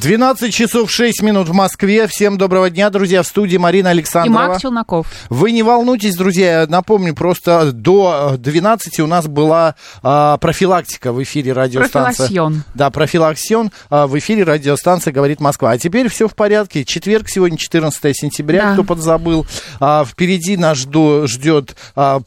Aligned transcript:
12 0.00 0.52
часов 0.52 0.90
6 0.90 1.22
минут 1.22 1.48
в 1.48 1.54
Москве. 1.54 2.06
Всем 2.06 2.36
доброго 2.36 2.68
дня, 2.68 2.90
друзья. 2.90 3.22
В 3.22 3.26
студии 3.26 3.56
Марина 3.56 3.88
И 3.88 3.90
Александрова. 3.92 4.48
Мак 4.48 4.60
Челноков. 4.60 5.06
Вы 5.30 5.52
не 5.52 5.62
волнуйтесь, 5.62 6.14
друзья, 6.16 6.60
я 6.60 6.66
напомню, 6.66 7.14
просто 7.14 7.72
до 7.72 8.34
12 8.36 9.00
у 9.00 9.06
нас 9.06 9.26
была 9.26 9.74
а, 10.02 10.36
профилактика 10.36 11.12
в 11.12 11.22
эфире 11.22 11.54
радиостанции. 11.54 12.18
Профилаксион. 12.18 12.62
Да, 12.74 12.90
профилаксион 12.90 13.72
а, 13.88 14.06
в 14.06 14.18
эфире 14.18 14.42
радиостанции 14.44 15.12
«Говорит 15.12 15.40
Москва». 15.40 15.70
А 15.70 15.78
теперь 15.78 16.08
все 16.10 16.28
в 16.28 16.34
порядке. 16.34 16.84
Четверг 16.84 17.30
сегодня, 17.30 17.56
14 17.56 18.14
сентября, 18.14 18.62
Да. 18.62 18.72
кто 18.74 18.84
подзабыл. 18.84 19.46
А, 19.80 20.04
впереди 20.04 20.58
нас 20.58 20.76
жду, 20.76 21.26
ждет 21.26 21.74
а, 21.94 22.20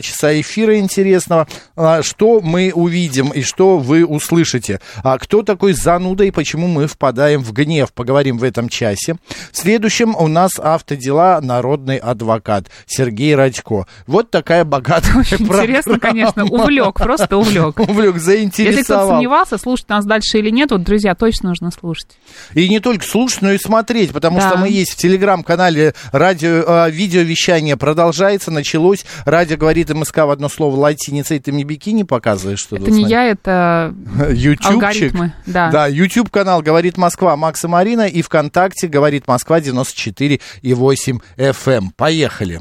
часа 0.00 0.40
эфира 0.40 0.78
интересного. 0.78 1.46
А, 1.76 2.02
что 2.02 2.40
мы 2.40 2.72
увидим 2.74 3.28
и 3.28 3.42
что 3.42 3.76
вы 3.76 4.06
услышите. 4.06 4.80
А, 5.04 5.18
кто 5.18 5.42
такой 5.42 5.74
зануда 5.74 6.24
и 6.24 6.30
почему 6.30 6.66
мы 6.66 6.86
впадаем 7.10 7.42
в 7.42 7.52
гнев, 7.52 7.92
поговорим 7.92 8.38
в 8.38 8.44
этом 8.44 8.68
часе. 8.68 9.16
В 9.50 9.56
следующем 9.58 10.14
у 10.14 10.28
нас 10.28 10.52
автодела 10.60 11.40
народный 11.42 11.96
адвокат 11.96 12.66
Сергей 12.86 13.34
Радько. 13.34 13.86
Вот 14.06 14.30
такая 14.30 14.64
богатая 14.64 15.18
Очень 15.18 15.38
интересно, 15.44 15.98
конечно. 15.98 16.44
Увлек, 16.44 16.94
просто 16.94 17.36
увлек. 17.36 17.80
Увлек, 17.80 18.14
Если 18.14 18.20
кто-то 18.20 18.20
заинтересовал. 18.20 19.08
сомневался, 19.08 19.58
слушать 19.58 19.88
нас 19.88 20.04
дальше 20.04 20.38
или 20.38 20.50
нет, 20.50 20.70
вот, 20.70 20.84
друзья, 20.84 21.16
точно 21.16 21.48
нужно 21.48 21.72
слушать. 21.72 22.06
И 22.54 22.68
не 22.68 22.78
только 22.78 23.04
слушать, 23.04 23.42
но 23.42 23.50
и 23.50 23.58
смотреть, 23.58 24.12
потому 24.12 24.38
Да. 24.38 24.48
что 24.50 24.58
мы 24.58 24.68
есть 24.68 24.92
в 24.92 24.96
телеграм-канале 24.96 25.94
радио, 26.12 26.62
э, 26.86 26.90
видеовещание 26.92 27.76
продолжается, 27.76 28.52
началось. 28.52 29.04
Радио 29.24 29.56
говорит 29.56 29.90
МСК 29.92 30.18
в 30.18 30.30
одно 30.30 30.48
слово 30.48 30.76
латиницей. 30.76 31.40
Ты 31.40 31.50
мне 31.50 31.64
бикини 31.64 32.04
показываешь? 32.04 32.60
Что 32.60 32.76
Это 32.76 32.90
не 32.92 33.02
я, 33.04 33.24
это 33.24 33.92
Ютубчик. 34.30 34.70
алгоритмы. 34.70 35.32
Да. 35.46 35.70
Да, 35.72 35.86
YouTube 35.88 36.30
канал 36.30 36.62
«Говорит 36.62 36.96
Москва» 37.00 37.36
Макса 37.36 37.66
Марина 37.66 38.06
и 38.06 38.22
ВКонтакте 38.22 38.86
«Говорит 38.86 39.26
Москва» 39.26 39.60
94 39.60 40.40
и 40.62 40.74
8 40.74 41.18
FM. 41.36 41.88
Поехали. 41.96 42.60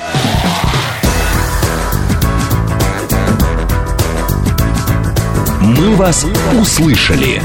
«Мы 5.62 5.96
вас 5.96 6.26
услышали». 6.60 7.42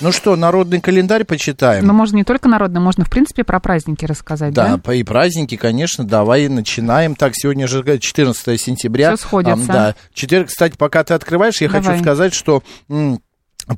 Ну 0.00 0.12
что, 0.12 0.34
народный 0.34 0.80
календарь 0.80 1.24
почитаем? 1.24 1.86
Но 1.86 1.92
можно 1.92 2.16
не 2.16 2.24
только 2.24 2.48
народно, 2.48 2.80
можно, 2.80 3.04
в 3.04 3.10
принципе, 3.10 3.44
про 3.44 3.60
праздники 3.60 4.06
рассказать, 4.06 4.54
Да, 4.54 4.80
да? 4.82 4.94
и 4.94 5.02
праздники, 5.02 5.56
конечно, 5.58 6.04
давай 6.04 6.48
начинаем. 6.48 7.14
Так, 7.14 7.32
сегодня 7.34 7.68
же 7.68 7.82
14 7.98 8.58
сентября. 8.58 9.14
Всё 9.14 9.22
сходится. 9.22 9.52
Ам, 9.60 9.66
да. 9.66 9.94
Четверг, 10.14 10.48
кстати, 10.48 10.74
пока 10.78 11.04
ты 11.04 11.12
открываешь, 11.12 11.60
я 11.60 11.68
Давай. 11.68 11.82
хочу 11.84 12.00
сказать, 12.02 12.32
что... 12.32 12.62
м, 12.88 13.20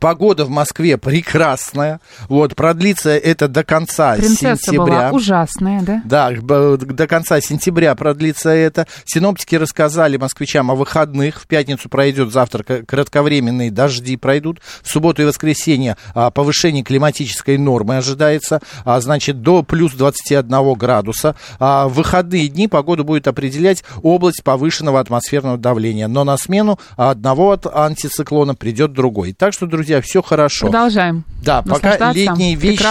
Погода 0.01 0.45
в 0.45 0.51
Москве 0.51 0.97
прекрасная. 0.99 2.01
Вот, 2.29 2.57
продлится 2.57 3.11
это 3.11 3.47
до 3.49 3.63
конца 3.63 4.15
Принцесса 4.17 4.57
сентября. 4.57 4.85
была 4.85 5.11
ужасная, 5.11 5.83
да? 5.83 6.03
Да, 6.05 6.31
до 6.33 7.07
конца 7.07 7.41
сентября 7.41 7.95
продлится 7.95 8.51
это. 8.51 8.87
Синоптики 9.05 9.55
рассказали 9.57 10.17
москвичам 10.17 10.71
о 10.71 10.75
выходных. 10.75 11.41
В 11.43 11.47
пятницу 11.47 11.89
пройдет 11.89 12.33
завтра 12.33 12.63
к- 12.63 12.85
кратковременные 12.87 13.71
дожди 13.71 14.17
пройдут. 14.17 14.61
В 14.83 14.89
субботу 14.91 15.23
и 15.23 15.25
воскресенье 15.27 15.97
а, 16.15 16.31
повышение 16.31 16.83
климатической 16.83 17.59
нормы 17.59 17.99
ожидается. 17.99 18.61
А, 18.85 19.01
значит, 19.01 19.43
до 19.43 19.63
плюс 19.63 19.93
21 19.93 20.75
градуса. 20.75 21.37
А, 21.59 21.89
в 21.89 21.95
выходные 21.95 22.49
дни 22.49 22.67
погоду 22.67 23.05
будет 23.05 23.29
определять 23.29 23.85
область 24.03 24.43
повышенного 24.43 25.01
атмосферного 25.01 25.59
давления. 25.59 26.09
Но 26.09 26.25
на 26.25 26.37
смену 26.39 26.79
одного 26.97 27.53
от 27.53 27.67
антициклона 27.67 28.55
придет 28.55 28.93
другой. 28.93 29.33
Так 29.33 29.53
что, 29.53 29.67
друзья, 29.67 29.82
все 30.01 30.23
хорошо. 30.23 30.67
Продолжаем. 30.67 31.25
Да, 31.43 31.63
пока 31.63 32.13
летние 32.13 32.55
вещи... 32.55 32.83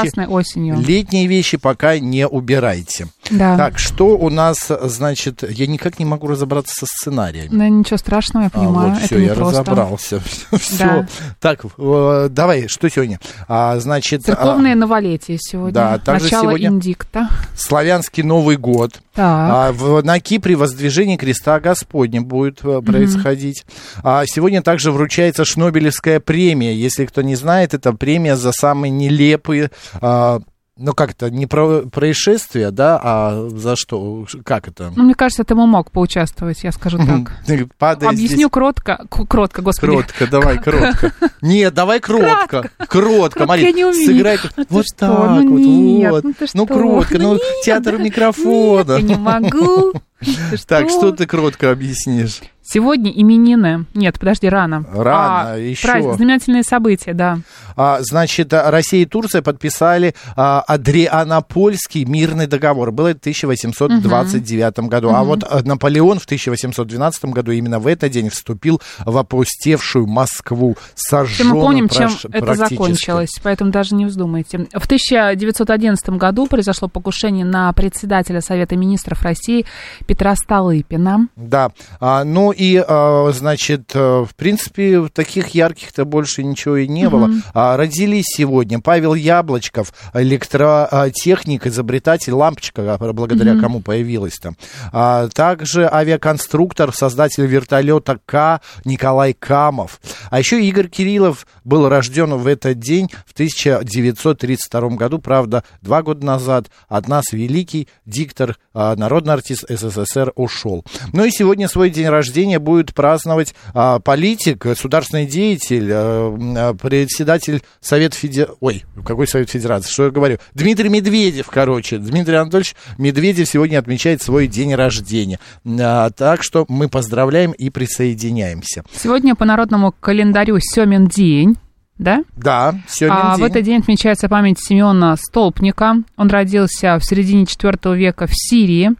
Летние 0.86 1.28
вещи 1.28 1.58
пока 1.58 2.00
не 2.00 2.28
убирайте. 2.28 3.08
Да. 3.32 3.58
Так, 3.58 3.80
что 3.80 4.18
у 4.18 4.30
нас, 4.30 4.70
значит, 4.84 5.44
я 5.50 5.66
никак 5.68 5.98
не 6.00 6.06
могу 6.06 6.28
разобраться 6.28 6.74
со 6.76 6.86
сценариями. 6.86 7.50
Да, 7.52 7.70
ничего 7.70 7.98
страшного, 7.98 8.44
я 8.44 8.50
А, 8.54 8.60
понимаю. 8.60 8.90
вот 8.90 8.98
это 8.98 9.06
все, 9.08 9.18
я 9.20 9.34
просто. 9.34 9.62
разобрался. 9.62 10.22
Все. 10.60 11.08
Так, 11.40 11.66
э, 11.78 12.28
давай, 12.30 12.68
что 12.68 12.90
сегодня? 12.90 13.20
А, 13.48 13.80
значит, 13.80 14.24
Церковное 14.24 14.74
а, 14.74 14.76
новолетие 14.76 15.38
сегодня. 15.40 15.74
Да, 15.74 15.98
также 15.98 16.26
Начало 16.26 16.42
сегодня- 16.44 16.68
индикта. 16.68 17.30
славянский 17.56 18.24
Новый 18.24 18.58
год. 18.58 19.02
Так. 19.14 19.26
А, 19.26 19.72
в, 19.74 20.04
на 20.04 20.20
Кипре 20.20 20.56
воздвижение 20.56 21.18
креста 21.18 21.60
Господня 21.60 22.22
будет 22.22 22.60
э, 22.64 22.82
происходить. 22.82 23.66
А, 24.04 24.24
сегодня 24.26 24.62
также 24.62 24.92
вручается 24.92 25.46
Шнобелевская 25.46 26.20
премия. 26.20 26.74
Если 26.76 27.06
кто 27.06 27.22
не 27.22 27.36
знает, 27.36 27.74
это 27.74 27.94
премия 27.94 28.36
за 28.36 28.52
самые 28.52 28.92
нелепые 28.92 29.72
а, 30.02 30.40
ну, 30.82 30.94
как 30.94 31.12
это, 31.12 31.30
не 31.30 31.46
про 31.46 31.82
происшествия, 31.82 32.72
да, 32.72 33.00
а 33.02 33.50
за 33.50 33.76
что, 33.76 34.26
как 34.44 34.68
это? 34.68 34.92
Ну, 34.96 35.04
мне 35.04 35.14
кажется, 35.14 35.44
ты 35.44 35.56
мог 35.56 35.92
поучаствовать, 35.92 36.64
я 36.64 36.72
скажу 36.72 36.98
так. 36.98 37.32
Падай 37.78 38.10
Объясню 38.10 38.36
здесь. 38.36 38.50
кротко, 38.52 39.06
кротко, 39.30 39.62
господи. 39.62 39.94
Кротко, 39.94 40.28
давай, 40.28 40.60
кротко. 40.60 41.14
Нет, 41.42 41.74
давай 41.74 42.00
кротко. 42.00 42.70
Кротко, 42.88 43.46
умею. 43.84 44.06
сыграй. 44.06 44.38
Ты 44.38 44.66
Вот 44.70 44.86
так 44.98 45.10
Ну 45.10 46.10
вот, 46.10 46.24
вот. 46.24 46.24
ну 46.24 46.34
Ну, 46.54 46.68
кротко, 46.68 47.18
Ну 47.18 47.34
ну, 47.34 47.40
театр 47.64 47.98
микрофона. 47.98 48.94
Я 48.94 49.02
не 49.02 49.16
могу. 49.16 49.94
Так, 50.68 50.90
что 50.90 51.12
ты 51.12 51.26
кротко 51.26 51.72
объяснишь? 51.72 52.42
Сегодня 52.64 53.12
именины. 53.12 53.86
Нет, 53.96 54.20
подожди, 54.20 54.48
рано. 54.48 54.86
Рано, 54.94 55.54
А, 55.54 55.58
еще. 55.58 55.88
праздник, 55.88 56.14
знаменательные 56.16 56.64
события, 56.64 57.14
да. 57.14 57.40
А, 57.76 57.98
значит, 58.02 58.54
а, 58.54 58.70
Россия 58.70 59.02
и 59.02 59.06
Турция 59.06 59.42
подписали 59.42 60.14
а, 60.36 60.62
Адрианопольский 60.62 62.06
мирный 62.06 62.46
договор. 62.46 62.92
Было 62.92 63.10
это 63.10 63.18
в 63.18 63.22
1829 63.22 64.88
году. 64.88 65.10
А 65.10 65.24
вот 65.24 65.44
а, 65.44 65.62
Наполеон 65.64 66.20
в 66.20 66.26
1812 66.26 67.26
году 67.26 67.52
именно 67.52 67.80
в 67.80 67.88
этот 67.88 68.12
день 68.12 68.30
вступил 68.30 68.80
в 69.06 69.18
опустевшую 69.18 70.06
Москву, 70.06 70.78
сожженную 70.96 71.56
мы 71.56 71.62
помним, 71.62 71.90
чем 71.90 72.12
это 72.32 72.54
закончилось, 72.54 73.32
поэтому 73.42 73.72
даже 73.72 73.96
не 73.96 74.06
вздумайте. 74.06 74.68
В 74.72 74.86
1911 74.86 76.10
году 76.12 76.46
произошло 76.46 76.88
покушение 76.88 77.46
на 77.46 77.74
председателя 77.74 78.40
Совета 78.40 78.76
министров 78.78 79.24
России 79.24 79.66
Петра 80.12 80.36
Столыпина. 80.36 81.30
Да, 81.38 81.72
а, 82.02 82.26
ну 82.26 82.52
и, 82.52 82.84
а, 82.86 83.32
значит, 83.32 83.92
а, 83.94 84.26
в 84.26 84.36
принципе, 84.36 85.08
таких 85.08 85.56
ярких-то 85.56 86.04
больше 86.04 86.44
ничего 86.44 86.76
и 86.76 86.88
не 86.90 87.08
было. 87.08 87.30
А, 87.54 87.78
родились 87.78 88.26
сегодня 88.28 88.82
Павел 88.82 89.14
Яблочков, 89.14 89.94
электротехник, 90.14 91.66
изобретатель, 91.66 92.34
лампочка, 92.34 92.96
а, 92.96 93.14
благодаря 93.14 93.58
кому 93.58 93.80
появилась 93.80 94.38
там. 94.38 94.58
А, 94.92 95.30
также 95.30 95.90
авиаконструктор, 95.90 96.94
создатель 96.94 97.46
вертолета 97.46 98.20
К 98.26 98.60
Николай 98.84 99.32
Камов. 99.32 100.02
А 100.30 100.40
еще 100.40 100.62
Игорь 100.62 100.90
Кириллов 100.90 101.48
был 101.64 101.88
рожден 101.88 102.34
в 102.34 102.48
этот 102.48 102.80
день 102.80 103.10
в 103.26 103.32
1932 103.32 104.90
году, 104.98 105.20
правда, 105.20 105.64
два 105.82 106.04
года 106.04 106.26
назад 106.26 106.70
от 106.90 107.08
нас 107.08 107.32
великий 107.32 107.88
диктор, 108.06 108.58
а, 108.74 108.98
народный 108.98 109.36
артист 109.36 109.64
СССР 109.70 110.01
ушел. 110.36 110.84
Ну 111.14 111.26
и 111.26 111.32
сегодня 111.32 111.68
свой 111.68 111.90
день 111.90 112.08
рождения 112.08 112.60
будет 112.60 112.94
праздновать 112.94 113.54
а, 113.74 114.00
политик, 114.00 114.58
государственный 114.60 115.26
деятель, 115.26 115.90
а, 115.92 116.34
м, 116.34 116.78
председатель 116.78 117.62
Совета 117.80 118.16
Федерации... 118.16 118.56
Ой, 118.60 118.84
какой 119.06 119.28
Совет 119.28 119.50
Федерации? 119.50 119.90
Что 119.90 120.06
я 120.06 120.12
говорю? 120.12 120.38
Дмитрий 120.54 120.90
Медведев, 120.90 121.48
короче. 121.48 121.98
Дмитрий 121.98 122.36
Анатольевич 122.36 122.76
Медведев 122.98 123.48
сегодня 123.48 123.80
отмечает 123.80 124.22
свой 124.22 124.48
день 124.48 124.76
рождения. 124.76 125.40
А, 125.66 126.10
так 126.10 126.44
что 126.44 126.66
мы 126.68 126.90
поздравляем 126.90 127.52
и 127.52 127.70
присоединяемся. 127.70 128.84
Сегодня 128.94 129.36
по 129.36 129.46
народному 129.46 129.94
календарю 130.00 130.58
Семин 130.60 131.08
день. 131.08 131.58
Да? 132.02 132.24
Да, 132.36 132.76
сегодня 132.88 133.20
А 133.22 133.36
в 133.36 133.38
день. 133.38 133.46
этот 133.48 133.64
день 133.64 133.80
отмечается 133.80 134.28
память 134.28 134.60
Семена 134.60 135.16
Столпника. 135.16 135.98
Он 136.18 136.30
родился 136.30 136.98
в 136.98 137.06
середине 137.06 137.44
IV 137.44 137.96
века 137.96 138.26
в 138.26 138.32
Сирии. 138.34 138.92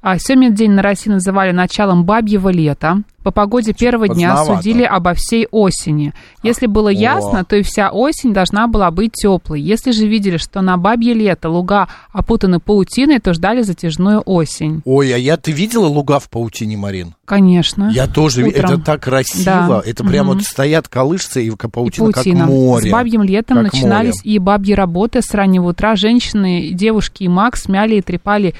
А 0.00 0.18
Семен 0.18 0.54
день 0.54 0.70
на 0.70 0.82
России 0.82 1.10
называли 1.10 1.50
началом 1.50 2.04
бабьего 2.04 2.48
лета. 2.50 3.02
По 3.24 3.30
погоде 3.30 3.72
первого 3.72 4.06
дня 4.06 4.36
судили 4.44 4.82
обо 4.84 5.14
всей 5.14 5.48
осени. 5.50 6.12
Если 6.42 6.66
было 6.66 6.90
ясно, 6.90 7.42
то 7.44 7.56
и 7.56 7.62
вся 7.62 7.90
осень 7.90 8.32
должна 8.34 8.68
была 8.68 8.90
быть 8.90 9.12
теплой. 9.14 9.60
Если 9.62 9.90
же 9.92 10.06
видели, 10.06 10.36
что 10.36 10.60
на 10.60 10.76
бабье 10.76 11.14
лето 11.14 11.48
луга 11.48 11.88
опутаны 12.12 12.60
паутиной, 12.60 13.18
то 13.20 13.32
ждали 13.32 13.62
затяжную 13.62 14.20
осень. 14.26 14.82
Ой, 14.84 15.12
а 15.12 15.16
я, 15.16 15.38
ты 15.38 15.52
видела 15.52 15.86
луга 15.86 16.18
в 16.18 16.28
паутине, 16.28 16.76
Марин? 16.76 17.14
Конечно. 17.24 17.90
Я 17.94 18.06
тоже, 18.06 18.44
Утром. 18.44 18.72
это 18.72 18.78
так 18.78 19.02
красиво, 19.02 19.44
Да. 19.44 19.82
это 19.84 20.04
прямо 20.04 20.28
Мгм. 20.32 20.38
вот 20.40 20.42
стоят, 20.46 20.88
колышется, 20.88 21.40
и 21.40 21.46
И 21.46 21.50
паутина, 21.50 22.12
паутина. 22.12 22.40
как 22.40 22.48
море. 22.50 22.90
С 22.90 22.92
бабьим 22.92 23.22
летом 23.22 23.62
начинались 23.62 24.20
и 24.22 24.38
бабьи 24.38 24.74
работы. 24.74 25.22
С 25.22 25.32
раннего 25.32 25.70
утра 25.70 25.96
женщины, 25.96 26.72
девушки 26.74 27.22
и 27.22 27.28
маг 27.28 27.56
смяли 27.56 27.94
и 27.96 28.02
трепали 28.02 28.54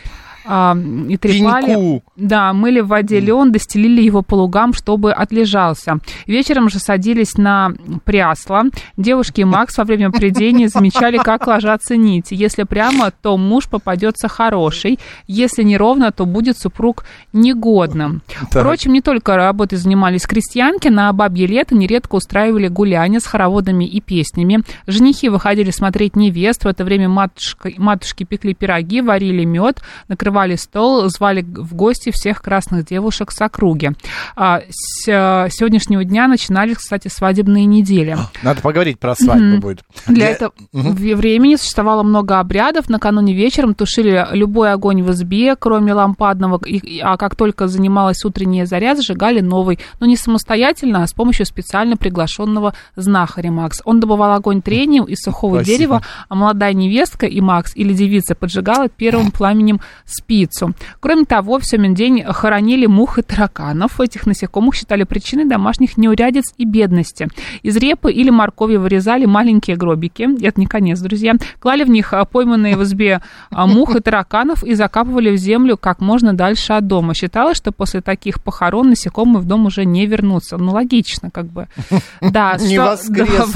а, 0.47 0.77
и 1.09 1.17
трепали. 1.17 1.67
Пеньку. 1.67 2.03
Да, 2.17 2.53
мыли 2.53 2.81
в 2.81 2.89
воде 2.89 3.21
лен, 3.21 3.51
достелили 3.51 4.03
его 4.03 4.23
по 4.23 4.35
лугам, 4.35 4.73
чтобы 4.73 5.13
отлежался. 5.13 5.99
Вечером 6.27 6.69
же 6.69 6.79
садились 6.79 7.37
на 7.37 7.73
прясло. 8.05 8.65
Девушки 8.97 9.41
и 9.41 9.45
Макс 9.45 9.77
во 9.79 9.85
время 9.85 10.11
придения 10.11 10.69
замечали, 10.69 11.19
как 11.19 11.47
ложатся 11.47 11.97
нити. 11.97 12.35
Если 12.35 12.65
прямо, 12.65 13.11
то 13.11 13.37
муж 13.37 13.69
попадется 13.69 14.29
хороший. 14.29 14.99
Если 15.27 15.63
неровно, 15.63 16.13
то 16.13 16.27
будет 16.27 16.59
супруг 16.59 17.05
негодным. 17.33 18.23
Так. 18.51 18.63
Впрочем, 18.63 18.93
не 18.93 19.01
только 19.01 19.37
работой 19.37 19.79
занимались 19.79 20.27
крестьянки, 20.27 20.89
на 20.89 21.13
бабье 21.13 21.47
лето 21.47 21.75
нередко 21.75 22.17
устраивали 22.17 22.69
гуляния 22.69 23.21
с 23.21 23.27
хороводами 23.27 23.85
и 23.85 24.01
песнями. 24.01 24.63
Женихи 24.87 25.29
выходили 25.29 25.71
смотреть 25.71 26.17
невест. 26.17 26.65
В 26.65 26.69
это 26.69 26.85
время 26.85 27.09
матушка, 27.09 27.71
матушки 27.79 28.25
пекли 28.25 28.55
пироги, 28.55 29.01
варили 29.01 29.45
мед, 29.45 29.83
накрывали 30.09 30.34
стол, 30.57 31.09
звали 31.09 31.43
в 31.43 31.75
гости 31.75 32.11
всех 32.13 32.43
красных 32.43 32.85
девушек 32.85 33.31
с 33.31 33.41
округи. 33.41 33.93
А, 34.37 34.61
с 34.69 35.09
э, 35.09 35.49
сегодняшнего 35.51 36.05
дня 36.05 36.27
начинались, 36.29 36.77
кстати, 36.77 37.09
свадебные 37.09 37.65
недели. 37.67 38.17
Надо 38.43 38.61
поговорить 38.61 38.99
про 38.99 39.15
свадьбу 39.15 39.59
будет. 39.61 39.83
Для 40.07 40.27
Я- 40.27 40.33
этого 40.33 40.53
в- 40.73 41.15
времени 41.15 41.57
существовало 41.57 42.03
много 42.03 42.41
обрядов. 42.41 42.89
Накануне 42.89 43.35
вечером 43.35 43.75
тушили 43.75 44.27
любой 44.33 44.73
огонь 44.73 45.03
в 45.03 45.11
избе, 45.13 45.57
кроме 45.57 45.95
лампадного, 45.95 46.61
и- 46.67 46.99
а 47.01 47.17
как 47.17 47.37
только 47.37 47.69
занималась 47.69 48.25
утренняя 48.25 48.67
заря, 48.67 48.95
зажигали 48.97 49.41
новый. 49.41 49.79
Но 50.01 50.07
не 50.07 50.17
самостоятельно, 50.17 51.03
а 51.03 51.07
с 51.07 51.13
помощью 51.13 51.47
специально 51.47 51.97
приглашенного 51.97 52.75
знахаря 52.97 53.51
Макс. 53.53 53.81
Он 53.85 54.01
добывал 54.01 54.33
огонь 54.33 54.63
трением 54.63 55.05
из 55.05 55.19
сухого 55.21 55.57
Спасибо. 55.57 55.77
дерева, 55.79 56.03
а 56.29 56.35
молодая 56.35 56.73
невестка 56.73 57.27
и 57.27 57.41
Макс 57.41 57.75
или 57.77 57.93
девица 57.93 58.35
поджигала 58.35 58.89
первым 58.89 59.31
пламенем 59.31 59.81
спицу. 60.25 60.73
Кроме 61.01 61.25
того, 61.25 61.59
в 61.59 61.67
Семен 61.67 61.95
день 61.95 62.25
хоронили 62.25 62.87
мух 62.87 63.19
и 63.19 63.23
тараканов. 63.23 64.01
Этих 64.01 64.27
насекомых 64.27 64.75
считали 64.75 65.05
причиной 65.05 65.45
домашних 65.45 65.97
неурядиц 65.99 66.55
и 66.57 66.65
бедности. 66.65 67.29
Из 67.63 67.77
репы 67.77 68.11
или 68.11 68.31
моркови 68.31 68.77
вырезали 68.77 69.27
маленькие 69.27 69.77
гробики. 69.77 70.29
Это 70.45 70.59
не 70.59 70.67
конец, 70.67 71.01
друзья. 71.01 71.35
Клали 71.59 71.85
в 71.85 71.91
них 71.91 72.13
а, 72.15 72.25
пойманные 72.25 72.77
в 72.77 72.83
избе 72.85 73.21
а, 73.51 73.67
мух 73.67 73.97
и 73.97 74.01
тараканов 74.01 74.65
и 74.65 74.75
закапывали 74.75 75.31
в 75.31 75.37
землю 75.37 75.77
как 75.77 76.01
можно 76.01 76.33
дальше 76.33 76.73
от 76.73 76.87
дома. 76.87 77.15
Считалось, 77.15 77.59
что 77.59 77.71
после 77.73 78.01
таких 78.01 78.43
похорон 78.43 78.89
насекомые 78.91 79.43
в 79.43 79.45
дом 79.45 79.67
уже 79.67 79.85
не 79.85 80.07
вернутся. 80.07 80.57
Ну, 80.57 80.73
логично, 80.73 81.31
как 81.31 81.47
бы. 81.47 81.67
Да, 82.21 82.57
что- 82.59 82.67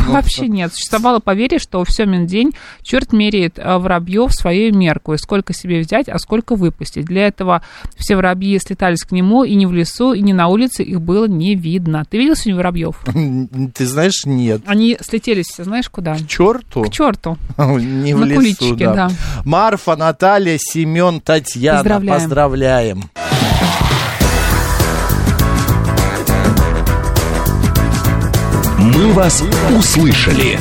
вообще 0.09 0.49
нет. 0.49 0.73
Существовало 0.75 1.21
поверье, 1.21 1.59
что 1.59 1.82
в 1.85 1.91
Семен 1.91 2.26
день 2.26 2.53
черт 2.82 3.12
меряет 3.12 3.59
а, 3.59 3.79
воробьев 3.79 4.32
свою 4.32 4.75
мерку, 4.75 5.14
и 5.14 5.17
сколько 5.17 5.53
себе 5.55 5.81
взять, 5.81 6.09
а 6.09 6.19
сколько 6.19 6.58
выпустить. 6.59 7.07
Для 7.07 7.27
этого 7.27 7.63
все 7.97 8.17
воробьи 8.17 8.59
слетались 8.59 9.03
к 9.03 9.13
нему, 9.13 9.45
и 9.45 9.55
не 9.55 9.67
в 9.67 9.73
лесу, 9.73 10.13
и 10.13 10.21
не 10.21 10.33
на 10.33 10.49
улице 10.49 10.83
их 10.83 11.01
было 11.01 11.27
не 11.27 11.55
видно. 11.55 12.05
Ты 12.09 12.19
видел 12.19 12.37
сегодня 12.37 12.57
воробьев? 12.57 12.97
Ты 13.75 13.87
знаешь, 13.87 14.25
нет. 14.27 14.63
Они 14.67 14.99
слетелись, 15.01 15.55
знаешь, 15.57 15.89
куда? 15.89 16.17
Черту. 16.19 16.83
К 16.83 16.91
черту. 16.91 17.39
Не 17.59 18.15
в 18.15 18.21
На 18.21 18.25
лесу, 18.25 18.37
куличике, 18.37 18.87
да. 18.87 19.11
Марфа, 19.45 19.97
Наталья, 19.97 20.59
Семен, 20.59 21.21
Татьяна. 21.21 21.79
Поздравляем. 21.79 22.21
Поздравляем. 22.21 23.11
«Мы 28.79 29.13
вас 29.13 29.43
услышали». 29.77 30.59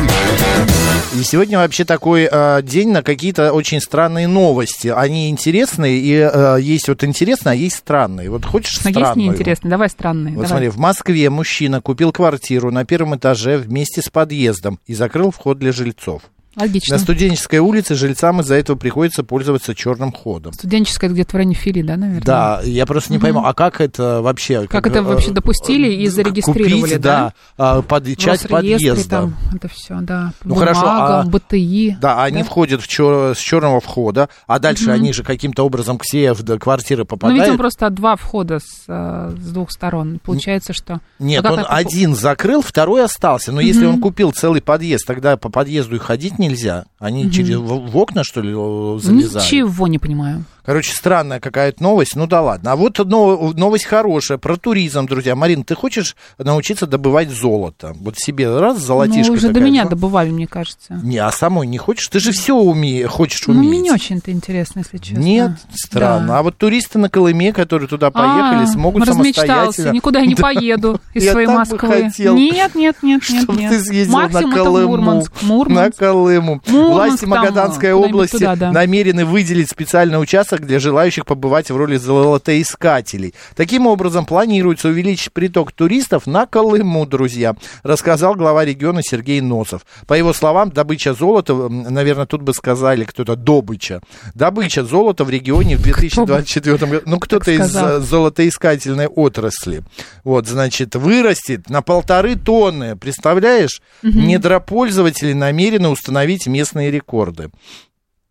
И 1.16 1.24
сегодня 1.24 1.58
вообще 1.58 1.86
такой 1.86 2.28
э, 2.30 2.62
день 2.64 2.92
на 2.92 3.02
какие-то 3.02 3.54
очень 3.54 3.80
странные 3.80 4.28
новости. 4.28 4.90
Они 4.90 5.30
интересные, 5.30 6.00
и 6.00 6.14
э, 6.14 6.58
есть 6.60 6.90
вот 6.90 7.04
интересные, 7.04 7.54
а 7.54 7.56
есть 7.56 7.78
странные. 7.78 8.30
Вот 8.30 8.46
хочешь 8.46 8.84
Но 8.84 8.90
есть 8.90 9.00
странную? 9.00 9.30
неинтересно. 9.30 9.70
Давай 9.70 9.90
странные. 9.90 10.36
Вот 10.36 10.44
давай. 10.44 10.50
смотри, 10.50 10.70
в 10.70 10.78
Москве 10.78 11.30
мужчина 11.30 11.82
купил 11.82 12.12
квартиру 12.12 12.72
на 12.72 12.86
первом 12.86 13.16
этаже 13.16 13.58
вместе 13.58 14.02
с 14.02 14.10
подъездом 14.10 14.80
и 14.86 14.94
закрыл 14.94 15.32
вход 15.32 15.58
для 15.58 15.72
жильцов. 15.72 16.24
Логично. 16.58 16.96
На 16.96 17.00
студенческой 17.00 17.60
улице 17.60 17.96
жильцам 17.96 18.42
из-за 18.42 18.56
этого 18.56 18.76
приходится 18.78 19.24
пользоваться 19.24 19.76
черным 19.76 20.12
ходом. 20.12 20.54
Студенческая 20.54 21.08
это 21.08 21.14
где-то 21.14 21.32
в 21.32 21.36
районе 21.36 21.54
Фили, 21.54 21.82
да, 21.84 21.98
наверное? 21.98 22.24
Да, 22.24 22.62
я 22.64 22.86
просто 22.86 23.14
не 23.14 23.20
пойму, 23.20 23.44
а 23.46 23.54
как 23.54 23.80
это 23.80 24.22
вообще? 24.22 24.68
Как 24.68 24.88
это 24.88 25.00
э, 25.00 25.02
вообще 25.04 25.32
допустили 25.32 25.88
и 25.90 26.08
э, 26.08 26.10
зарегистрировали, 26.10 26.82
купить, 26.82 27.02
да? 27.02 27.34
да, 27.58 27.78
а, 27.78 27.82
под, 27.82 28.18
часть 28.18 28.48
подъезда. 28.48 29.10
там, 29.10 29.36
это 29.56 29.68
все, 29.68 30.00
да. 30.02 30.34
Ну, 30.44 30.56
хорошо, 30.56 30.82
Бумага, 30.82 31.20
а- 31.22 31.24
БТИ. 31.26 31.98
Да, 32.02 32.24
они 32.24 32.44
входят 32.44 32.82
в 32.82 32.88
чер- 32.88 33.36
с 33.36 33.38
черного 33.38 33.80
входа, 33.80 34.30
а 34.48 34.60
дальше 34.60 34.90
они 34.92 35.14
же 35.14 35.24
каким-то 35.24 35.64
образом 35.64 35.98
к 35.98 36.06
себе 36.06 36.34
в 36.34 36.44
квартиры 36.58 37.02
Ну, 37.02 37.06
попадают. 37.06 37.42
видимо, 37.44 37.58
просто 37.58 37.90
два 37.90 38.16
входа 38.16 38.60
с, 38.60 38.84
э, 38.88 39.36
с 39.40 39.52
двух 39.52 39.72
сторон. 39.72 40.20
Получается, 40.24 40.74
что... 40.74 41.02
Нет, 41.20 41.44
Ну, 41.44 41.50
как 41.50 41.58
он 41.58 41.64
это- 41.66 41.70
один 41.70 42.16
закрыл, 42.16 42.62
второй 42.62 43.04
остался. 43.04 43.52
Но 43.52 43.62
если 43.62 43.86
он 43.86 44.02
купил 44.02 44.32
целый 44.32 44.62
подъезд, 44.62 45.06
тогда 45.06 45.38
по 45.38 45.50
подъезду 45.50 45.96
и 45.96 46.00
ходить 46.00 46.40
нельзя. 46.48 46.86
Они 47.00 47.32
через 47.32 47.58
в, 47.58 47.98
окна, 47.98 48.24
что 48.24 48.42
ли, 48.42 48.52
залезают? 49.00 49.46
Ничего 49.46 49.88
не 49.88 50.00
понимаю. 50.00 50.46
Короче, 50.68 50.94
странная 50.94 51.40
какая-то 51.40 51.82
новость. 51.82 52.18
Ну 52.18 52.28
да 52.28 52.42
ладно. 52.42 52.74
А 52.74 52.76
вот 52.76 53.00
но- 53.06 53.54
новость 53.56 53.86
хорошая 53.86 54.38
про 54.38 54.58
туризм, 54.58 55.06
друзья. 55.06 55.34
Марин, 55.34 55.64
ты 55.64 55.76
хочешь 55.76 56.18
научиться 56.38 56.86
добывать 56.86 57.30
золото? 57.30 57.96
Вот 58.02 58.18
себе 58.18 58.60
раз 58.60 58.80
золотишко 58.80 59.32
ну, 59.32 59.38
уже 59.38 59.48
до 59.48 59.54
такая, 59.54 59.64
меня 59.70 59.84
ну, 59.86 59.92
добывали, 59.92 60.30
мне 60.30 60.46
кажется. 60.46 61.00
Не, 61.02 61.20
а 61.20 61.32
самой 61.32 61.68
не 61.68 61.78
хочешь? 61.78 62.10
Ты 62.10 62.20
же 62.20 62.34
все 62.34 62.54
уме... 62.58 63.08
хочешь 63.08 63.48
Ну, 63.48 63.54
уметь. 63.54 63.70
мне 63.70 63.80
не 63.80 63.92
очень-то 63.92 64.30
интересно, 64.30 64.80
если 64.80 64.98
честно. 64.98 65.22
Нет, 65.22 65.52
странно. 65.74 66.28
Да. 66.28 66.40
А 66.40 66.44
вот 66.44 66.58
туристы 66.58 67.00
на 67.00 67.10
Колыме, 67.10 67.54
которые 67.54 67.88
туда 67.88 68.12
поехали, 68.12 68.64
А, 68.64 68.68
смогут 68.68 69.06
самостоятельно... 69.06 69.92
никуда 69.92 70.20
я 70.20 70.26
не 70.26 70.36
поеду 70.36 71.00
из 71.14 71.32
своей 71.32 71.48
Москвы. 71.48 72.12
Нет, 72.18 72.76
нет, 72.76 72.76
нет, 72.76 72.96
нет, 73.04 73.24
Чтоб 73.24 73.56
нет. 73.56 73.72
ты 73.72 73.80
съездил 73.80 74.18
на 74.18 74.30
Колыму. 74.30 74.98
На 74.98 75.22
Мурманск. 75.44 76.37
Колыму. 76.38 76.62
Мурманск 76.68 76.94
Власти 76.94 77.22
там, 77.22 77.30
Магаданской 77.30 77.94
области 77.94 78.38
туда, 78.38 78.56
да. 78.56 78.72
намерены 78.72 79.26
выделить 79.26 79.70
специальный 79.70 80.22
участок 80.22 80.66
для 80.66 80.80
желающих 80.80 81.26
побывать 81.26 81.70
в 81.70 81.76
роли 81.76 81.98
золотоискателей. 81.98 83.34
Таким 83.56 83.88
образом, 83.88 84.26
планируется 84.26 84.90
увеличить 84.90 85.34
приток 85.34 85.72
туристов 85.72 86.28
на 86.28 86.46
Колыму, 86.46 87.06
друзья, 87.06 87.56
рассказал 87.84 88.36
глава 88.36 88.66
региона 88.66 89.02
Сергей 89.04 89.42
Носов. 89.42 89.86
По 90.08 90.14
его 90.14 90.34
словам, 90.34 90.72
добыча 90.72 91.14
золота, 91.14 91.54
наверное, 91.70 92.26
тут 92.26 92.42
бы 92.42 92.54
сказали 92.54 93.04
кто-то 93.04 93.36
добыча. 93.36 94.02
Добыча 94.34 94.84
золота 94.84 95.24
в 95.24 95.30
регионе 95.30 95.78
в 95.78 95.82
2024 95.82 96.78
году, 96.78 97.02
ну, 97.06 97.20
кто-то 97.20 97.52
из 97.52 97.76
э, 97.76 98.00
золотоискательной 98.00 99.08
отрасли. 99.08 99.84
Вот, 100.24 100.48
значит, 100.48 100.96
вырастет 100.96 101.70
на 101.70 101.82
полторы 101.82 102.36
тонны. 102.36 102.96
Представляешь? 102.96 103.82
Недропользователи 104.04 105.34
намерены 105.34 105.90
установить 105.90 106.27
местные 106.48 106.92
рекорды. 106.92 107.50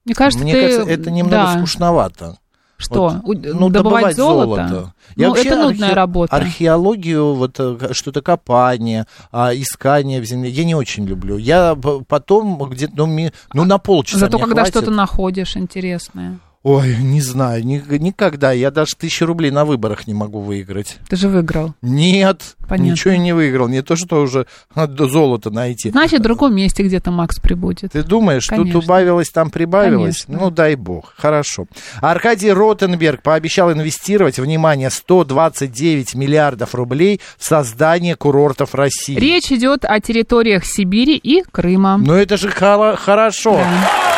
Мне 0.05 0.15
кажется, 0.15 0.45
Мне 0.45 0.53
ты... 0.55 0.61
кажется, 0.61 0.91
это 0.91 1.11
немного 1.11 1.37
да. 1.37 1.59
скучновато. 1.59 2.37
Что? 2.79 3.21
Вот, 3.25 3.39
ну, 3.43 3.71
добывать, 3.71 4.17
золото? 4.17 4.93
Я 5.17 5.29
ну, 5.29 5.35
вообще 5.35 5.49
это 5.49 5.63
нудная 5.63 5.89
архе- 5.89 5.95
работа. 5.95 6.37
Археологию, 6.37 7.35
вот 7.35 7.57
э, 7.59 7.93
что-то 7.93 8.21
копание, 8.21 9.07
а, 9.33 9.55
искание 9.55 10.21
в 10.21 10.27
земле, 10.27 10.51
я 10.51 10.65
не 10.65 10.75
очень 10.75 11.07
люблю. 11.07 11.39
Я 11.39 11.75
потом 12.07 12.59
где-то, 12.69 12.93
ну, 12.97 13.07
ми- 13.07 13.33
ну, 13.55 13.65
на 13.65 13.79
полчаса 13.79 14.19
Зато 14.19 14.39
когда 14.39 14.67
что-то 14.67 14.91
находишь 14.91 15.57
интересное. 15.57 16.39
Ой, 16.69 16.97
не 16.97 17.21
знаю, 17.21 17.65
ни- 17.65 17.81
никогда. 17.99 18.51
Я 18.51 18.73
даже 18.73 18.97
тысячи 18.99 19.23
рублей 19.23 19.53
на 19.53 19.65
выборах 19.65 20.09
не 20.09 20.15
могу 20.15 20.41
выиграть. 20.41 20.97
Ты 21.09 21.15
же 21.15 21.29
выиграл. 21.29 21.75
Нет, 21.81 22.57
Понятно. 22.69 22.91
ничего 22.91 23.13
я 23.13 23.19
не 23.19 23.33
выиграл. 23.33 23.69
Не 23.69 23.83
то, 23.83 23.95
что 23.95 24.21
уже 24.21 24.49
а, 24.75 24.89
до 24.89 25.07
золота 25.07 25.51
найти. 25.51 25.91
Значит, 25.91 26.19
в 26.19 26.23
другом 26.25 26.57
месте 26.57 26.83
где-то 26.83 27.13
Макс 27.13 27.39
прибудет. 27.39 27.93
Ты 27.93 28.03
думаешь, 28.03 28.49
Конечно. 28.49 28.73
тут 28.73 28.83
убавилось, 28.85 29.31
там 29.31 29.51
прибавилось? 29.51 30.25
Конечно. 30.25 30.45
Ну, 30.47 30.51
дай 30.51 30.75
бог. 30.75 31.15
Хорошо. 31.17 31.67
Аркадий 32.01 32.51
Ротенберг 32.51 33.23
пообещал 33.23 33.73
инвестировать, 33.73 34.41
внимание, 34.41 34.91
129 34.91 36.17
миллиардов 36.17 36.75
рублей 36.75 37.21
в 37.39 37.45
создание 37.45 38.17
курортов 38.17 38.75
России. 38.75 39.15
Речь 39.17 39.53
идет 39.53 39.85
о 39.85 40.01
территориях 40.01 40.65
Сибири 40.65 41.15
и 41.17 41.43
Крыма. 41.43 41.97
Ну, 41.97 42.15
это 42.15 42.37
же 42.37 42.49
хоро- 42.49 42.97
хорошо. 42.97 43.61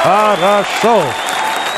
Хорошо. 0.02 1.02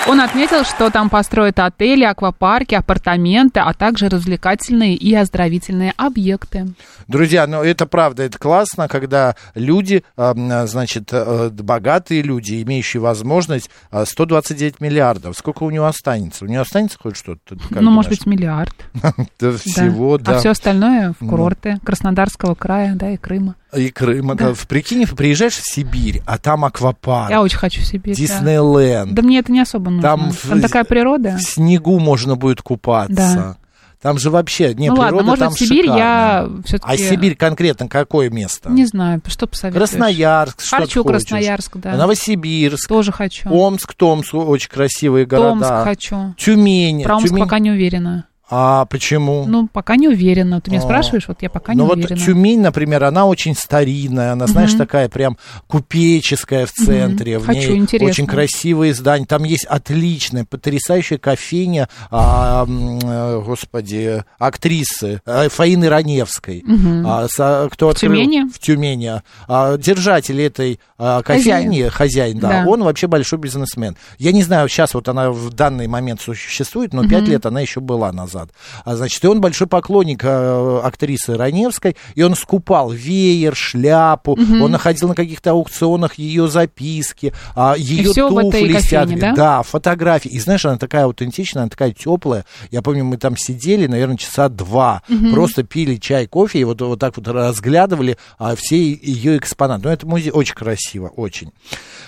Он 0.08 0.20
отметил, 0.20 0.64
что 0.64 0.90
там 0.90 1.08
построят 1.10 1.58
отели, 1.58 2.04
аквапарки, 2.04 2.74
апартаменты, 2.74 3.60
а 3.60 3.72
также 3.74 4.08
развлекательные 4.08 4.94
и 4.96 5.14
оздоровительные 5.14 5.92
объекты. 5.96 6.68
Друзья, 7.06 7.46
ну 7.46 7.62
это 7.62 7.86
правда, 7.86 8.22
это 8.24 8.38
классно, 8.38 8.88
когда 8.88 9.36
люди, 9.54 10.02
а, 10.16 10.34
значит, 10.66 11.10
э, 11.12 11.50
богатые 11.50 12.22
люди, 12.22 12.62
имеющие 12.62 13.00
возможность, 13.00 13.70
а, 13.90 14.04
129 14.04 14.80
миллиардов. 14.80 15.36
Сколько 15.36 15.64
у 15.64 15.70
него 15.70 15.86
останется? 15.86 16.44
У 16.44 16.48
него 16.48 16.62
останется 16.62 16.98
хоть 17.00 17.16
что-то? 17.16 17.56
Ну, 17.70 17.90
может 17.90 18.08
думаешь? 18.08 18.08
быть, 18.08 18.26
миллиард. 18.26 18.74
Всего, 19.60 20.18
да. 20.18 20.36
А 20.36 20.38
все 20.40 20.50
остальное 20.50 21.12
в 21.12 21.20
Ну. 21.22 21.28
курорты 21.30 21.78
Краснодарского 21.84 22.54
края, 22.54 22.94
да, 22.94 23.10
и 23.10 23.16
Крыма. 23.16 23.54
И 23.76 23.90
Крым. 23.90 24.28
Да. 24.36 24.48
Да. 24.50 24.54
Прикинь, 24.68 25.06
приезжаешь 25.06 25.54
в 25.54 25.62
Сибирь, 25.64 26.22
а 26.26 26.38
там 26.38 26.64
аквапарк, 26.64 27.30
Я 27.30 27.42
очень 27.42 27.58
хочу 27.58 27.80
в 27.80 27.84
Сибирь. 27.84 28.14
да. 28.16 28.20
Диснейленд. 28.20 29.14
Да 29.14 29.22
мне 29.22 29.38
это 29.38 29.52
не 29.52 29.60
особо 29.60 29.90
нужно. 29.90 30.02
Там 30.08 30.32
Там, 30.48 30.60
такая 30.60 30.84
природа. 30.84 31.36
В 31.38 31.42
снегу 31.42 31.98
можно 32.00 32.36
будет 32.36 32.62
купаться. 32.62 33.14
Да. 33.14 33.56
Там 34.02 34.18
же 34.18 34.30
вообще, 34.30 34.72
не, 34.74 34.88
ну 34.88 34.94
природа 34.94 35.14
ладно, 35.16 35.22
может 35.30 35.38
там 35.40 35.52
Сибирь 35.52 35.82
шикарная. 35.84 35.98
я 35.98 36.48
все-таки... 36.64 36.90
А 36.90 36.96
Сибирь 36.96 37.36
конкретно 37.36 37.86
какое 37.86 38.30
место? 38.30 38.70
Не 38.70 38.86
знаю, 38.86 39.20
что 39.26 39.46
посоветуешь? 39.46 39.90
Красноярск, 39.90 40.62
что 40.62 40.76
Хочу? 40.78 41.04
Красноярск, 41.04 41.76
да. 41.76 41.96
Новосибирск, 41.96 42.88
Тоже 42.88 43.12
хочу. 43.12 43.50
Омск, 43.50 43.92
Томск, 43.92 44.32
очень 44.32 44.70
красивые 44.70 45.26
Томск 45.26 45.60
города. 45.60 45.84
хочу. 45.84 46.34
Тюмень. 46.38 47.02
Про 47.02 47.16
Омск 47.16 47.28
Тюмень. 47.28 47.42
пока 47.42 47.58
не 47.58 47.70
уверена. 47.72 48.24
А 48.52 48.84
почему? 48.86 49.44
Ну, 49.46 49.68
пока 49.72 49.94
не 49.96 50.08
уверена. 50.08 50.60
Ты 50.60 50.70
меня 50.72 50.80
А. 50.80 50.82
спрашиваешь, 50.84 51.28
вот 51.28 51.40
я 51.40 51.48
пока 51.48 51.72
не 51.72 51.78
ну 51.78 51.86
вот 51.86 51.98
уверена. 51.98 52.18
Тюмень, 52.20 52.60
например, 52.60 53.04
она 53.04 53.26
очень 53.26 53.54
старинная, 53.54 54.32
она, 54.32 54.46
знаешь, 54.48 54.70
Мгм. 54.70 54.78
такая 54.78 55.08
прям 55.08 55.38
купеческая 55.68 56.66
в 56.66 56.72
центре. 56.72 57.38
В 57.38 57.46
Хочу, 57.46 57.70
ней 57.72 57.78
интересно. 57.78 58.08
очень 58.08 58.26
красивые 58.26 58.92
здания. 58.94 59.24
Там 59.26 59.44
есть 59.44 59.64
отличная, 59.66 60.44
потрясающая 60.44 61.18
кофейня, 61.18 61.88
а, 62.10 62.66
э, 62.66 63.42
господи, 63.44 64.24
актрисы 64.38 65.20
э, 65.24 65.48
Фаины 65.48 65.88
Раневской. 65.88 66.62
Мгм. 66.66 67.04
А, 67.06 67.28
со- 67.28 67.68
кто 67.70 67.86
В 67.86 67.90
открыл- 67.90 68.12
Тюмени? 68.12 68.50
В 68.52 68.58
Тюмени. 68.58 69.22
А, 69.48 69.76
держатель 69.76 70.40
этой 70.42 70.80
а, 70.98 71.22
Хозяин. 71.24 71.68
кофейни, 71.68 71.88
хозяин, 71.88 72.38
да, 72.40 72.48
Да. 72.48 72.64
он 72.68 72.82
вообще 72.82 73.06
большой 73.06 73.38
бизнесмен. 73.38 73.96
Я 74.18 74.32
не 74.32 74.42
знаю, 74.42 74.68
сейчас 74.68 74.92
вот 74.94 75.08
она 75.08 75.30
в 75.30 75.50
данный 75.50 75.86
момент 75.86 76.20
существует, 76.20 76.92
но 76.92 77.08
пять 77.08 77.26
лет 77.28 77.46
она 77.46 77.60
еще 77.60 77.80
была 77.80 78.12
назад. 78.12 78.39
А, 78.84 78.96
значит, 78.96 79.22
и 79.24 79.26
он 79.26 79.40
большой 79.40 79.66
поклонник 79.66 80.24
э, 80.24 80.80
актрисы 80.82 81.36
Раневской, 81.36 81.96
и 82.14 82.22
он 82.22 82.34
скупал 82.34 82.90
веер, 82.90 83.54
шляпу, 83.54 84.38
он 84.60 84.70
находил 84.70 85.08
на 85.08 85.14
каких-то 85.14 85.50
аукционах 85.50 86.14
ее 86.14 86.48
записки, 86.48 87.32
а, 87.54 87.74
ее 87.76 88.12
туфли 88.12 88.72
кофейне, 88.72 89.16
да? 89.16 89.32
Да, 89.34 89.62
фотографии. 89.62 90.30
И 90.30 90.40
знаешь, 90.40 90.64
она 90.64 90.78
такая 90.78 91.04
аутентичная, 91.04 91.64
она 91.64 91.70
такая 91.70 91.92
теплая. 91.92 92.44
Я 92.70 92.82
помню, 92.82 93.04
мы 93.04 93.16
там 93.16 93.36
сидели, 93.36 93.86
наверное, 93.86 94.16
часа 94.16 94.48
два, 94.48 95.02
просто 95.32 95.62
пили 95.62 95.96
чай, 95.96 96.26
кофе, 96.26 96.60
и 96.60 96.64
вот, 96.64 96.80
вот 96.80 96.98
так 96.98 97.16
вот 97.16 97.28
разглядывали 97.28 98.16
а, 98.38 98.54
все 98.56 98.92
ее 98.92 99.36
экспонаты. 99.36 99.84
Ну, 99.84 99.90
это 99.90 100.06
музей 100.06 100.30
очень 100.30 100.54
красиво, 100.54 101.08
очень. 101.08 101.52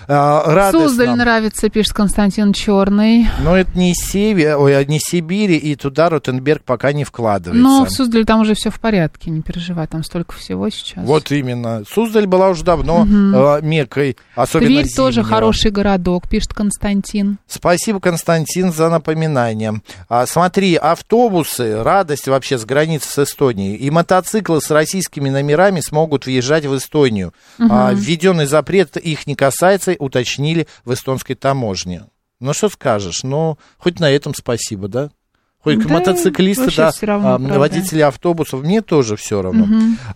А, 0.08 0.42
радостно. 0.46 0.88
Суздаль 0.88 1.16
нравится, 1.16 1.68
пишет 1.68 1.92
Константин 1.92 2.52
Черный. 2.52 3.26
Но 3.42 3.56
это 3.56 3.76
не 3.78 3.94
Север, 3.94 4.58
ой, 4.58 4.76
а 4.76 4.84
не 4.84 4.98
Сибири, 4.98 5.56
и 5.56 5.76
туда 5.76 6.08
Ротенберг 6.23 6.62
пока 6.64 6.93
не 6.93 7.05
вкладывается. 7.05 7.62
Но 7.62 7.85
в 7.85 7.91
Суздале 7.91 8.25
там 8.25 8.41
уже 8.41 8.55
все 8.55 8.71
в 8.71 8.79
порядке, 8.79 9.31
не 9.31 9.43
переживай, 9.43 9.87
там 9.87 10.05
столько 10.05 10.35
всего 10.35 10.71
сейчас. 10.71 11.05
Вот 11.05 11.31
именно. 11.33 11.83
Суздаль 11.88 12.26
была 12.26 12.50
уже 12.50 12.64
давно 12.64 13.05
э, 13.05 13.61
мекой, 13.62 14.17
особенно 14.35 14.69
Тверь 14.69 14.88
тоже 14.95 15.17
зимнего. 15.17 15.35
хороший 15.35 15.71
городок, 15.71 16.29
пишет 16.29 16.55
Константин. 16.55 17.38
Спасибо, 17.47 18.00
Константин, 18.00 18.73
за 18.73 18.88
напоминание. 18.88 19.81
А, 20.09 20.26
смотри, 20.26 20.76
автобусы, 20.76 21.83
радость 21.83 22.29
вообще 22.29 22.59
с 22.59 22.64
границы 22.64 23.09
с 23.09 23.19
Эстонией, 23.19 23.76
и 23.76 23.91
мотоциклы 23.91 24.61
с 24.61 24.71
российскими 24.71 25.29
номерами 25.29 25.81
смогут 25.81 26.26
въезжать 26.26 26.67
в 26.67 26.76
Эстонию. 26.76 27.35
А, 27.59 27.93
введенный 27.93 28.47
запрет 28.47 28.97
их 28.97 29.26
не 29.26 29.35
касается, 29.35 29.97
уточнили 29.99 30.67
в 30.85 30.93
эстонской 30.93 31.35
таможне. 31.35 32.05
Ну, 32.41 32.52
что 32.52 32.69
скажешь? 32.69 33.23
Ну, 33.23 33.59
хоть 33.79 34.00
на 34.00 34.11
этом 34.11 34.35
спасибо, 34.35 34.88
да? 34.88 35.11
Хоть 35.62 35.78
Да, 35.87 35.95
мотоциклисты, 35.95 36.71
да, 36.76 36.90
равно, 37.02 37.35
а, 37.35 37.59
водители 37.59 38.00
автобусов, 38.00 38.62
мне 38.62 38.81
тоже 38.83 39.16
все 39.16 39.42
равно. 39.42 39.66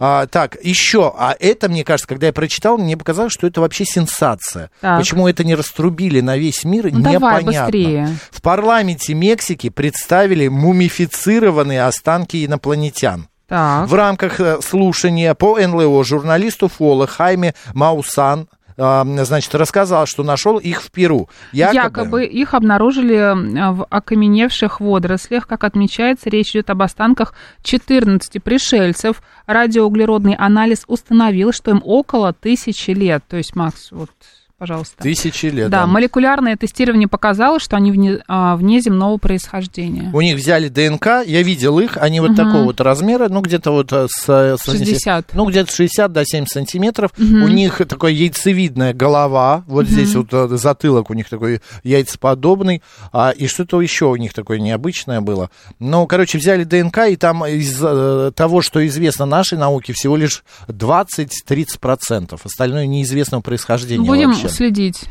А, 0.00 0.26
так, 0.26 0.56
еще, 0.62 1.12
а 1.16 1.36
это, 1.38 1.68
мне 1.68 1.84
кажется, 1.84 2.08
когда 2.08 2.26
я 2.26 2.32
прочитал, 2.32 2.78
мне 2.78 2.96
показалось, 2.96 3.32
что 3.32 3.46
это 3.46 3.60
вообще 3.60 3.84
сенсация. 3.84 4.70
Так. 4.80 4.98
Почему 4.98 5.28
это 5.28 5.44
не 5.44 5.54
раструбили 5.54 6.20
на 6.20 6.36
весь 6.36 6.64
мир, 6.64 6.88
Ну, 6.92 7.00
давай 7.00 7.42
непонятно. 7.42 7.64
быстрее. 7.66 8.08
В 8.30 8.42
парламенте 8.42 9.14
Мексики 9.14 9.68
представили 9.68 10.48
мумифицированные 10.48 11.84
останки 11.84 12.44
инопланетян. 12.44 13.28
Так. 13.48 13.88
В 13.88 13.94
рамках 13.94 14.40
э, 14.40 14.58
слушания 14.60 15.32
по 15.34 15.56
НЛО 15.60 16.02
журналисту 16.04 16.66
Фола 16.68 17.06
Хайме 17.06 17.54
Маусан 17.74 18.48
значит, 18.76 19.54
рассказал, 19.54 20.06
что 20.06 20.22
нашел 20.22 20.58
их 20.58 20.82
в 20.82 20.90
Перу. 20.90 21.28
Якобы, 21.52 21.76
Якобы 21.76 22.24
их 22.24 22.54
обнаружили 22.54 23.72
в 23.72 23.86
окаменевших 23.88 24.80
водорослях. 24.80 25.46
Как 25.46 25.64
отмечается, 25.64 26.28
речь 26.28 26.50
идет 26.50 26.70
об 26.70 26.82
останках 26.82 27.34
14 27.62 28.42
пришельцев. 28.42 29.22
Радиоуглеродный 29.46 30.34
анализ 30.34 30.84
установил, 30.86 31.52
что 31.52 31.70
им 31.70 31.80
около 31.84 32.32
тысячи 32.32 32.90
лет. 32.90 33.24
То 33.28 33.36
есть, 33.36 33.56
Макс, 33.56 33.90
вот, 33.92 34.10
пожалуйста. 34.58 35.02
тысячи 35.02 35.46
лет. 35.46 35.70
Да, 35.70 35.80
да. 35.82 35.86
молекулярное 35.86 36.56
тестирование 36.56 37.08
показало, 37.08 37.60
что 37.60 37.76
они 37.76 37.92
вне, 37.92 38.18
а, 38.28 38.56
внеземного 38.56 39.18
происхождения. 39.18 40.10
У 40.12 40.20
них 40.20 40.36
взяли 40.36 40.68
ДНК, 40.68 41.22
я 41.26 41.42
видел 41.42 41.78
их, 41.78 41.96
они 41.96 42.20
вот 42.20 42.36
такого 42.36 42.64
вот 42.64 42.80
размера, 42.80 43.28
ну 43.28 43.40
где-то 43.40 43.70
вот 43.70 43.92
э, 43.92 44.06
с... 44.10 44.24
э, 44.28 44.56
с- 44.58 44.64
60. 44.64 45.30
Ну 45.34 45.44
где-то 45.46 45.72
60 45.72 46.12
до 46.12 46.24
70 46.24 46.52
сантиметров. 46.52 47.10
У 47.18 47.22
них 47.48 47.78
такая 47.88 48.12
яйцевидная 48.12 48.94
голова, 48.94 49.64
вот 49.66 49.86
здесь 49.86 50.14
вот 50.14 50.28
э, 50.32 50.48
затылок 50.56 51.10
у 51.10 51.14
них 51.14 51.28
такой 51.28 51.60
яйцеподобный, 51.84 52.82
а, 53.12 53.30
и 53.30 53.46
что-то 53.46 53.80
еще 53.80 54.06
у 54.06 54.16
них 54.16 54.32
такое 54.34 54.58
необычное 54.58 55.20
было. 55.20 55.50
Ну, 55.78 56.06
короче, 56.06 56.38
взяли 56.38 56.64
ДНК, 56.64 56.98
и 57.08 57.16
там 57.16 57.44
из 57.46 57.78
э, 57.82 58.32
того, 58.34 58.62
что 58.62 58.86
известно 58.86 59.26
нашей 59.26 59.58
науке, 59.58 59.92
всего 59.92 60.16
лишь 60.16 60.44
20-30%. 60.68 62.38
Остальное 62.42 62.86
неизвестного 62.86 63.42
происхождения 63.42 64.06
Будем 64.06 64.30
вообще. 64.30 64.45
Следить. 64.48 65.08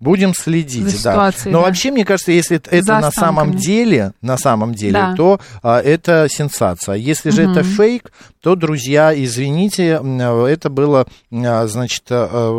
Будем 0.00 0.34
следить, 0.34 0.84
За 0.88 1.04
да. 1.04 1.10
ситуацией, 1.12 1.52
Но 1.52 1.60
да. 1.60 1.66
вообще, 1.66 1.90
мне 1.90 2.04
кажется, 2.04 2.32
если 2.32 2.56
это 2.58 2.82
За 2.82 3.00
на 3.00 3.10
самом 3.10 3.54
деле, 3.56 4.12
на 4.22 4.38
самом 4.38 4.74
деле, 4.74 4.92
Да. 4.92 5.14
то 5.16 5.40
а, 5.62 5.80
это 5.80 6.26
сенсация. 6.30 6.94
Если 6.94 7.30
же 7.30 7.42
это 7.42 7.62
фейк, 7.62 8.12
то, 8.40 8.54
друзья, 8.54 9.12
извините, 9.14 10.00
это 10.48 10.70
было, 10.70 11.06
а, 11.32 11.66
значит, 11.66 12.04
а, 12.10 12.50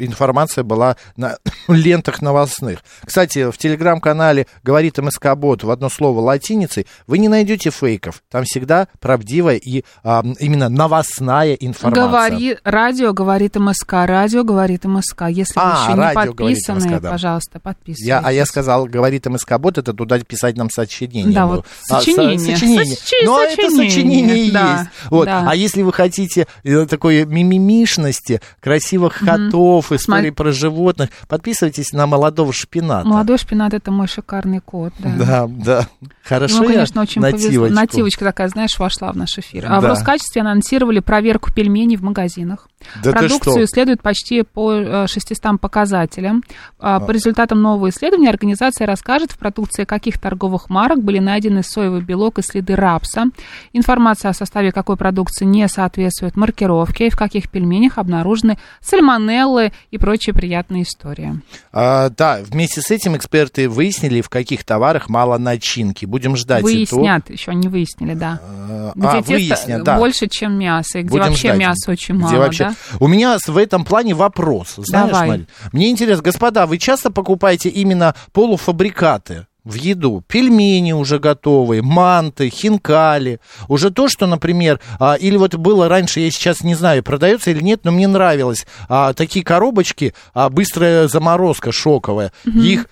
информация 0.00 0.62
была 0.64 0.96
на 1.16 1.36
лентах 1.68 2.22
новостных. 2.22 2.78
Кстати, 3.04 3.50
в 3.50 3.58
телеграм-канале 3.58 4.46
говорит 4.62 4.98
МСК-бот 4.98 5.64
в 5.64 5.70
одно 5.70 5.88
слово 5.88 6.20
латиницей, 6.20 6.86
вы 7.06 7.18
не 7.18 7.28
найдете 7.28 7.70
фейков. 7.70 8.22
Там 8.30 8.44
всегда 8.44 8.88
правдивая 9.00 9.56
и 9.56 9.84
а, 10.04 10.22
именно 10.38 10.68
новостная 10.68 11.54
информация. 11.54 12.04
Говори, 12.06 12.56
радио 12.64 13.12
говорит 13.12 13.56
МСК, 13.56 13.92
радио 14.06 14.44
говорит 14.44 14.84
МСК. 14.84 15.24
Если 15.28 15.54
А, 15.56 15.86
вы 15.88 15.92
еще 15.92 16.08
не 16.08 16.14
подписаны, 16.14 16.83
МСК, 16.86 17.00
да. 17.02 17.10
пожалуйста, 17.10 17.60
подписывайтесь. 17.60 18.06
Я, 18.06 18.20
а 18.20 18.32
я 18.32 18.44
сказал, 18.46 18.86
говорит 18.86 19.26
МСК-бот, 19.26 19.78
это 19.78 19.92
туда 19.92 20.18
писать 20.20 20.56
нам 20.56 20.70
сочинение. 20.70 21.34
Да, 21.34 21.46
было. 21.46 21.56
вот 21.56 21.66
А, 21.90 21.94
со- 21.94 22.00
сочинение. 22.00 22.38
сочинение. 22.56 22.96
Сочи- 22.96 23.24
Но 23.26 23.40
это 23.42 23.54
сочинение, 23.70 23.90
сочинение 23.90 24.46
и 24.46 24.50
да, 24.50 24.78
есть. 24.80 24.90
Вот. 25.10 25.24
да. 25.26 25.46
А 25.48 25.54
если 25.54 25.82
вы 25.82 25.92
хотите 25.92 26.46
э, 26.64 26.86
такой 26.86 27.24
мимимишности, 27.24 28.40
красивых 28.60 29.18
котов, 29.20 29.86
историй 29.86 29.98
Смотри. 29.98 30.30
про 30.30 30.52
животных, 30.52 31.10
подписывайтесь 31.28 31.92
на 31.92 32.06
молодого 32.06 32.52
шпината. 32.52 33.06
Молодой 33.06 33.38
шпинат 33.38 33.74
это 33.74 33.90
мой 33.90 34.06
шикарный 34.08 34.60
кот. 34.60 34.92
Да. 34.98 35.14
Да, 35.16 35.46
да. 35.48 35.88
Хорошо 36.22 36.58
Ну, 36.58 36.62
я 36.64 36.74
конечно, 36.74 37.02
очень 37.02 37.20
повезло. 37.22 37.40
нативочку? 37.48 37.74
Нативочка 37.74 38.24
такая, 38.24 38.48
знаешь, 38.48 38.78
вошла 38.78 39.12
в 39.12 39.16
наш 39.16 39.38
эфир. 39.38 39.66
А 39.68 39.78
в 39.78 39.82
Да. 39.82 39.88
Роскачестве 39.90 40.42
анонсировали 40.42 41.00
проверку 41.00 41.52
пельменей 41.52 41.96
в 41.96 42.02
магазинах. 42.02 42.68
Да 43.02 43.12
Продукцию 43.12 43.52
что? 43.54 43.64
исследуют 43.64 44.02
почти 44.02 44.42
по 44.42 44.72
э, 44.74 45.06
600 45.06 45.58
показателям. 45.60 46.42
А, 46.86 47.00
По 47.00 47.12
результатам 47.12 47.62
нового 47.62 47.88
исследования 47.88 48.28
организация 48.28 48.86
расскажет, 48.86 49.32
в 49.32 49.38
продукции 49.38 49.84
каких 49.84 50.18
торговых 50.18 50.68
марок 50.68 51.02
были 51.02 51.18
найдены 51.18 51.62
соевый 51.62 52.02
белок 52.02 52.38
и 52.38 52.42
следы 52.42 52.76
рапса. 52.76 53.24
Информация 53.72 54.30
о 54.30 54.34
составе 54.34 54.70
какой 54.70 54.98
продукции 54.98 55.46
не 55.46 55.66
соответствует 55.66 56.36
маркировке, 56.36 57.06
и 57.06 57.10
в 57.10 57.16
каких 57.16 57.48
пельменях 57.48 57.96
обнаружены 57.96 58.58
сальмонеллы 58.82 59.72
и 59.90 59.96
прочие 59.96 60.34
приятные 60.34 60.82
истории. 60.82 61.40
А, 61.72 62.10
да, 62.10 62.40
вместе 62.44 62.82
с 62.82 62.90
этим 62.90 63.16
эксперты 63.16 63.66
выяснили, 63.70 64.20
в 64.20 64.28
каких 64.28 64.62
товарах 64.62 65.08
мало 65.08 65.38
начинки. 65.38 66.04
Будем 66.04 66.36
ждать. 66.36 66.62
Выяснят, 66.62 67.30
еще 67.30 67.54
не 67.54 67.68
выяснили, 67.68 68.12
да. 68.12 68.40
А, 68.42 68.92
Где 68.94 69.06
а, 69.06 69.22
выяснят, 69.22 69.84
да. 69.84 69.96
больше, 69.96 70.26
чем 70.28 70.58
мясо, 70.58 70.98
и 70.98 71.02
где 71.02 71.10
Будем 71.12 71.24
вообще 71.28 71.48
ждать. 71.48 71.58
мяса 71.60 71.90
очень 71.90 72.16
Где 72.16 72.24
мало, 72.24 72.36
вообще- 72.36 72.64
да? 72.64 72.74
У 73.00 73.06
меня 73.08 73.38
в 73.46 73.56
этом 73.56 73.86
плане 73.86 74.14
вопрос. 74.14 74.74
Знаешь, 74.76 75.10
Давай. 75.10 75.28
Марь? 75.28 75.40
Мне 75.72 75.90
интересно, 75.90 76.22
господа, 76.22 76.66
вы 76.66 76.73
часто 76.78 77.10
покупаете 77.10 77.68
именно 77.68 78.14
полуфабрикаты? 78.32 79.46
в 79.64 79.74
еду. 79.74 80.22
Пельмени 80.26 80.92
уже 80.92 81.18
готовые, 81.18 81.82
манты, 81.82 82.50
хинкали. 82.50 83.40
Уже 83.68 83.90
то, 83.90 84.08
что, 84.08 84.26
например, 84.26 84.78
а, 85.00 85.14
или 85.14 85.36
вот 85.36 85.54
было 85.54 85.88
раньше, 85.88 86.20
я 86.20 86.30
сейчас 86.30 86.62
не 86.62 86.74
знаю, 86.74 87.02
продается 87.02 87.50
или 87.50 87.62
нет, 87.62 87.80
но 87.84 87.90
мне 87.90 88.06
нравилось. 88.06 88.66
А, 88.88 89.14
такие 89.14 89.44
коробочки, 89.44 90.14
а, 90.34 90.50
быстрая 90.50 91.08
заморозка 91.08 91.72
шоковая. 91.72 92.32
Их 92.44 92.86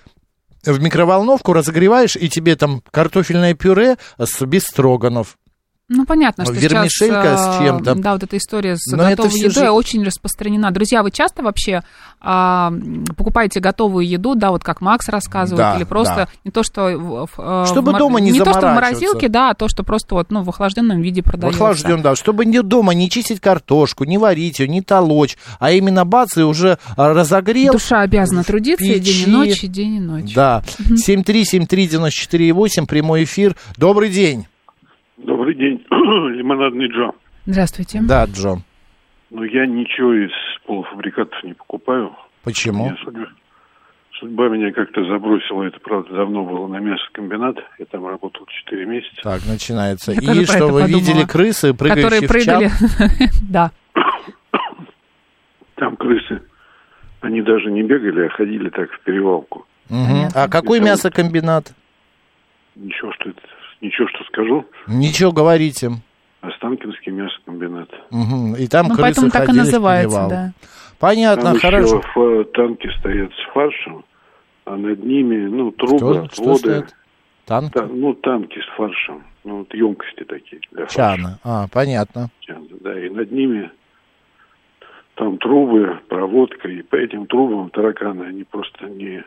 в 0.64 0.80
микроволновку 0.80 1.52
разогреваешь, 1.52 2.16
и 2.16 2.28
тебе 2.28 2.56
там 2.56 2.82
картофельное 2.90 3.54
пюре 3.54 3.96
с 4.18 4.40
без 4.46 4.62
строганов. 4.62 5.36
Ну, 5.94 6.06
понятно, 6.06 6.44
что 6.44 6.54
Вермишелька 6.54 7.22
сейчас... 7.22 7.40
с 7.40 7.58
а, 7.58 7.62
чем-то. 7.62 7.94
Да, 7.96 8.12
вот 8.14 8.22
эта 8.22 8.36
история 8.38 8.76
с 8.76 8.90
Но 8.90 9.02
это 9.02 9.22
готовой 9.22 9.38
едой 9.38 9.50
же- 9.52 9.70
очень 9.70 10.02
распространена. 10.04 10.70
Друзья, 10.70 11.02
вы 11.02 11.10
часто 11.10 11.42
вообще 11.42 11.82
а, 12.20 12.72
покупаете 13.16 13.60
готовую 13.60 14.06
еду, 14.08 14.34
да, 14.34 14.50
вот 14.52 14.64
как 14.64 14.80
Макс 14.80 15.06
рассказывает, 15.08 15.58
Да, 15.58 15.76
или 15.76 15.84
просто 15.84 16.14
да. 16.16 16.28
не 16.44 16.50
то, 16.50 16.62
что... 16.62 16.84
в- 16.96 17.26
в, 17.26 17.30
э, 17.38 17.66
Чтобы 17.66 17.92
в 17.92 17.98
дома 17.98 18.20
не 18.20 18.30
Не 18.30 18.38
то, 18.40 18.52
что 18.52 18.60
в 18.60 18.74
морозилке, 18.74 19.28
да, 19.28 19.50
а 19.50 19.54
то, 19.54 19.68
что 19.68 19.82
просто 19.82 20.14
вот, 20.14 20.30
ну, 20.30 20.42
в 20.42 20.48
охлажденном 20.48 21.02
виде 21.02 21.22
продается. 21.22 21.58
Охлажден, 21.58 22.00
да, 22.00 22.16
чтобы 22.16 22.46
не 22.46 22.62
дома 22.62 22.94
не 22.94 23.10
чистить 23.10 23.40
картошку, 23.40 24.04
не 24.04 24.16
варить 24.18 24.60
ее, 24.60 24.68
не 24.68 24.80
толочь, 24.80 25.36
а 25.58 25.72
именно 25.72 26.04
бац, 26.06 26.36
и 26.38 26.42
уже 26.42 26.78
а, 26.96 27.12
разогрел. 27.12 27.72
Душа 27.74 28.00
обязана 28.00 28.44
трудиться 28.44 28.84
и 28.84 28.98
день 28.98 29.02
печи. 29.02 29.24
и 29.28 29.30
ночь, 29.30 29.64
и 29.64 29.68
день 29.68 29.94
и 29.96 30.00
ночь. 30.00 30.32
Да, 30.34 30.62
7373948, 30.78 32.86
прямой 32.86 33.24
эфир. 33.24 33.56
Добрый 33.76 34.08
день. 34.10 34.46
Добрый 35.18 35.54
день, 35.54 35.81
лимонадный 36.28 36.88
Джо. 36.88 37.12
Здравствуйте. 37.46 38.00
Да, 38.02 38.24
Джо. 38.26 38.56
Но 39.30 39.44
я 39.44 39.66
ничего 39.66 40.12
из 40.14 40.30
полуфабрикатов 40.66 41.42
не 41.44 41.54
покупаю. 41.54 42.14
Почему? 42.44 42.84
Меня 42.86 42.96
судьба, 43.04 43.26
судьба 44.20 44.48
меня 44.48 44.72
как-то 44.72 45.04
забросила. 45.04 45.62
Это, 45.64 45.78
правда, 45.80 46.14
давно 46.14 46.44
было 46.44 46.66
на 46.66 46.78
мясокомбинат. 46.78 47.56
Я 47.78 47.86
там 47.86 48.06
работал 48.06 48.46
4 48.66 48.84
месяца. 48.86 49.22
Так, 49.22 49.40
начинается. 49.46 50.12
Я 50.12 50.32
И 50.34 50.44
что, 50.44 50.66
вы 50.68 50.82
подумала. 50.82 50.86
видели 50.86 51.24
крысы, 51.24 51.72
прыгающие 51.74 52.04
Которые 52.04 52.28
в 52.28 52.44
чап? 52.44 52.58
прыгали. 52.58 53.30
Да. 53.48 53.70
Там 55.76 55.96
крысы, 55.96 56.42
они 57.22 57.42
даже 57.42 57.70
не 57.70 57.82
бегали, 57.82 58.26
а 58.26 58.28
ходили 58.30 58.68
так 58.68 58.90
в 58.92 59.00
перевалку. 59.00 59.66
А 60.34 60.48
какой 60.48 60.80
мясокомбинат? 60.80 61.72
Ничего, 62.76 63.12
что 63.14 63.30
это, 63.30 63.40
ничего, 63.82 64.08
что 64.08 64.24
скажу. 64.24 64.64
Ничего 64.86 65.32
говорите. 65.32 65.90
Останкинский 66.40 67.12
мясокомбинат. 67.12 67.88
Мгм. 68.10 68.54
И 68.56 68.66
там 68.66 68.86
Ну, 68.88 68.94
крысы 68.94 69.02
поэтому 69.02 69.30
так 69.30 69.48
и 69.48 69.52
в 69.52 69.54
называется, 69.56 70.08
перевал. 70.16 70.30
да. 70.30 70.52
Понятно, 70.98 71.42
Там 71.50 71.58
хорошо. 71.60 71.98
еще 71.98 72.44
танки 72.54 72.88
стоят 72.98 73.30
с 73.32 73.52
фаршем, 73.52 74.04
а 74.64 74.76
над 74.76 75.04
ними, 75.04 75.46
ну, 75.46 75.70
трубы, 75.72 75.98
Что, 75.98 76.14
что 76.14 76.42
отводы. 76.42 76.58
стоит? 76.58 76.96
Танк? 77.44 77.72
Та- 77.72 77.86
ну, 77.86 78.14
танки 78.14 78.58
с 78.60 78.76
фаршем. 78.76 79.24
Ну, 79.44 79.58
вот 79.58 79.74
емкости 79.74 80.22
такие 80.24 80.60
для 80.70 80.86
фарша. 80.86 80.94
Чана. 81.16 81.38
А, 81.44 81.66
понятно. 81.72 82.28
Чаны, 82.40 82.66
Да, 82.80 82.98
и 82.98 83.08
над 83.10 83.30
ними 83.32 83.70
там 85.16 85.38
трубы, 85.38 86.00
проводка, 86.08 86.68
и 86.68 86.82
по 86.82 86.96
этим 86.96 87.26
трубам 87.26 87.70
тараканы, 87.70 88.24
они 88.24 88.44
просто 88.44 88.86
не 88.86 89.24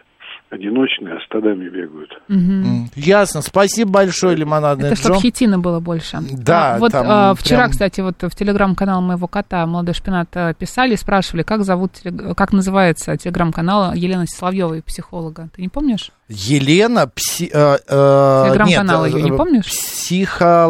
одиночные, 0.50 1.16
а 1.16 1.20
стадами 1.22 1.70
бегают. 1.70 2.22
Мгм. 2.28 2.85
Ясно. 2.96 3.42
Спасибо 3.42 3.92
большое, 3.92 4.36
лимонадный 4.36 4.88
Это 4.90 4.96
чтобы 4.96 5.16
Джо. 5.16 5.22
хитина 5.22 5.60
было 5.60 5.80
больше. 5.80 6.20
Да, 6.32 6.76
А, 6.76 6.80
вот 6.80 6.92
а, 6.96 7.34
вчера, 7.36 7.60
прям- 7.60 7.72
кстати, 7.72 8.02
вот 8.02 8.16
в 8.22 8.30
телеграм-канал 8.36 9.02
моего 9.02 9.28
кота 9.28 9.66
«Молодой 9.66 9.94
шпинат» 9.94 10.30
а, 10.36 10.54
писали, 10.54 10.96
спрашивали, 10.96 11.44
как 11.44 11.64
зовут, 11.64 11.92
как 12.38 12.54
называется 12.54 13.16
телеграм-канал 13.18 13.94
Елены 13.94 14.26
Соловьевой, 14.28 14.82
психолога. 14.82 15.50
Ты 15.56 15.62
не 15.62 15.70
помнишь? 15.70 16.12
Елена, 16.28 17.06
пси, 17.08 17.52
э, 17.54 17.78
э, 17.88 18.44
Телеграм-канал 18.48 19.06
её 19.06 19.20
не 19.20 19.30
э, 19.30 19.38
помнишь? 19.38 19.66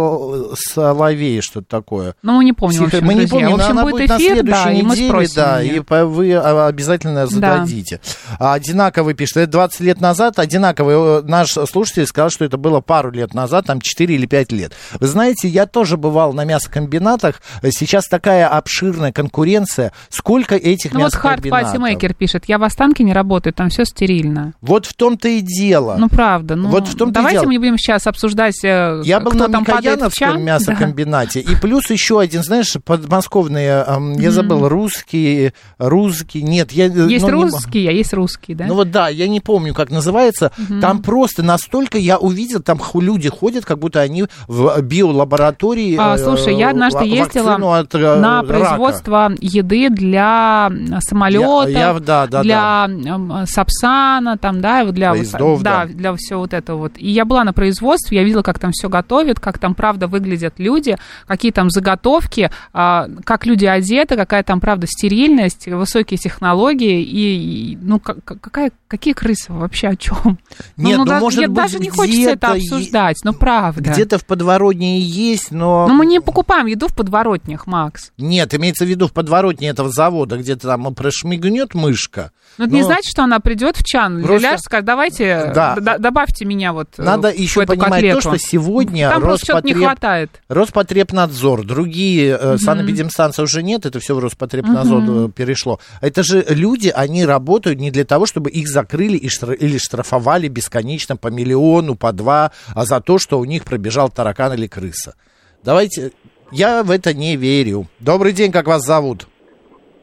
Психосоловей, 0.05 1.41
что-то 1.41 1.67
такое. 1.67 2.15
Ну, 2.23 2.33
мы 2.37 2.43
не 2.43 2.53
помним, 2.53 2.81
Психо- 2.83 2.97
общем, 2.97 3.07
мы 3.07 3.13
не 3.13 3.25
помним, 3.27 3.47
В 3.47 3.51
но 3.51 3.55
общем, 3.57 3.71
она 3.71 3.81
будет 3.83 3.93
будет 3.95 4.09
на 4.09 4.17
эфир, 4.17 4.43
да, 4.43 4.63
следующей 4.63 4.79
и 4.79 4.83
мы 4.83 4.91
неделе, 4.95 5.09
спросим 5.09 5.35
да, 5.35 5.59
её. 5.61 5.75
и 5.75 6.03
вы 6.03 6.33
а, 6.33 6.67
обязательно 6.67 7.27
зададите. 7.27 7.99
А, 8.39 8.53
Одинаковый 8.53 9.13
пишет, 9.13 9.37
это 9.37 9.51
20 9.51 9.79
лет 9.81 10.01
назад, 10.01 10.39
одинаковый, 10.39 10.95
э, 10.95 11.21
наш 11.23 11.51
слушатель 11.51 12.05
сказал, 12.15 12.29
что 12.29 12.45
это 12.45 12.55
было 12.55 12.79
пару 12.79 13.11
лет 13.11 13.33
назад, 13.33 13.65
там 13.65 13.81
4 13.81 14.15
или 14.15 14.25
5 14.25 14.51
лет. 14.53 14.71
Вы 15.01 15.07
знаете, 15.07 15.49
я 15.49 15.65
тоже 15.65 15.97
бывал 15.97 16.31
на 16.31 16.45
мясокомбинатах, 16.45 17.41
Э, 17.61 17.69
сейчас 17.71 18.07
такая 18.07 18.47
обширная 18.47 19.11
конкуренция, 19.11 19.91
сколько 20.09 20.55
этих 20.55 20.93
Ну, 20.93 21.01
вот 21.01 21.13
Хард 21.13 21.43
мясокомбинатов? 21.43 21.71
Патимейкер 21.71 22.13
пишет, 22.13 22.45
я 22.47 22.57
в 22.57 22.63
Останке 22.63 23.03
не 23.03 23.11
работаю, 23.13 23.53
там 23.53 23.69
все 23.69 23.83
стерильно. 23.85 24.53
Вот 24.61 24.85
в 24.85 24.93
том-то 24.93 25.27
и 25.27 25.41
дело. 25.41 25.95
Ну, 25.99 26.07
правда. 26.07 26.55
Ну, 26.55 26.69
Вот 26.69 26.87
в 26.87 26.95
том-то 26.95 27.11
и 27.11 27.13
давайте 27.13 27.39
дело. 27.39 27.45
мы 27.47 27.51
не 27.53 27.57
будем 27.59 27.77
сейчас 27.77 28.07
обсуждать, 28.07 28.63
э, 28.63 29.01
Я 29.03 29.19
был 29.19 29.31
кто 29.31 29.47
на 29.47 29.51
там 29.51 29.65
падает 29.65 30.01
в 30.01 30.13
чан. 30.13 30.41
мясокомбинате. 30.43 31.41
И 31.41 31.55
плюс 31.55 31.89
еще 31.89 32.19
один, 32.21 32.43
знаешь, 32.43 32.75
подмосковные, 32.83 33.85
я 34.17 34.31
забыл, 34.31 34.69
русские, 34.69 35.53
русские, 35.77 36.43
нет, 36.43 36.71
я... 36.71 36.89
Да. 36.89 37.05
Есть 37.05 37.25
ну, 37.27 37.35
не- 37.35 37.43
русские, 37.43 37.89
а 37.89 37.91
есть 37.91 38.13
русские, 38.13 38.55
да? 38.55 38.65
Ну 38.67 38.75
вот 38.75 38.91
да, 38.91 39.09
я 39.09 39.27
не 39.27 39.41
помню, 39.41 39.73
как 39.73 39.89
называется. 39.91 40.51
Там 40.81 41.01
просто 41.01 41.43
настолько 41.43 41.97
я 42.05 42.17
увидел, 42.17 42.61
там 42.61 42.79
люди 42.95 43.29
ходят, 43.29 43.65
как 43.65 43.79
будто 43.79 43.99
они 44.01 44.25
в 44.47 44.81
биолаборатории. 44.81 45.95
А, 45.99 46.15
э, 46.15 46.17
слушай, 46.17 46.55
я 46.55 46.69
однажды 46.69 47.05
ездила 47.05 47.55
от, 47.79 47.95
э, 47.95 48.15
на 48.19 48.41
рака. 48.41 48.47
производство 48.47 49.31
еды 49.41 49.89
для 49.89 50.71
самолетов, 50.99 51.69
Я- 51.69 51.79
я- 51.93 51.99
да, 51.99 52.27
да, 52.27 52.43
для 52.43 52.85
м, 52.87 53.45
Сапсана, 53.47 54.37
там, 54.37 54.61
да, 54.61 54.83
для, 54.85 55.11
Поездов, 55.11 55.63
да. 55.63 55.85
для 55.85 56.15
всего 56.15 56.41
вот 56.41 56.53
этого 56.53 56.77
вот. 56.77 56.93
И 56.97 57.09
я 57.09 57.25
была 57.25 57.43
на 57.43 57.53
производстве, 57.53 58.17
я 58.19 58.23
видела, 58.23 58.41
как 58.43 58.59
там 58.59 58.71
все 58.71 58.89
готовят, 58.89 59.39
как 59.39 59.57
там, 59.57 59.73
правда, 59.75 60.07
выглядят 60.07 60.55
люди, 60.57 60.97
какие 61.27 61.51
там 61.51 61.69
заготовки, 61.69 62.49
а, 62.73 63.07
как 63.23 63.45
люди 63.45 63.65
одеты, 63.65 64.15
какая 64.15 64.43
там, 64.43 64.59
правда, 64.59 64.87
стерильность, 64.87 65.67
высокие 65.67 66.17
технологии, 66.17 67.01
и, 67.01 67.77
ну, 67.81 67.99
как- 67.99 68.23
какая, 68.23 68.71
какие 68.87 69.13
крысы 69.13 69.51
вообще, 69.53 69.87
о 69.89 69.95
чем? 69.95 70.39
Нет, 70.77 70.97
ну, 70.97 71.05
да- 71.05 71.19
может 71.19 71.39
нет, 71.41 71.49
быть, 71.49 71.57
даже 71.57 71.79
не 71.79 71.89
хочется 71.89 72.31
это 72.31 72.51
обсуждать, 72.53 73.17
ну, 73.23 73.33
правда. 73.33 73.91
Где-то 73.91 74.17
в 74.19 74.25
подворотне 74.25 74.99
и 74.99 75.01
есть, 75.01 75.51
но... 75.51 75.87
Но 75.87 75.93
мы 75.93 76.05
не 76.05 76.19
покупаем 76.21 76.65
еду 76.67 76.87
в 76.87 76.95
подворотнях, 76.95 77.67
Макс. 77.67 78.11
Нет, 78.17 78.53
имеется 78.53 78.85
в 78.85 78.87
виду 78.87 79.07
в 79.07 79.13
подворотне 79.13 79.69
этого 79.69 79.89
завода, 79.89 80.37
где-то 80.37 80.67
там 80.67 80.93
прошмигнет 80.95 81.73
мышка. 81.73 82.31
Но 82.57 82.65
это 82.65 82.73
не 82.73 82.81
Но 82.81 82.87
значит, 82.87 83.11
что 83.11 83.23
она 83.23 83.39
придет 83.39 83.75
в 83.77 83.83
чан. 83.83 84.23
Просто- 84.23 84.47
Ляж, 84.47 84.59
скажет, 84.61 84.85
давайте, 84.85 85.51
Да. 85.53 85.75
д- 85.75 85.97
добавьте 85.97 86.45
меня 86.45 86.71
вот 86.71 86.87
э, 86.97 87.03
Надо 87.03 87.31
в 87.31 87.35
еще 87.37 87.63
эту 87.63 87.73
понимать 87.73 87.91
котлету. 87.93 88.21
то, 88.21 88.35
что 88.37 88.47
сегодня 88.47 89.09
Там 89.09 89.37
что-то 89.37 89.65
не 89.67 89.73
Роспотреб- 89.73 89.83
хватает. 89.83 90.31
Роспотребнадзор, 90.47 91.65
другие 91.65 92.37
э, 92.39 92.57
санэпидемстанции 92.57 93.41
уже 93.43 93.63
нет, 93.63 93.85
это 93.85 93.99
все 93.99 94.15
в 94.15 94.19
Роспотребнадзор 94.19 95.03
э, 95.07 95.29
перешло. 95.35 95.79
Это 96.01 96.23
же 96.23 96.45
люди, 96.49 96.89
они 96.89 97.25
работают 97.25 97.79
не 97.79 97.91
для 97.91 98.05
того, 98.05 98.25
чтобы 98.25 98.49
их 98.49 98.67
закрыли 98.85 99.17
и 99.17 99.27
штра- 99.27 99.55
или 99.55 99.77
штрафовали 99.77 100.47
бесконечно 100.47 101.17
по 101.17 101.27
миллиону, 101.29 101.95
по 101.95 102.11
два, 102.13 102.51
а 102.75 102.85
за 102.85 103.01
то, 103.01 103.17
что 103.17 103.39
у 103.39 103.45
них 103.45 103.65
пробежал 103.65 104.09
таракан 104.09 104.53
или 104.53 104.67
крыса. 104.67 105.15
Давайте, 105.63 106.11
я 106.51 106.83
в 106.83 106.91
это 106.91 107.13
не 107.13 107.35
верю. 107.35 107.85
Добрый 107.99 108.31
день, 108.33 108.51
как 108.51 108.67
вас 108.67 108.83
зовут? 108.83 109.27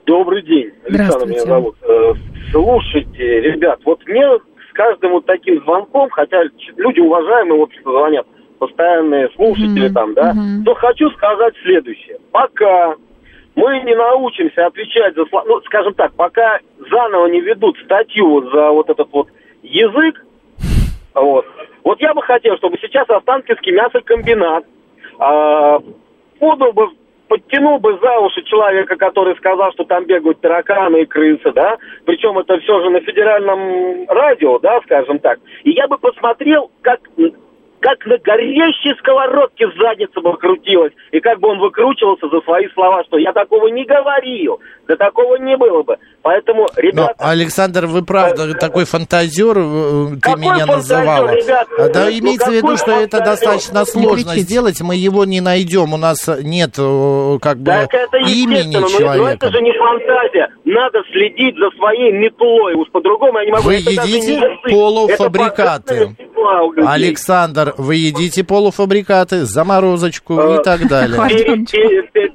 Добрый 0.07 0.43
день, 0.43 0.71
Александр 0.85 1.27
Здравствуйте. 1.27 1.33
меня 1.35 1.47
зовут. 1.47 1.77
Э, 1.83 2.13
Слушайте, 2.51 3.41
ребят, 3.41 3.79
вот 3.87 4.01
мне 4.07 4.21
с 4.69 4.73
каждым 4.75 5.13
вот 5.13 5.25
таким 5.27 5.63
звонком, 5.63 6.11
хотя 6.11 6.37
люди 6.77 7.01
уважаемые, 7.01 7.61
в 7.61 7.63
общем-то, 7.63 7.91
звонят, 7.91 8.27
постоянные 8.59 9.29
слушатели 9.37 9.87
Мгм, 9.87 9.95
там, 9.95 10.15
да, 10.15 10.35
мгм. 10.35 10.65
то 10.65 10.75
хочу 10.75 11.09
сказать 11.11 11.55
следующее. 11.63 12.19
Пока 12.33 12.95
мы 13.55 13.81
не 13.81 13.95
научимся 13.95 14.67
отвечать 14.67 15.15
за, 15.15 15.27
слова, 15.27 15.45
ну, 15.47 15.61
скажем 15.63 15.95
так, 15.95 16.15
пока 16.15 16.61
заново 16.91 17.27
не 17.27 17.41
ведут 17.41 17.77
статью 17.85 18.51
за 18.51 18.71
вот 18.71 18.89
этот 18.89 19.09
вот 19.13 19.29
язык, 19.63 20.25
вот, 21.15 21.47
вот 21.85 22.01
я 22.01 22.15
бы 22.15 22.23
хотел, 22.23 22.57
чтобы 22.57 22.79
сейчас 22.81 23.09
Останкинский 23.11 23.73
мясокомбинат 23.73 24.65
а, 25.19 25.79
подал 26.39 26.73
бы 26.73 26.89
подтянул 27.29 27.79
бы 27.79 27.99
за 28.03 28.19
уши 28.19 28.43
человека, 28.43 28.97
который 28.97 29.35
сказал, 29.37 29.73
что 29.73 29.85
там 29.85 30.05
бегают 30.05 30.43
тараканы 30.43 31.03
и 31.03 31.07
крысы, 31.07 31.51
да, 31.53 31.79
причем 32.05 32.39
это 32.39 32.59
все 32.59 32.83
же 32.83 32.91
на 32.91 33.01
федеральном 33.01 34.07
радио, 34.07 34.59
да, 34.59 34.81
скажем 34.83 35.19
так, 35.19 35.39
и 35.65 35.71
я 35.71 35.89
бы 35.89 35.97
посмотрел, 35.97 36.71
как 36.83 37.01
как 37.83 38.07
на 38.07 38.17
горящей 38.19 38.97
сковородке 38.99 39.67
задница 39.77 40.21
бы 40.21 40.37
крутилась, 40.37 40.93
и 41.11 41.21
как 41.21 41.41
бы 41.41 41.49
он 41.49 41.59
выкручивался 41.59 42.29
за 42.29 42.41
свои 42.43 42.69
слова, 42.75 43.03
что 43.05 43.19
я 43.19 43.33
такого 43.33 43.67
не 43.67 43.85
говорил, 43.85 44.61
да 44.87 44.97
такого 44.97 45.37
не 45.37 45.57
было 45.57 45.83
бы. 45.83 45.97
Поэтому, 46.23 46.69
ребята... 46.77 47.15
Но, 47.19 47.29
Александр, 47.29 47.87
вы 47.87 48.05
правда 48.05 48.45
Э, 48.53 48.55
такой 48.55 48.85
фантазер, 48.85 49.57
э, 49.59 50.07
ты 50.15 50.21
Какой 50.21 50.41
меня 50.41 50.65
ребят? 50.65 51.69
А, 51.77 51.89
Да, 51.89 52.05
Ну, 52.05 52.11
имеется 52.19 52.51
в 52.51 52.55
виду, 52.55 52.77
что 52.77 52.93
это 52.93 53.19
фантазер? 53.19 53.25
достаточно 53.25 53.79
Не 53.81 53.85
сложно 53.87 54.37
сделать, 54.37 54.81
мы 54.81 54.95
его 54.95 55.25
не 55.25 55.41
найдем, 55.41 55.93
у 55.93 55.97
нас 55.97 56.29
нет 56.43 56.75
э, 56.79 57.39
как 57.41 57.59
бы 57.59 57.65
Так 57.67 57.95
это 57.95 58.19
имени 58.19 58.59
естественно, 58.59 58.81
но, 58.81 58.89
но 58.89 58.99
человека. 58.99 59.33
это 59.33 59.51
же 59.51 59.61
не 59.61 59.73
фантазия. 59.73 60.49
Надо 60.65 61.03
следить 61.13 61.57
за 61.59 61.71
своей 61.77 62.13
метлой. 62.13 62.75
Уж 62.75 62.89
по-другому 62.91 63.39
я 63.41 63.45
не 63.47 63.53
могу. 63.53 63.65
Вы 63.65 63.77
Это 63.81 63.91
едите 63.91 64.59
полуфабрикаты. 64.71 65.95
это 65.95 66.15
вы 67.79 67.97
едите 67.97 68.45
полуфабрикаты, 68.45 69.45
заморозочку 69.45 70.39
Э, 70.39 70.61
и 70.61 70.63
так 70.63 70.89
далее. 70.89 71.17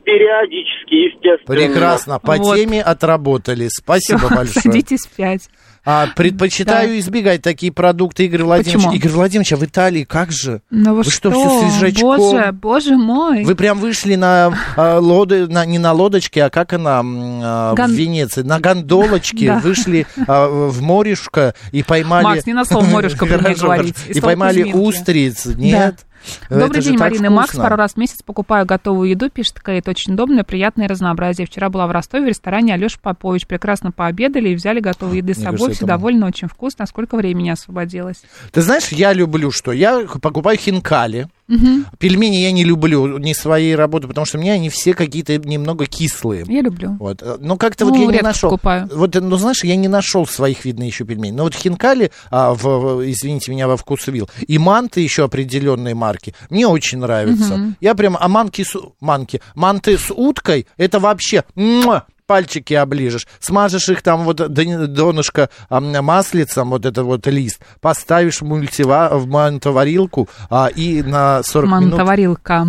Периодически, 0.08 0.94
естественно. 0.94 1.56
Прекрасно, 1.56 2.20
по 2.20 2.38
теме 2.38 2.82
отработали. 2.82 3.68
Спасибо 3.70 4.30
большое. 4.30 4.62
Садитесь 4.62 5.06
в 5.06 5.16
пять. 5.16 5.50
А, 5.90 6.08
предпочитаю 6.18 6.90
Да. 6.90 7.00
избегать 7.00 7.42
такие 7.42 7.72
продукты, 7.72 8.26
Игорь 8.26 8.44
Владимирович. 8.44 8.84
Почему? 8.84 8.94
Игорь 8.94 9.12
Владимирович, 9.14 9.54
а 9.54 9.56
в 9.56 9.64
Италии 9.64 10.04
как 10.04 10.34
же? 10.34 10.62
Ну 10.70 10.92
вы, 10.96 11.04
Вы 11.04 11.10
что, 11.10 11.32
всё 11.32 11.70
свежачком? 11.72 12.18
Боже, 12.18 12.52
боже 12.52 12.98
мой. 12.98 13.46
Вы 13.46 13.56
прям 13.56 13.80
вышли 13.80 14.16
на 14.16 14.54
а, 14.76 15.00
лоды, 15.00 15.48
на, 15.48 15.66
не 15.66 15.80
на 15.80 15.94
лодочке, 15.94 16.44
а 16.44 16.50
как 16.50 16.74
она 16.74 17.00
а, 17.06 17.74
Гон- 17.74 17.92
в 17.92 17.94
Венеции, 17.94 18.42
на 18.42 18.60
гондолочке 18.60 19.48
Да. 19.48 19.60
вышли 19.60 20.06
а, 20.28 20.50
в 20.68 20.82
морешко 20.82 21.56
и 21.72 21.84
поймали... 21.84 22.24
Макс, 22.26 22.46
не 22.46 22.52
на 22.52 22.66
слово 22.66 22.84
мне 22.84 22.94
Хорошо, 23.18 23.66
говорить. 23.68 23.96
И 24.10 24.20
поймали 24.20 24.64
устриц, 24.74 25.46
нет? 25.46 26.00
Добрый 26.50 26.68
Это 26.70 26.82
же 26.82 26.90
день, 26.92 27.00
Марина 27.00 27.30
Макс. 27.30 27.56
Пару 27.56 27.76
раз 27.76 27.94
в 27.94 27.98
месяц 27.98 28.22
покупаю 28.24 28.66
готовую 28.66 29.10
еду, 29.10 29.30
пишет 29.30 29.60
Кейт. 29.62 29.88
Очень 29.88 30.14
удобное, 30.14 30.44
приятное 30.44 30.88
разнообразие. 30.88 31.48
Вчера 31.48 31.70
была 31.70 31.88
в 31.88 31.92
Ростове 31.92 32.26
в 32.26 32.28
ресторане 32.28 32.74
Алеша 32.74 32.98
Попович. 33.02 33.48
Прекрасно 33.48 33.92
пообедали 33.92 34.50
и 34.50 34.56
взяли 34.56 34.80
готовую 34.80 35.18
еды 35.18 35.34
с 35.34 35.38
Мне 35.38 35.46
собой. 35.46 35.58
кажется, 35.60 35.76
Все 35.78 35.86
это- 35.86 35.94
довольны, 35.94 36.26
очень 36.26 36.48
вкусно. 36.48 36.86
Сколько 36.86 37.16
времени 37.18 37.50
освободилось? 37.50 38.24
Ты 38.52 38.62
знаешь, 38.62 38.90
я 38.90 39.14
люблю 39.14 39.52
что? 39.52 39.72
Я 39.72 40.06
покупаю 40.22 40.58
хинкали. 40.58 41.28
Пельмени 41.98 42.38
я 42.38 42.52
не 42.52 42.64
люблю, 42.64 43.18
не 43.18 43.34
своей 43.34 43.76
работы, 43.76 44.08
потому 44.08 44.26
что 44.26 44.38
у 44.38 44.42
меня 44.42 44.54
они 44.54 44.70
все 44.70 44.94
какие-то 44.94 45.38
немного 45.38 45.86
кислые. 45.86 46.46
Я 46.48 46.62
люблю. 46.62 46.98
Вот. 47.00 47.24
Но 47.40 47.58
как-то 47.58 47.86
Ну, 47.86 47.92
вот 47.92 48.00
я 48.00 48.06
не 48.18 48.22
нашел. 48.22 48.50
покупаю. 48.50 48.90
Вот, 48.94 49.16
ну, 49.16 49.38
знаешь, 49.38 49.64
я 49.64 49.76
не 49.76 49.88
нашел 49.88 50.26
своих, 50.28 50.66
видно, 50.66 50.84
еще 50.84 51.06
пельменей. 51.06 51.36
Но 51.36 51.44
вот 51.44 51.56
хинкали, 51.56 52.12
а, 52.30 52.54
в, 52.54 53.10
извините 53.10 53.52
меня, 53.52 53.68
во 53.68 53.78
вкусвил, 53.78 54.30
и 54.46 54.58
манты 54.58 55.02
еще 55.02 55.24
определенной 55.24 55.94
марки, 55.94 56.36
мне 56.50 56.68
очень 56.68 57.00
нравятся. 57.00 57.74
Я 57.82 57.96
прям, 57.96 58.18
а 58.20 58.28
манки 58.28 58.64
с, 58.64 58.76
манки, 59.00 59.42
манты 59.56 59.98
с 59.98 60.12
уткой, 60.14 60.68
это 60.78 61.00
вообще, 61.00 61.44
муа, 61.56 62.06
пальчики 62.28 62.74
оближешь, 62.74 63.26
смажешь 63.40 63.90
их 63.90 64.02
там 64.02 64.24
вот 64.24 64.36
до- 64.36 64.88
донышко 64.88 65.50
маслицем, 65.70 66.70
вот 66.70 66.86
это 66.86 67.04
вот 67.04 67.26
лист, 67.28 67.62
поставишь 67.82 68.42
мультива, 68.42 69.10
в 69.14 69.28
мантоварилку 69.28 70.28
а, 70.50 70.68
и 70.68 71.02
на 71.02 71.42
40 71.44 71.70
минут... 71.70 71.82
Мантоварилка. 71.92 72.68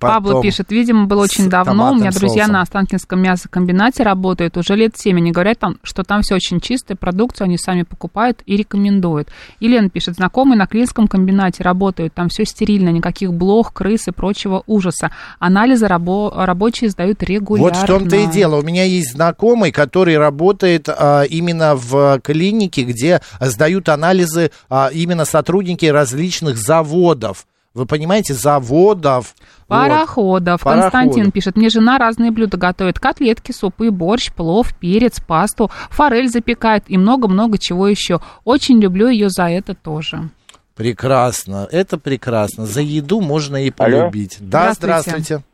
Пабло 0.00 0.42
пишет, 0.42 0.70
видимо, 0.70 1.06
было 1.06 1.22
очень 1.22 1.48
давно. 1.48 1.92
У 1.92 1.94
меня 1.94 2.10
друзья 2.10 2.44
соусом. 2.44 2.52
на 2.52 2.60
Останкинском 2.62 3.20
мясокомбинате 3.20 4.02
работают 4.02 4.56
уже 4.56 4.74
лет 4.76 4.96
7. 4.96 5.16
Они 5.16 5.32
говорят, 5.32 5.58
там, 5.58 5.76
что 5.82 6.02
там 6.02 6.22
все 6.22 6.36
очень 6.36 6.60
чистая 6.60 6.96
продукцию, 6.96 7.46
они 7.46 7.58
сами 7.58 7.82
покупают 7.82 8.42
и 8.46 8.56
рекомендуют. 8.56 9.28
Елена 9.60 9.90
пишет, 9.90 10.14
знакомые 10.14 10.58
на 10.58 10.66
Клинском 10.66 11.08
комбинате 11.08 11.62
работают, 11.62 12.14
там 12.14 12.28
все 12.28 12.44
стерильно, 12.44 12.88
никаких 12.90 13.32
блох, 13.32 13.72
крыс 13.72 14.08
и 14.08 14.12
прочего 14.12 14.62
ужаса. 14.66 15.10
Анализы 15.38 15.86
рабо- 15.86 16.32
рабочие 16.44 16.90
сдают 16.90 17.22
регулярно. 17.22 17.74
Вот 17.74 17.82
в 17.82 17.86
том-то 17.86 18.16
и 18.16 18.26
дело. 18.26 18.56
У 18.56 18.62
меня 18.62 18.84
есть 18.96 19.12
знакомый, 19.12 19.72
который 19.72 20.18
работает 20.18 20.88
а, 20.88 21.22
именно 21.22 21.74
в 21.74 22.20
клинике, 22.20 22.82
где 22.82 23.20
сдают 23.40 23.88
анализы 23.88 24.50
а, 24.68 24.90
именно 24.92 25.24
сотрудники 25.24 25.86
различных 25.86 26.56
заводов. 26.56 27.46
Вы 27.74 27.86
понимаете, 27.86 28.34
заводов. 28.34 29.34
Вот. 29.34 29.68
Пароходов. 29.68 30.62
Пароходов. 30.62 30.92
Константин 30.92 31.32
пишет, 31.32 31.56
мне 31.56 31.68
жена 31.68 31.98
разные 31.98 32.30
блюда 32.30 32.56
готовит. 32.56 33.00
Котлетки, 33.00 33.50
супы, 33.50 33.90
борщ, 33.90 34.32
плов, 34.32 34.72
перец, 34.78 35.20
пасту, 35.20 35.70
форель 35.90 36.28
запекает 36.28 36.84
и 36.86 36.96
много-много 36.96 37.58
чего 37.58 37.88
еще. 37.88 38.20
Очень 38.44 38.80
люблю 38.80 39.08
ее 39.08 39.28
за 39.28 39.48
это 39.48 39.74
тоже. 39.74 40.30
Прекрасно, 40.76 41.68
это 41.70 41.98
прекрасно. 41.98 42.66
За 42.66 42.80
еду 42.80 43.20
можно 43.20 43.56
и 43.56 43.72
Алло. 43.76 44.02
полюбить. 44.02 44.38
Да, 44.40 44.72
Здравствуйте. 44.74 45.00
здравствуйте. 45.02 45.44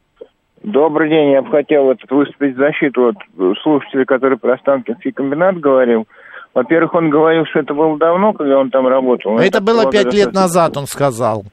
Добрый 0.62 1.08
день, 1.08 1.30
я 1.30 1.42
бы 1.42 1.50
хотел 1.50 1.84
вот 1.84 1.98
выступить 2.10 2.54
в 2.54 2.58
защиту 2.58 3.14
вот 3.36 3.58
слушателя, 3.62 4.04
который 4.04 4.38
про 4.38 4.54
Останкинский 4.54 5.12
комбинат 5.12 5.58
говорил. 5.58 6.06
Во-первых, 6.52 6.94
он 6.94 7.10
говорил, 7.10 7.46
что 7.46 7.60
это 7.60 7.72
было 7.72 7.96
давно, 7.96 8.32
когда 8.32 8.58
он 8.58 8.70
там 8.70 8.86
работал. 8.86 9.38
Это 9.38 9.58
Я 9.58 9.64
было 9.64 9.90
пять 9.90 10.12
лет 10.12 10.32
назад, 10.32 10.76
он 10.76 10.86
сказал. 10.86 11.44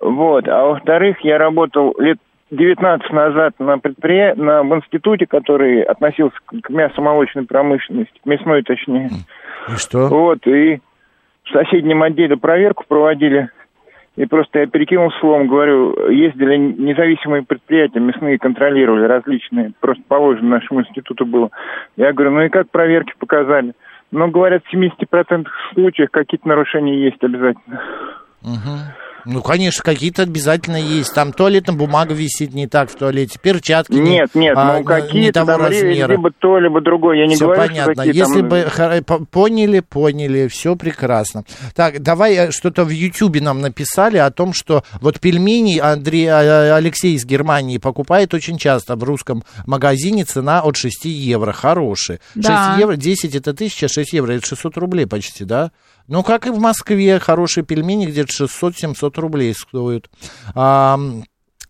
Вот, 0.00 0.46
а 0.48 0.64
во-вторых, 0.66 1.16
я 1.22 1.38
работал 1.38 1.94
лет 1.98 2.18
19 2.50 3.10
назад 3.12 3.54
на 3.58 3.78
предприятии, 3.78 4.40
на, 4.40 4.62
в 4.62 4.76
институте, 4.76 5.26
который 5.26 5.82
относился 5.82 6.36
к, 6.44 6.60
к 6.60 6.70
мясомолочной 6.70 7.46
промышленности, 7.46 8.12
к 8.22 8.26
мясной 8.26 8.62
точнее. 8.62 9.10
И 9.68 9.76
что? 9.76 10.08
Вот, 10.08 10.46
и 10.46 10.80
в 11.44 11.50
соседнем 11.50 12.02
отделе 12.02 12.36
проверку 12.36 12.84
проводили. 12.86 13.48
И 14.16 14.26
просто 14.26 14.60
я 14.60 14.66
перекинул 14.66 15.10
словом, 15.18 15.48
говорю, 15.48 16.08
ездили 16.08 16.56
независимые 16.56 17.42
предприятия, 17.42 17.98
мясные 17.98 18.38
контролировали 18.38 19.04
различные, 19.04 19.72
просто 19.80 20.04
положено 20.06 20.50
нашему 20.50 20.82
институту 20.82 21.26
было. 21.26 21.50
Я 21.96 22.12
говорю, 22.12 22.30
ну 22.30 22.42
и 22.42 22.48
как 22.48 22.70
проверки 22.70 23.12
показали? 23.18 23.72
Ну, 24.12 24.30
говорят, 24.30 24.62
в 24.64 24.72
70% 24.72 25.46
случаев 25.72 26.10
какие-то 26.12 26.46
нарушения 26.46 27.04
есть 27.04 27.22
обязательно. 27.24 27.82
Ну, 29.26 29.42
конечно, 29.42 29.82
какие-то 29.82 30.22
обязательно 30.22 30.76
есть. 30.76 31.14
Там 31.14 31.32
туалетная 31.32 31.74
бумага 31.76 32.14
висит 32.14 32.52
не 32.54 32.66
так 32.66 32.90
в 32.90 32.94
туалете, 32.96 33.38
перчатки 33.40 33.92
не- 33.92 34.10
Нет, 34.10 34.34
нет, 34.34 34.54
а, 34.56 34.72
ну 34.74 34.78
не 34.80 34.84
какие-то 34.84 35.46
того 35.46 35.56
размера. 35.64 36.10
либо 36.12 36.30
то, 36.30 36.58
либо 36.58 36.80
другое. 36.80 37.18
Я 37.20 37.26
не 37.26 37.34
все 37.36 37.44
говорю, 37.46 37.62
что 37.62 37.68
понятно. 37.70 37.94
такие 37.94 38.14
Если 38.16 38.40
там- 38.40 38.48
бы 38.48 39.02
по- 39.06 39.24
поняли, 39.24 39.80
поняли, 39.80 40.48
все 40.48 40.76
прекрасно. 40.76 41.44
Так, 41.74 42.02
давай 42.02 42.34
э, 42.34 42.50
что-то 42.50 42.84
в 42.84 42.90
Ютьюбе 42.90 43.40
нам 43.40 43.60
написали 43.60 44.18
о 44.18 44.30
том, 44.30 44.52
что 44.52 44.84
вот 45.00 45.20
пельмени 45.20 45.78
Андрей 45.78 46.26
а, 46.28 46.76
Алексей 46.76 47.14
из 47.14 47.24
Германии 47.24 47.78
покупает 47.78 48.34
очень 48.34 48.58
часто 48.58 48.96
в 48.96 49.04
русском 49.04 49.42
магазине 49.66 50.24
цена 50.24 50.60
от 50.60 50.76
6 50.76 51.04
евро. 51.06 51.52
Хорошие. 51.52 52.20
6 52.34 52.46
Да. 52.48 52.76
евро, 52.78 52.96
10 52.96 53.34
это 53.34 53.52
1000, 53.54 53.88
6 53.88 54.12
евро 54.12 54.32
это 54.32 54.46
600 54.46 54.76
рублей 54.76 55.06
почти, 55.06 55.44
да? 55.44 55.70
Ну, 56.06 56.22
как 56.22 56.46
и 56.46 56.50
в 56.50 56.58
Москве, 56.58 57.18
хорошие 57.18 57.64
пельмени 57.64 58.06
где-то 58.06 58.44
600-700 58.44 59.20
рублей 59.20 59.54
стоят. 59.54 60.10
Ам, 60.54 61.24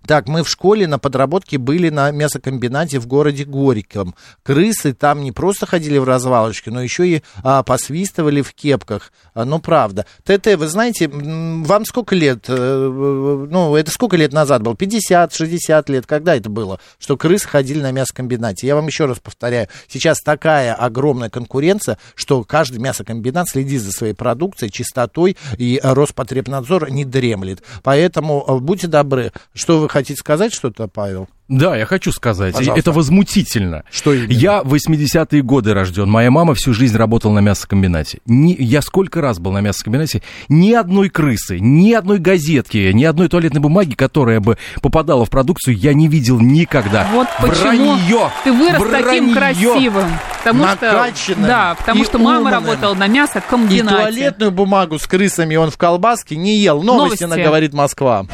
так, 0.07 0.29
мы 0.29 0.43
в 0.43 0.49
школе 0.49 0.87
на 0.87 0.99
подработке 0.99 1.59
были 1.59 1.89
на 1.89 2.11
мясокомбинате 2.11 2.99
в 2.99 3.07
городе 3.07 3.45
Горьком. 3.45 4.15
Крысы 4.43 4.93
там 4.93 5.23
не 5.23 5.33
просто 5.33 5.67
ходили 5.67 5.99
в 5.99 6.05
развалочке, 6.05 6.71
но 6.71 6.83
еще 6.83 7.09
и 7.09 7.23
а, 7.43 7.63
посвистывали 7.63 8.43
в 8.43 8.53
кепках. 8.55 9.13
А, 9.35 9.45
ну, 9.45 9.59
правда. 9.59 10.07
ТТ, 10.25 10.57
вы 10.57 10.69
знаете, 10.69 11.09
вам 11.09 11.85
сколько 11.85 12.15
лет? 12.15 12.45
э, 12.49 13.47
Ну, 13.51 13.77
это 13.77 13.91
сколько 13.91 14.17
лет 14.17 14.33
назад 14.33 14.63
было? 14.63 14.77
50, 14.77 15.35
60 15.35 15.89
лет? 15.89 16.07
Когда 16.07 16.37
это 16.37 16.51
было? 16.51 16.79
Что 16.99 17.17
крысы 17.17 17.49
ходили 17.49 17.81
на 17.81 17.93
мясокомбинате? 17.93 18.67
Я 18.67 18.75
вам 18.75 18.87
еще 18.87 19.07
раз 19.07 19.19
повторяю. 19.19 19.69
Сейчас 19.89 20.21
такая 20.21 20.75
огромная 20.75 21.31
конкуренция, 21.31 21.99
что 22.15 22.45
каждый 22.45 22.79
мясокомбинат 22.79 23.49
следит 23.49 23.83
за 23.83 23.93
своей 23.93 24.15
продукцией, 24.15 24.71
чистотой, 24.71 25.37
и 25.59 25.81
э, 25.83 25.93
Роспотребнадзор 25.93 26.91
не 26.91 27.05
дремлет. 27.05 27.63
Поэтому 27.83 28.45
э, 28.47 28.59
будьте 28.59 28.87
добры. 28.87 29.33
Что 29.55 29.81
вы 29.81 29.89
хотите 29.95 30.19
сказать 30.21 30.53
что-то, 30.53 30.89
Павел? 30.89 31.29
Да, 31.47 31.77
я 31.77 31.85
хочу 31.85 32.11
сказать, 32.11 32.55
Пожалуйста. 32.55 32.81
это 32.81 32.91
возмутительно. 32.93 33.85
Что 33.93 34.15
именно? 34.15 34.31
Я 34.33 34.63
в 34.63 34.73
80-е 34.75 35.43
годы 35.43 35.75
рожден, 35.75 36.09
моя 36.11 36.31
мама 36.31 36.55
всю 36.55 36.73
жизнь 36.73 36.97
работала 36.97 37.33
на 37.35 37.41
мясокомбинате. 37.41 38.21
Ни- 38.25 38.57
я 38.59 38.81
сколько 38.81 39.21
раз 39.21 39.39
был 39.39 39.53
на 39.53 39.61
мясокомбинате, 39.61 40.23
ни 40.49 40.73
одной 40.73 41.11
крысы, 41.11 41.59
ни 41.61 41.93
одной 41.93 42.17
газетки, 42.19 42.91
ни 42.95 43.05
одной 43.05 43.29
туалетной 43.29 43.61
бумаги, 43.61 43.93
которая 43.95 44.41
бы 44.41 44.57
попадала 44.81 45.27
в 45.27 45.31
продукцию, 45.31 45.77
я 45.77 45.93
не 45.93 46.09
видел 46.09 46.41
никогда. 46.41 47.07
Вот 47.13 47.29
почему 47.41 47.93
Вранье! 47.95 48.31
ты 48.43 48.51
вырос 48.53 48.83
таким 48.91 49.35
Вранье! 49.35 49.69
красивым. 49.73 50.07
Потому 50.39 50.67
что, 50.69 50.93
Накачанным 50.93 51.47
да, 51.47 51.75
потому 51.79 52.03
и 52.03 52.05
что 52.07 52.19
мама 52.19 52.39
умным. 52.39 52.53
работала 52.55 52.95
на 52.95 53.05
И 53.07 53.09
мясокомбинате. 53.11 53.97
туалетную 53.97 54.51
бумагу 54.51 54.99
с 54.99 55.07
крысами 55.07 55.57
он 55.57 55.71
в 55.71 55.77
колбаске 55.77 56.37
не 56.37 56.57
ел. 56.59 56.83
Новости, 56.83 57.23
Новости. 57.23 57.39
на 57.39 57.45
говорит 57.45 57.75
Москва. 57.75 58.27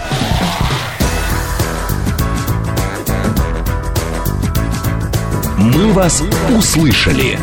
«Мы 5.60 5.92
вас 5.92 6.22
услышали». 6.56 7.38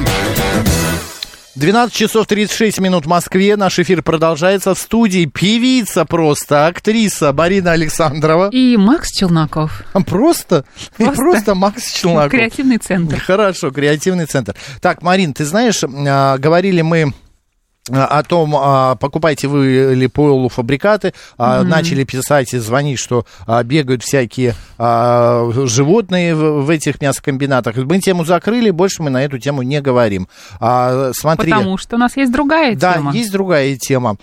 12 1.54 1.94
часов 1.94 2.26
36 2.26 2.80
минут 2.80 3.06
в 3.06 3.08
Москве. 3.08 3.56
Наш 3.56 3.78
эфир 3.78 4.02
продолжается 4.02 4.74
в 4.74 4.80
студии. 4.80 5.26
Певица 5.26 6.04
просто, 6.04 6.66
актриса 6.66 7.32
Марина 7.32 7.74
Александрова. 7.74 8.50
И 8.52 8.76
Макс 8.76 9.12
Челноков. 9.12 9.84
Просто? 10.08 10.66
Просто, 10.98 11.16
просто 11.16 11.56
Макс 11.56 11.92
Челноков. 11.92 12.32
Креативный 12.32 12.78
центр. 12.78 13.20
Хорошо, 13.20 13.70
креативный 13.70 14.26
центр. 14.26 14.56
Так, 14.82 15.04
Марин, 15.04 15.34
ты 15.34 15.46
знаешь, 15.46 15.84
а, 15.84 16.40
говорили 16.40 16.82
мы 16.82 17.14
о 17.90 18.24
том, 18.24 18.56
а, 18.56 18.96
покупайте 18.96 19.48
вы 19.48 19.94
ли 19.96 20.08
полуфабрикаты, 20.08 21.14
mm-hmm. 21.38 21.64
начали 21.64 22.04
писать 22.04 22.54
и 22.54 22.58
звонить, 22.60 23.00
что 23.00 23.26
а, 23.46 23.64
бегают 23.64 24.04
всякие 24.04 24.56
животные 24.78 26.36
в 26.36 26.70
этих 26.70 27.02
мясокомбинатах. 27.02 27.76
Мы 27.78 28.00
тему 28.00 28.26
закрыли, 28.26 28.70
больше 28.70 29.02
мы 29.02 29.10
на 29.10 29.24
эту 29.24 29.40
тему 29.40 29.62
не 29.64 29.82
говорим. 29.82 30.28
Смотри, 30.60 31.52
Потому 31.52 31.78
что 31.78 31.96
у 31.96 32.00
нас 32.00 32.16
есть 32.16 32.32
другая 32.32 32.76
да, 32.76 32.94
тема. 32.94 33.12
Да, 33.12 33.18
есть 33.18 33.32
другая 33.32 33.76
тема 33.76 34.18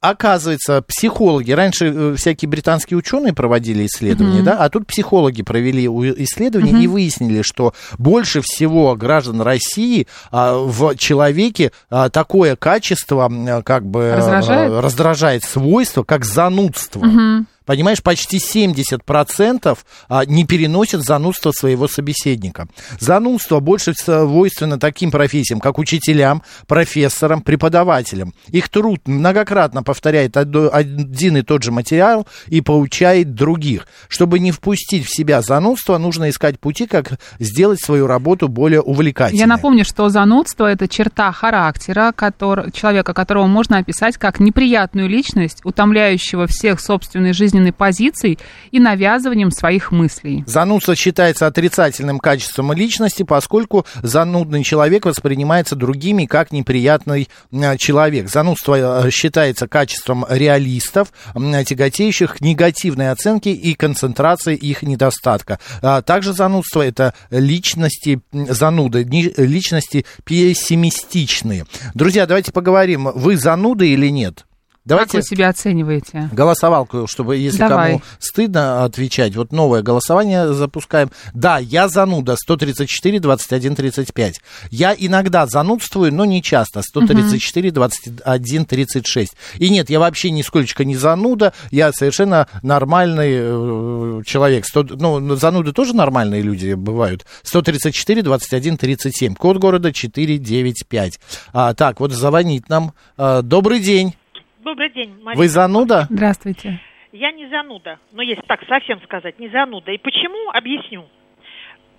оказывается, 0.00 0.82
психологи, 0.82 1.50
раньше 1.50 1.86
э, 1.86 2.14
всякие 2.16 2.48
британские 2.48 2.98
ученые 2.98 3.32
проводили 3.32 3.86
исследования, 3.86 4.40
mm-hmm. 4.40 4.44
да, 4.44 4.58
а 4.58 4.68
тут 4.70 4.86
психологи 4.86 5.42
провели 5.42 5.86
исследования 5.86 6.72
mm-hmm. 6.72 6.84
и 6.84 6.86
выяснили, 6.86 7.42
что 7.42 7.74
больше 7.98 8.40
всего 8.40 8.94
граждан 8.94 9.40
России 9.40 10.06
а, 10.30 10.56
в 10.58 10.94
человеке 10.96 11.72
а, 11.90 12.10
такое 12.10 12.54
качество, 12.54 13.30
как 13.64 13.86
бы 13.86 14.14
раздражает, 14.16 14.72
а, 14.72 14.80
раздражает 14.80 15.44
свойство, 15.44 16.04
как 16.04 16.24
занудство. 16.24 17.00
Mm-hmm. 17.00 17.44
Понимаешь, 17.68 18.02
почти 18.02 18.38
70% 18.38 19.78
а, 20.08 20.24
не 20.24 20.46
переносят 20.46 21.02
занудство 21.04 21.52
своего 21.52 21.86
собеседника. 21.86 22.66
Занудство 22.98 23.60
больше 23.60 23.92
свойственно 23.92 24.78
таким 24.80 25.10
профессиям, 25.10 25.60
как 25.60 25.78
учителям, 25.78 26.42
профессорам, 26.66 27.42
преподавателям. 27.42 28.32
Их 28.48 28.70
труд 28.70 29.06
многократно 29.06 29.82
повторяет 29.82 30.38
один 30.38 31.36
и 31.36 31.42
тот 31.42 31.62
же 31.62 31.70
материал 31.70 32.26
и 32.46 32.62
поучает 32.62 33.34
других. 33.34 33.86
Чтобы 34.08 34.38
не 34.38 34.50
впустить 34.50 35.04
в 35.04 35.14
себя 35.14 35.42
занудство, 35.42 35.98
нужно 35.98 36.30
искать 36.30 36.58
пути, 36.58 36.86
как 36.86 37.20
сделать 37.38 37.80
свою 37.84 38.06
работу 38.06 38.48
более 38.48 38.80
увлекательной. 38.80 39.40
Я 39.40 39.46
напомню, 39.46 39.84
что 39.84 40.08
занудство– 40.08 40.64
это 40.72 40.88
черта 40.88 41.32
характера 41.32 42.12
который, 42.16 42.72
человека, 42.72 43.12
которого 43.12 43.46
можно 43.46 43.76
описать 43.76 44.16
как 44.16 44.40
неприятную 44.40 45.06
личность, 45.06 45.60
утомляющего 45.64 46.46
всех 46.46 46.80
собственной 46.80 47.34
жизни 47.34 47.57
жизненной 47.58 47.72
позицией 47.72 48.38
и 48.70 48.78
навязыванием 48.78 49.50
своих 49.50 49.90
мыслей. 49.90 50.44
Занудство 50.46 50.94
считается 50.94 51.46
отрицательным 51.46 52.18
качеством 52.18 52.72
личности, 52.72 53.22
поскольку 53.22 53.84
занудный 54.02 54.62
человек 54.62 55.06
воспринимается 55.06 55.74
другими 55.76 56.26
как 56.26 56.52
неприятный 56.52 57.28
э, 57.52 57.76
человек. 57.76 58.28
Занудство 58.28 59.06
э, 59.06 59.10
считается 59.10 59.68
качеством 59.68 60.24
реалистов, 60.28 61.12
тяготеющих 61.34 62.36
к 62.36 62.40
негативной 62.40 63.10
оценке 63.10 63.52
и 63.52 63.74
концентрации 63.74 64.54
их 64.54 64.82
недостатка. 64.82 65.58
А 65.82 66.02
также 66.02 66.32
занудство 66.32 66.82
это 66.82 67.14
личности, 67.30 68.20
зануды, 68.32 69.04
личности 69.04 70.04
пессимистичные. 70.24 71.64
Друзья, 71.94 72.26
давайте 72.26 72.52
поговорим, 72.52 73.10
вы 73.14 73.36
зануды 73.36 73.88
или 73.88 74.08
нет? 74.08 74.47
Давайте 74.88 75.12
как 75.12 75.22
вы 75.22 75.22
себя 75.22 75.48
оцениваете? 75.50 76.30
Голосовалку, 76.32 77.06
чтобы, 77.06 77.36
если 77.36 77.58
Давай. 77.58 77.92
кому 77.92 78.02
стыдно 78.18 78.84
отвечать, 78.84 79.36
вот 79.36 79.52
новое 79.52 79.82
голосование 79.82 80.52
запускаем. 80.54 81.10
Да, 81.34 81.58
я 81.58 81.88
зануда, 81.88 82.36
134, 82.36 83.20
21, 83.20 83.76
35. 83.76 84.40
Я 84.70 84.94
иногда 84.98 85.46
занудствую, 85.46 86.12
но 86.12 86.24
не 86.24 86.42
часто, 86.42 86.80
134, 86.82 87.70
21, 87.70 88.64
36. 88.64 89.34
И 89.58 89.68
нет, 89.68 89.90
я 89.90 90.00
вообще 90.00 90.30
нисколько 90.30 90.84
не 90.84 90.96
зануда, 90.96 91.52
я 91.70 91.92
совершенно 91.92 92.48
нормальный 92.62 93.32
э, 93.32 94.22
человек. 94.24 94.66
100, 94.66 94.82
ну, 94.98 95.36
зануды 95.36 95.72
тоже 95.72 95.94
нормальные 95.94 96.40
люди 96.40 96.72
бывают. 96.72 97.26
134, 97.42 98.22
21, 98.22 98.78
37. 98.78 99.34
Код 99.34 99.58
города 99.58 99.92
495. 99.92 101.20
А, 101.52 101.74
так, 101.74 102.00
вот 102.00 102.12
звонит 102.12 102.68
нам. 102.70 102.94
А, 103.18 103.42
добрый 103.42 103.80
день. 103.80 104.14
Добрый 104.60 104.90
день, 104.90 105.14
Марина. 105.22 105.40
Вы 105.40 105.48
зануда? 105.48 106.06
Здравствуйте. 106.10 106.80
Я 107.12 107.30
не 107.30 107.46
зануда, 107.48 107.98
но 108.12 108.22
если 108.22 108.42
так 108.42 108.60
совсем 108.68 109.00
сказать, 109.02 109.38
не 109.38 109.48
зануда. 109.48 109.92
И 109.92 109.98
почему, 109.98 110.50
объясню. 110.50 111.06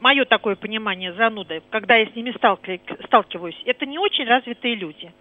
Мое 0.01 0.25
такое 0.25 0.55
понимание 0.55 1.13
зануды, 1.13 1.61
когда 1.71 1.95
я 1.95 2.05
с 2.05 2.15
ними 2.15 2.33
сталкиваюсь, 3.05 3.61
это 3.65 3.85
не 3.85 3.97
очень 3.97 4.25
развитые 4.25 4.75
люди. 4.75 5.11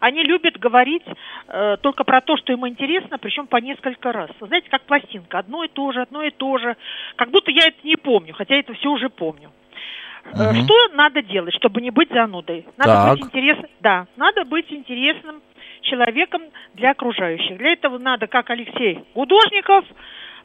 Они 0.00 0.22
любят 0.22 0.58
говорить 0.58 1.02
э, 1.48 1.76
только 1.82 2.04
про 2.04 2.20
то, 2.20 2.36
что 2.36 2.52
им 2.52 2.66
интересно, 2.68 3.18
причем 3.18 3.48
по 3.48 3.56
несколько 3.56 4.12
раз. 4.12 4.30
Вы 4.38 4.46
знаете, 4.46 4.68
как 4.70 4.82
пластинка, 4.82 5.38
одно 5.38 5.64
и 5.64 5.68
то 5.68 5.90
же, 5.92 6.02
одно 6.02 6.22
и 6.22 6.30
то 6.30 6.58
же. 6.58 6.76
Как 7.16 7.30
будто 7.30 7.50
я 7.50 7.66
это 7.66 7.78
не 7.82 7.96
помню, 7.96 8.32
хотя 8.34 8.56
это 8.56 8.74
все 8.74 8.90
уже 8.90 9.08
помню. 9.08 9.50
Угу. 10.32 10.64
Что 10.64 10.74
надо 10.94 11.22
делать, 11.22 11.54
чтобы 11.54 11.80
не 11.80 11.90
быть 11.90 12.10
занудой? 12.10 12.66
Надо 12.76 12.92
так. 12.92 13.12
быть 13.12 13.26
интересным. 13.26 13.70
Да, 13.80 14.06
надо 14.16 14.44
быть 14.44 14.70
интересным 14.70 15.40
человеком 15.82 16.42
для 16.74 16.90
окружающих. 16.90 17.58
Для 17.58 17.72
этого 17.72 17.98
надо, 17.98 18.26
как 18.26 18.50
Алексей 18.50 19.04
Художников, 19.14 19.84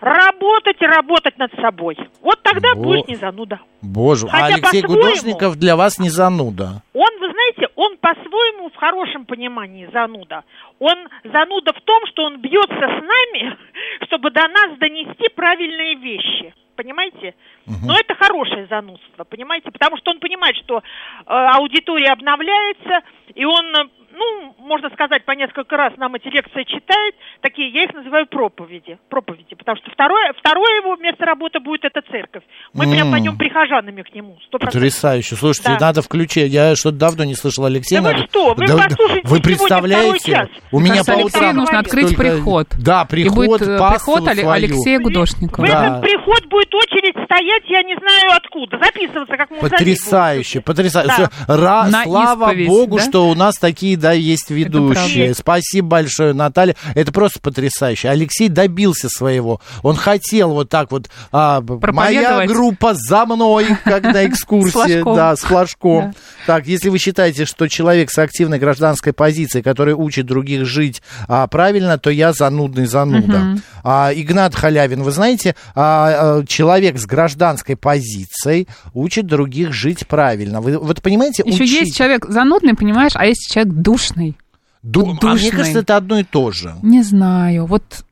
работать 0.04 0.82
и 0.82 0.86
работать 0.86 1.38
над 1.38 1.54
собой. 1.62 1.98
Вот 2.22 2.42
тогда 2.44 2.76
Бо... 2.76 2.84
будет 2.84 3.08
не 3.08 3.16
зануда. 3.16 3.60
Боже, 3.82 4.28
а 4.28 4.32
Хотя 4.32 4.46
а 4.46 4.48
Алексей 4.56 4.82
Гудошников 4.82 5.56
для 5.58 5.76
вас 5.76 5.98
не 6.00 6.10
зануда? 6.10 6.82
Он, 6.94 7.20
вы 7.20 7.32
знаете, 7.32 7.68
он 7.76 7.98
по-своему 7.98 8.70
в 8.70 8.76
хорошем 8.76 9.26
понимании 9.26 9.90
зануда. 9.94 10.44
Он 10.80 11.08
зануда 11.24 11.74
в 11.74 11.82
том, 11.82 12.06
что 12.08 12.24
он 12.24 12.42
бьется 12.42 12.76
с 12.76 13.02
нами, 13.02 13.58
чтобы 14.06 14.32
до 14.32 14.48
нас 14.48 14.78
донести 14.78 15.30
правильные 15.36 15.96
вещи. 15.96 16.54
Понимаете? 16.76 17.36
Угу. 17.68 17.76
Но 17.86 17.96
это 17.96 18.16
хорошее 18.16 18.66
занудство, 18.68 19.24
понимаете? 19.24 19.72
Потому 19.72 19.96
что 19.98 20.12
он 20.12 20.20
понимает, 20.20 20.56
что 20.58 20.80
э, 20.80 20.82
аудитория 21.28 22.12
обновляется, 22.12 23.02
и 23.36 23.46
он 23.46 23.92
ну, 24.14 24.56
можно 24.60 24.90
сказать, 24.92 25.26
по 25.26 25.32
несколько 25.32 25.76
раз 25.76 25.94
нам 25.98 26.16
эти 26.16 26.28
лекции 26.28 26.64
читает, 26.64 27.16
такие, 27.42 27.70
я 27.70 27.84
их 27.84 27.94
называю 27.94 28.28
проповеди, 28.28 28.98
проповеди, 29.10 29.56
потому 29.56 29.78
что 29.78 29.92
второе, 29.92 30.34
второе 30.38 30.78
его 30.78 30.96
место 30.98 31.26
работы 31.26 31.60
будет 31.60 31.86
это 31.86 32.02
церковь. 32.10 32.44
Мы 32.74 32.86
mm. 32.86 32.92
прям 32.92 33.12
пойдем 33.12 33.38
прихожанами 33.38 34.02
к 34.04 34.14
нему, 34.14 34.38
100%. 34.52 34.60
Потрясающе. 34.60 35.36
Слушайте, 35.36 35.76
да. 35.80 35.88
надо 35.88 36.02
включить, 36.02 36.52
я 36.52 36.76
что-то 36.76 36.98
давно 36.98 37.24
не 37.24 37.36
слышал 37.36 37.66
Алексея. 37.66 38.02
Да 38.02 38.10
надо... 38.10 38.22
вы 38.22 38.28
что, 38.30 38.54
вы 38.54 38.68
да, 38.68 38.78
послушайте 38.78 39.28
Вы 39.28 39.42
представляете, 39.42 40.50
у 40.72 40.80
меня 40.80 41.04
по 41.04 41.12
утрам... 41.12 41.56
нужно 41.56 41.80
открыть 41.80 42.10
столько... 42.10 42.24
приход. 42.24 42.68
Да, 42.80 43.06
приход, 43.06 43.32
И 43.32 43.36
будет 43.36 43.62
э, 43.62 43.78
приход 43.78 44.24
свою. 44.24 44.50
Алексея 44.50 45.00
Гудошникова. 45.00 45.66
В 45.66 45.70
да. 45.70 45.88
этот 45.88 46.02
приход 46.02 46.46
будет 46.48 46.74
очередь 46.76 47.16
стоять, 47.26 47.64
я 47.68 47.84
не 47.84 47.96
знаю 47.96 48.38
откуда, 48.38 48.78
записываться 48.84 49.38
как 49.38 49.50
можно. 49.50 49.70
Потрясающе, 49.70 50.62
потрясающе. 50.62 51.30
Да. 51.48 51.58
Ра, 51.58 51.88
слава 52.04 52.52
исповедь, 52.52 52.68
богу, 52.68 52.98
да? 52.98 53.04
что 53.04 53.28
у 53.30 53.36
нас 53.36 53.58
такие, 53.58 53.98
да, 54.04 54.12
есть 54.12 54.50
ведущие. 54.50 55.34
Спасибо 55.34 55.88
большое, 55.88 56.34
Наталья. 56.34 56.76
Это 56.94 57.14
просто 57.14 57.40
потрясающе. 57.40 58.10
Алексей 58.10 58.50
добился 58.50 59.08
своего. 59.08 59.62
Он 59.82 59.96
хотел 59.96 60.50
вот 60.50 60.68
так 60.68 60.92
вот. 60.92 61.10
А, 61.32 61.62
моя 61.62 62.46
группа 62.46 62.96
за 62.96 63.26
мной, 63.26 63.66
как 63.86 64.04
на 64.04 64.26
экскурсии. 64.28 65.02
Да, 65.16 65.38
с 65.38 65.40
флажком. 65.40 66.14
Так, 66.46 66.68
если 66.68 66.90
вы 66.90 66.98
считаете, 66.98 67.46
что 67.46 67.70
человек 67.70 68.12
с 68.12 68.18
активной 68.18 68.60
гражданской 68.60 69.14
позицией, 69.14 69.64
который 69.64 69.94
учит 69.94 70.26
других 70.26 70.66
жить 70.66 71.02
а, 71.30 71.48
правильно, 71.48 71.98
то 71.98 72.10
я 72.10 72.34
занудный 72.34 72.88
зануда. 72.88 73.58
А, 73.86 74.12
Игнат 74.14 74.54
Халявин, 74.54 75.02
вы 75.02 75.12
знаете, 75.12 75.56
а, 75.76 76.44
человек 76.46 76.98
с 76.98 77.06
гражданской 77.06 77.78
позицией 77.78 78.68
учит 78.94 79.28
других 79.28 79.72
жить 79.72 80.06
правильно. 80.08 80.60
Вы 80.60 80.78
вот 80.78 81.02
понимаете? 81.02 81.44
Еще 81.46 81.66
есть 81.66 81.96
человек 81.96 82.26
занудный, 82.26 82.74
понимаешь, 82.74 83.14
а 83.16 83.26
есть 83.26 83.50
человек 83.50 83.74
душный. 83.94 84.38
Ду... 84.82 85.18
А 85.22 85.34
мне 85.36 85.52
кажется, 85.52 85.80
это 85.80 85.96
одно 85.96 86.20
и 86.20 86.24
то 86.24 86.52
же. 86.52 86.76
Не 86.82 87.04
знаю. 87.04 87.66
Вот 87.66 88.04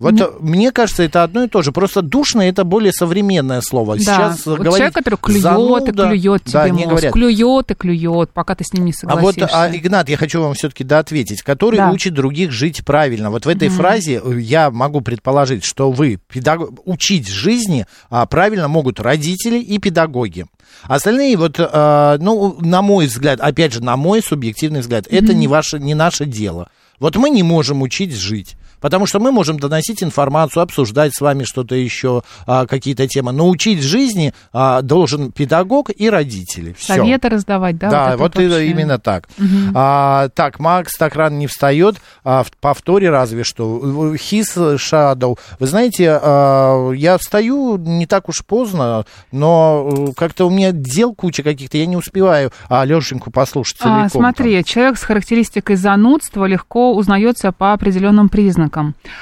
вот 0.00 0.14
не... 0.14 0.24
мне 0.40 0.72
кажется, 0.72 1.02
это 1.02 1.22
одно 1.22 1.44
и 1.44 1.48
то 1.48 1.60
же. 1.60 1.72
Просто 1.72 2.00
душно 2.00 2.40
это 2.40 2.64
более 2.64 2.90
современное 2.90 3.60
слово. 3.60 3.96
Да. 3.96 4.00
Сейчас 4.00 4.46
вот 4.46 4.58
говорить 4.58 4.78
человек, 4.78 4.94
который 4.94 5.18
клюет 5.20 5.42
зануда, 5.42 5.90
и 5.90 5.92
клюет 5.92 6.44
тебе 6.44 6.52
да, 6.52 6.68
мозг, 6.68 6.88
говорят. 6.88 7.12
клюет 7.12 7.70
и 7.70 7.74
клюет, 7.74 8.30
пока 8.30 8.54
ты 8.54 8.64
с 8.64 8.72
ним 8.72 8.86
не 8.86 8.94
согласишься. 8.94 9.44
А 9.44 9.46
вот, 9.46 9.72
а, 9.72 9.76
Игнат, 9.76 10.08
я 10.08 10.16
хочу 10.16 10.40
вам 10.40 10.54
все-таки 10.54 10.84
доответить, 10.84 11.42
который 11.42 11.76
да. 11.76 11.90
учит 11.90 12.14
других 12.14 12.50
жить 12.50 12.82
правильно. 12.82 13.30
Вот 13.30 13.44
в 13.44 13.48
этой 13.48 13.68
mm 13.68 13.72
фразе 13.72 14.22
я 14.38 14.70
могу 14.70 15.02
предположить, 15.02 15.64
что 15.64 15.90
вы 15.90 16.18
педаг... 16.32 16.60
учить 16.86 17.28
жизни 17.28 17.86
а, 18.08 18.24
правильно 18.24 18.68
могут 18.68 19.00
родители 19.00 19.58
и 19.58 19.78
педагоги. 19.78 20.46
Остальные, 20.84 21.36
вот, 21.36 21.56
а, 21.58 22.16
ну, 22.18 22.56
на 22.60 22.82
мой 22.82 23.06
взгляд, 23.06 23.40
опять 23.40 23.72
же, 23.72 23.82
на 23.82 23.96
мой 23.96 24.22
субъективный 24.22 24.80
взгляд, 24.80 25.06
mm 25.06 25.16
это 25.16 25.34
не, 25.34 25.48
ваше, 25.48 25.78
не 25.78 25.94
наше 25.94 26.24
дело. 26.24 26.70
Вот 26.98 27.16
мы 27.16 27.30
не 27.30 27.42
можем 27.42 27.82
учить 27.82 28.14
жить. 28.14 28.56
Потому 28.80 29.06
что 29.06 29.20
мы 29.20 29.32
можем 29.32 29.58
доносить 29.58 30.02
информацию, 30.02 30.62
обсуждать 30.62 31.14
с 31.14 31.20
вами 31.20 31.44
что-то 31.44 31.74
еще, 31.74 32.22
а, 32.46 32.66
какие-то 32.66 33.06
темы. 33.06 33.32
Но 33.32 33.48
учить 33.48 33.82
жизни 33.82 34.32
а, 34.52 34.82
должен 34.82 35.32
педагог 35.32 35.90
и 35.94 36.08
родители. 36.08 36.74
Всё. 36.78 36.94
Советы 36.94 37.28
раздавать, 37.28 37.78
да? 37.78 37.90
Да, 37.90 38.10
вот, 38.16 38.34
вот, 38.34 38.44
вообще. 38.44 38.66
именно 38.66 38.98
так. 38.98 39.28
Мгм. 39.38 39.72
А, 39.74 40.28
так, 40.30 40.58
Макс 40.58 40.96
так 40.96 41.14
рано 41.14 41.36
не 41.36 41.46
встает, 41.46 41.96
а, 42.24 42.42
в 42.42 42.50
повторе 42.60 43.10
разве 43.10 43.44
что. 43.44 44.14
Хис 44.16 44.56
Shadow. 44.56 45.38
Вы 45.58 45.66
знаете, 45.66 46.18
а, 46.20 46.90
я 46.92 47.18
встаю 47.18 47.76
не 47.76 48.06
так 48.06 48.28
уж 48.28 48.44
поздно, 48.44 49.04
но 49.32 50.08
э, 50.08 50.12
как-то 50.16 50.46
у 50.46 50.50
меня 50.50 50.72
дел 50.72 51.14
куча 51.14 51.42
каких-то, 51.42 51.78
я 51.78 51.86
не 51.86 51.96
успеваю 51.96 52.52
Алешеньку 52.68 53.30
послушать 53.30 53.78
целиком. 53.78 54.02
А, 54.04 54.08
смотри, 54.08 54.64
человек 54.64 54.98
с 54.98 55.02
характеристикой 55.02 55.76
занудства 55.76 56.44
легко 56.46 56.94
узнается 56.94 57.52
по 57.52 57.72
определенным 57.72 58.28
признакам. 58.28 58.69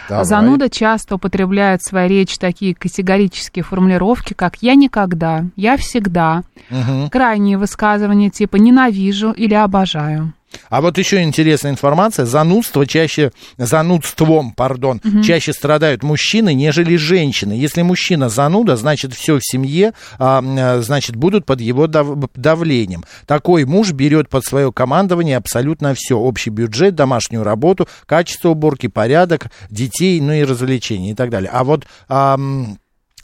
Давай. 0.08 0.24
Зануда 0.24 0.68
часто 0.68 1.16
употребляет 1.16 1.80
в 1.82 1.88
своей 1.88 2.08
речи 2.08 2.38
такие 2.38 2.74
категорические 2.74 3.62
формулировки, 3.62 4.34
как 4.34 4.56
«я 4.62 4.74
никогда», 4.74 5.44
«я 5.56 5.76
всегда», 5.76 6.42
Мгм. 6.70 7.10
крайние 7.10 7.58
высказывания 7.58 8.30
типа 8.30 8.56
«ненавижу» 8.56 9.32
или 9.32 9.54
«обожаю». 9.54 10.32
А 10.70 10.80
вот 10.80 10.98
еще 10.98 11.22
интересная 11.22 11.72
информация. 11.72 12.24
Занудство 12.26 12.86
чаще, 12.86 13.32
занудством, 13.56 14.52
пардон, 14.52 15.00
Мгм. 15.04 15.22
чаще 15.22 15.52
страдают 15.52 16.02
мужчины, 16.02 16.54
нежели 16.54 16.96
женщины. 16.96 17.52
Если 17.52 17.82
мужчина 17.82 18.28
зануда, 18.28 18.76
значит, 18.76 19.12
все 19.14 19.38
в 19.38 19.40
семье, 19.42 19.92
а, 20.18 20.42
а, 20.42 20.80
значит, 20.82 21.16
будут 21.16 21.44
под 21.46 21.60
его 21.60 21.86
дав- 21.86 22.16
давлением. 22.34 23.04
Такой 23.26 23.64
муж 23.64 23.92
берет 23.92 24.28
под 24.28 24.44
свое 24.44 24.72
командование 24.72 25.36
абсолютно 25.36 25.94
все. 25.94 26.18
Общий 26.18 26.50
бюджет, 26.50 26.94
домашнюю 26.94 27.44
работу, 27.44 27.88
качество 28.06 28.50
уборки, 28.50 28.86
порядок, 28.88 29.46
детей, 29.70 30.20
ну 30.20 30.32
и 30.32 30.44
развлечения 30.44 31.10
и 31.12 31.14
так 31.14 31.30
далее. 31.30 31.50
А 31.52 31.64
вот... 31.64 31.86
ам, 32.08 32.78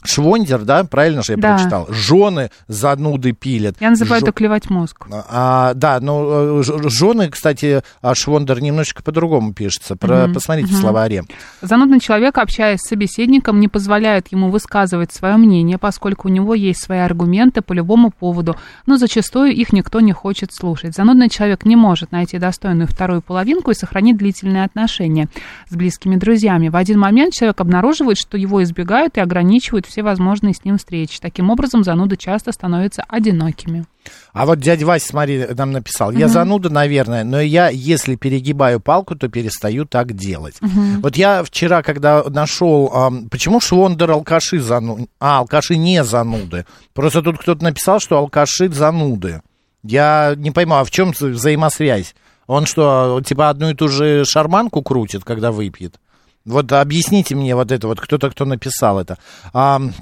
Швондер, 0.05 0.63
да, 0.63 0.83
правильно 0.83 1.21
же 1.23 1.33
я 1.33 1.37
Да. 1.37 1.55
прочитал? 1.55 1.87
Жены 1.89 2.49
зануды 2.67 3.31
пилят. 3.33 3.75
Я 3.79 3.89
называю 3.89 4.19
Жо- 4.21 4.25
это 4.27 4.31
клевать 4.33 4.69
мозг. 4.69 5.07
а, 5.11 5.73
да, 5.73 5.99
ну, 6.01 6.61
жены, 6.63 7.29
кстати, 7.29 7.81
а 8.01 8.15
Швондер 8.15 8.61
немножечко 8.61 9.03
по-другому 9.03 9.53
пишется. 9.53 9.95
Про, 9.95 10.25
Мгм, 10.25 10.33
Посмотрите 10.35 10.69
мгм. 10.69 10.77
в 10.77 10.81
словаре. 10.81 11.23
Занудный 11.61 11.99
человек, 11.99 12.37
общаясь 12.37 12.79
с 12.81 12.87
собеседником, 12.89 13.59
не 13.59 13.67
позволяет 13.67 14.31
ему 14.31 14.49
высказывать 14.49 15.13
свое 15.13 15.37
мнение, 15.37 15.77
поскольку 15.77 16.27
у 16.27 16.31
него 16.31 16.53
есть 16.53 16.81
свои 16.83 16.99
аргументы 16.99 17.61
по 17.61 17.73
любому 17.73 18.11
поводу, 18.11 18.55
но 18.85 18.97
зачастую 18.97 19.51
их 19.53 19.73
никто 19.73 19.99
не 20.01 20.11
хочет 20.13 20.53
слушать. 20.53 20.95
Занудный 20.95 21.29
человек 21.29 21.65
не 21.65 21.75
может 21.75 22.11
найти 22.11 22.37
достойную 22.37 22.87
вторую 22.87 23.21
половинку 23.21 23.71
и 23.71 23.73
сохранить 23.75 24.17
длительные 24.17 24.63
отношения 24.65 25.27
с 25.69 25.75
близкими 25.75 26.15
друзьями. 26.15 26.69
В 26.69 26.75
один 26.75 26.99
момент 26.99 27.33
человек 27.33 27.59
обнаруживает, 27.61 28.17
что 28.17 28.37
его 28.37 28.61
избегают 28.63 29.17
и 29.17 29.21
ограничивают 29.21 29.85
все 29.95 30.03
возможные 30.03 30.53
с 30.53 30.65
ним 30.65 30.77
встречи. 30.77 31.21
Таким 31.21 31.49
образом, 31.49 31.85
зануды 31.85 32.17
часто 32.17 32.51
становятся 32.51 33.05
одинокими. 33.07 33.85
А 34.33 34.45
вот 34.45 34.59
дядя 34.59 34.85
Вася, 34.85 35.07
смотри, 35.07 35.47
нам 35.55 35.71
написал. 35.71 36.11
Я 36.11 36.25
Мгм. 36.25 36.33
зануда, 36.33 36.69
наверное, 36.69 37.23
но 37.23 37.39
я, 37.39 37.69
если 37.69 38.17
перегибаю 38.17 38.81
палку, 38.81 39.15
то 39.15 39.29
перестаю 39.29 39.85
так 39.85 40.11
делать. 40.13 40.57
Мгм. 40.59 40.99
Вот 41.01 41.15
я 41.15 41.43
вчера, 41.45 41.81
когда 41.81 42.25
нашел, 42.25 42.91
ам, 42.93 43.29
почему 43.29 43.61
Швондер 43.61 44.11
алкаши 44.11 44.59
зануды? 44.59 45.07
А, 45.21 45.37
алкаши 45.39 45.77
не 45.77 46.03
зануды. 46.03 46.65
Просто 46.93 47.21
тут 47.21 47.37
кто-то 47.37 47.63
написал, 47.63 48.01
что 48.01 48.17
алкаши 48.17 48.67
зануды. 48.67 49.41
Я 49.81 50.33
не 50.35 50.51
пойму, 50.51 50.75
а 50.75 50.83
в 50.83 50.91
чем 50.91 51.13
взаимосвязь? 51.17 52.15
Он 52.47 52.65
что, 52.65 53.21
типа 53.25 53.47
одну 53.49 53.69
и 53.69 53.73
ту 53.73 53.87
же 53.87 54.25
шарманку 54.25 54.81
крутит, 54.81 55.23
когда 55.23 55.53
выпьет? 55.53 56.01
Вот 56.45 56.71
объясните 56.71 57.35
мне 57.35 57.55
вот 57.55 57.71
это 57.71 57.87
вот, 57.87 57.99
кто-то, 57.99 58.29
кто 58.29 58.45
написал 58.45 58.99
это. 58.99 59.17
Ам, 59.53 59.93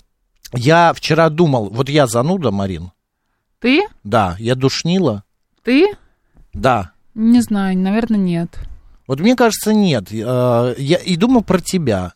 я 0.53 0.93
вчера 0.93 1.29
думал, 1.29 1.69
вот 1.69 1.89
я 1.89 2.05
зануда, 2.05 2.51
Марин, 2.51 2.91
Ты? 3.59 3.81
да, 4.03 4.35
я 4.39 4.55
душнила, 4.55 5.23
Ты? 5.63 5.87
да. 6.53 6.91
Не 7.15 7.41
знаю, 7.41 7.77
наверное, 7.77 8.19
нет. 8.19 8.49
Вот 9.07 9.19
мне 9.19 9.35
кажется, 9.35 9.73
нет. 9.73 10.11
Э, 10.11 10.73
Я 10.77 10.97
и 10.97 11.15
думал 11.15 11.43
про 11.43 11.59
тебя. 11.59 12.13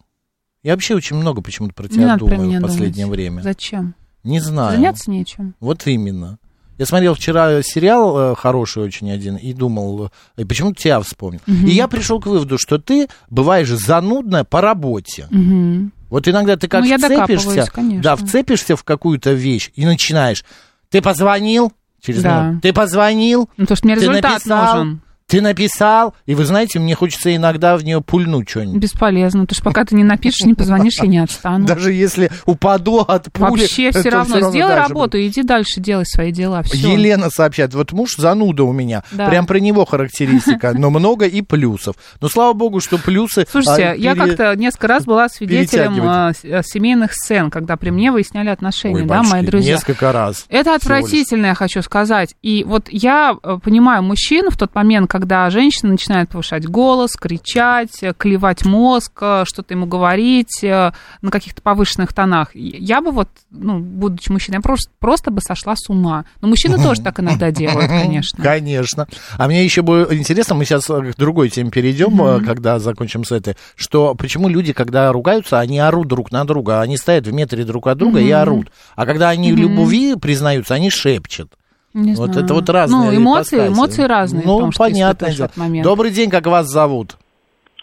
Я 0.63 0.74
вообще 0.74 0.96
очень 0.96 1.16
много 1.18 1.42
почему-то 1.42 1.74
про 1.74 1.88
тебя 1.88 2.18
про 2.18 2.18
думаю 2.18 2.42
меня 2.48 2.60
в 2.60 2.63
последнее 2.63 3.06
думать. 3.06 3.18
время. 3.20 3.42
Зачем? 3.42 3.94
Не 4.24 4.40
знаю. 4.40 4.76
Заняться 4.78 5.12
нечем. 5.12 5.54
Вот 5.60 5.86
именно. 5.86 6.40
Я 6.78 6.86
смотрел 6.86 7.16
вчера 7.16 7.62
сериал 7.63 8.18
э, 8.32 8.36
хороший 8.36 8.84
очень 8.84 9.12
один 9.12 9.36
и 9.36 9.54
думал, 9.54 10.12
э, 10.38 10.42
и 10.42 10.46
почему-то 10.46 10.82
тебя 10.82 11.00
вспомнил. 11.02 11.40
Мгм. 11.48 11.66
И 11.66 11.72
я 11.72 11.88
пришел 11.88 12.20
к 12.20 12.28
выводу, 12.28 12.58
что 12.58 12.78
ты 12.78 13.08
бываешь 13.30 13.70
занудная 13.70 14.44
по 14.44 14.62
работе. 14.62 15.28
Мгм. 15.32 15.92
Вот 16.10 16.28
иногда 16.28 16.56
ты 16.56 16.68
как 16.68 16.86
Ну, 16.86 16.98
вцепишься, 16.98 17.70
да, 18.02 18.16
вцепишься 18.16 18.76
в 18.76 18.84
какую-то 18.84 19.32
вещь 19.34 19.72
и 19.76 19.86
начинаешь. 19.86 20.46
Ты 20.90 21.02
позвонил 21.02 21.74
через 22.02 22.22
Да. 22.22 22.44
минуту. 22.44 22.62
Ты 22.62 22.74
позвонил. 22.74 23.50
Ну, 23.58 23.66
то, 23.66 23.76
что 23.76 23.88
мне 23.88 23.96
ты 23.96 24.02
результат 24.02 24.34
написал, 24.34 24.78
нужен. 24.78 25.02
Ты 25.30 25.42
написал, 25.42 26.16
и 26.26 26.36
вы 26.36 26.46
знаете, 26.46 26.80
мне 26.80 26.96
хочется 26.96 27.36
иногда 27.36 27.76
в 27.76 27.84
нее 27.84 28.00
пульнуть 28.00 28.50
что-нибудь. 28.50 28.82
Бесполезно, 28.82 29.42
потому 29.42 29.56
что 29.56 29.63
пока 29.66 29.84
ты 29.84 29.94
не 29.94 30.06
напишешь, 30.06 30.46
не 30.46 30.54
позвонишь, 30.54 31.00
я 31.02 31.08
не 31.08 31.18
отстану. 31.18 31.66
Даже 31.66 31.92
если 31.92 32.32
упаду 32.46 33.00
от 33.00 33.30
пули. 33.34 33.62
Вообще 33.62 33.92
все 33.92 34.08
равно. 34.08 34.38
всё 34.38 34.50
Сделай 34.52 34.76
дальше 34.76 34.88
работу, 34.88 35.22
иди 35.22 35.44
дальше, 35.44 35.82
делай 35.82 36.06
свои 36.06 36.32
дела. 36.32 36.60
будет. 36.62 36.72
Все. 36.72 36.94
Елена 36.94 37.30
сообщает, 37.30 37.74
вот 37.74 37.92
муж 37.92 38.16
зануда 38.18 38.63
у 38.63 38.72
меня. 38.72 39.04
Да. 39.12 39.28
Прям 39.28 39.46
про 39.48 39.60
него 39.60 39.84
характеристика, 39.84 40.72
но 40.74 40.90
много 40.92 41.26
и 41.26 41.42
плюсов. 41.42 41.98
Но 42.22 42.30
слава 42.30 42.54
богу, 42.54 42.80
что 42.80 42.98
плюсы... 42.98 43.46
Слушайте, 43.52 43.84
а, 43.84 43.94
я 43.96 44.13
пере- 44.13 44.28
как-то 44.28 44.56
несколько 44.56 44.88
раз 44.88 45.04
была 45.04 45.28
свидетелем 45.28 46.08
а, 46.08 46.30
а, 46.30 46.63
семейных 46.63 47.12
сцен, 47.12 47.52
когда 47.52 47.76
при 47.76 47.90
мне 47.90 48.13
выясняли 48.13 48.48
отношения, 48.48 49.02
Ой, 49.02 49.06
да, 49.06 49.24
мои 49.24 49.32
батюшки, 49.32 49.52
друзья. 49.52 49.74
Несколько 49.74 50.13
раз. 50.13 50.46
Это 50.48 50.74
отвратительно, 50.74 51.48
я 51.48 51.54
хочу 51.54 51.82
сказать. 51.82 52.34
И 52.42 52.63
вот 52.63 52.88
я 52.90 53.36
э, 53.44 53.58
понимаю 53.62 54.04
мужчин 54.04 54.50
в 54.50 54.56
тот 54.56 54.74
момент, 54.74 55.17
когда 55.18 55.50
женщина 55.50 55.92
начинает 55.92 56.30
повышать 56.30 56.68
голос, 56.68 57.14
кричать, 57.16 58.04
э, 58.04 58.14
клевать 58.16 58.66
мозг, 58.66 59.12
э, 59.22 59.44
что-то 59.48 59.74
ему 59.74 59.88
говорить 59.88 60.64
э, 60.64 60.92
на 61.24 61.32
каких-то 61.32 61.62
повышенных 61.64 62.14
тонах. 62.14 62.56
И 62.56 62.78
Я 62.80 63.02
бы 63.02 63.10
вот, 63.12 63.30
ну, 63.50 63.80
будучи 63.80 64.32
мужчиной, 64.32 64.58
я 64.58 64.62
просто, 64.62 64.92
просто 65.00 65.32
бы 65.32 65.42
сошла 65.42 65.76
с 65.76 65.90
ума. 65.90 66.26
Но 66.42 66.48
мужчины 66.48 66.78
тоже 66.78 67.02
так 67.02 67.20
иногда 67.20 67.50
делают, 67.52 67.88
конечно. 67.90 68.44
Конечно. 68.44 69.08
А 69.38 69.48
мне 69.48 69.64
еще 69.64 69.82
было 69.82 70.14
интересно, 70.16 70.54
мы 70.56 70.66
сейчас 70.66 70.86
к 70.86 71.16
другой 71.18 71.50
теме 71.50 71.72
перейдем, 71.72 72.22
э, 72.22 72.40
когда 72.46 72.78
закончим 72.78 73.24
с 73.26 73.32
этой, 73.32 73.56
что 73.76 74.14
почему 74.14 74.48
люди, 74.50 74.74
когда 74.74 75.12
ругаются, 75.12 75.60
они 75.60 75.80
орут 75.80 76.08
друг 76.08 76.32
на 76.32 76.46
друга, 76.46 76.82
они 76.82 76.98
стоят 76.98 77.26
в 77.26 77.34
метре 77.34 77.64
друг 77.66 77.88
от 77.88 77.98
друга 77.98 78.20
и 78.20 78.26
Мгм. 78.32 78.36
орут. 78.42 78.72
А 78.96 79.06
когда 79.08 79.30
они 79.30 79.52
в 79.52 79.56
Мгм. 79.56 79.62
любви 79.64 80.16
признаются, 80.16 80.76
они 80.76 80.90
шепчут. 80.92 81.54
Не 81.98 82.14
вот 82.14 82.32
знаю. 82.32 82.46
это 82.46 82.54
вот 82.54 82.70
разные 82.70 83.12
Ну, 83.12 83.18
эмоции, 83.18 83.56
ипостаси. 83.58 83.74
эмоции 83.78 84.04
разные. 84.04 84.44
Ну, 84.46 84.60
том, 84.60 84.72
что 84.72 84.84
ты 84.86 84.92
понятно. 84.92 85.50
момент. 85.56 85.84
Добрый 85.84 86.12
день, 86.12 86.30
как 86.30 86.46
вас 86.46 86.68
зовут? 86.68 87.18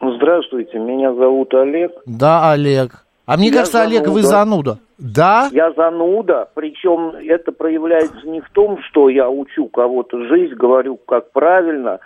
Здравствуйте, 0.00 0.78
меня 0.78 1.12
зовут 1.14 1.52
Олег. 1.54 1.92
Да, 2.06 2.52
Олег. 2.52 3.04
А 3.26 3.36
мне 3.36 3.48
Я 3.48 3.54
кажется, 3.54 3.82
Олег, 3.82 4.06
вы 4.06 4.22
зануда. 4.22 4.78
Да? 4.98 5.48
Я 5.52 5.72
зануда, 5.72 6.48
причем 6.54 7.16
это 7.28 7.50
проявляется 7.52 8.26
не 8.26 8.40
в 8.40 8.48
том, 8.50 8.78
что 8.88 9.08
я 9.08 9.28
учу 9.28 9.66
кого-то 9.66 10.24
жизнь, 10.28 10.54
говорю, 10.54 10.96
как 11.08 11.32
правильно, 11.32 11.98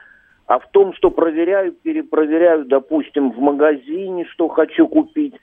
а 0.47 0.59
в 0.61 0.69
том, 0.71 0.95
что 0.95 1.11
проверяю, 1.11 1.73
перепроверяю, 1.73 2.65
допустим, 2.65 3.33
в 3.33 3.39
магазине, 3.39 4.25
что 4.33 4.49
хочу 4.49 4.87
купить, 4.89 5.35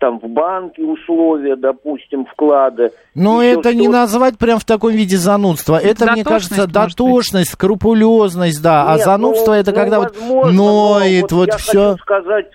там 0.00 0.18
в 0.18 0.26
банке 0.28 0.82
условия, 0.82 1.54
допустим, 1.54 2.24
вклады. 2.24 2.90
Но 3.14 3.42
это 3.42 3.72
не 3.74 3.86
назвать 3.86 4.38
прям 4.38 4.58
в 4.58 4.64
таком 4.64 4.90
виде 4.90 5.16
занудства. 5.16 5.76
Это, 5.76 6.10
мне 6.10 6.24
Дотошность, 6.24 6.26
кажется, 6.26 6.54
может 6.54 6.72
быть. 6.72 6.96
дотошность, 6.96 7.52
скрупулезность, 7.52 8.62
да. 8.62 8.86
а 8.88 8.96
Нет, 8.96 9.04
занудство 9.04 9.52
ну, 9.52 9.58
это 9.58 9.70
ну, 9.70 9.76
когда 9.76 10.00
вот 10.00 10.16
возможно, 10.16 10.52
но 10.52 10.98
ноет, 10.98 11.32
вот 11.32 11.48
я 11.48 11.56
все. 11.58 11.90
хочу 11.92 12.02
сказать, 12.02 12.46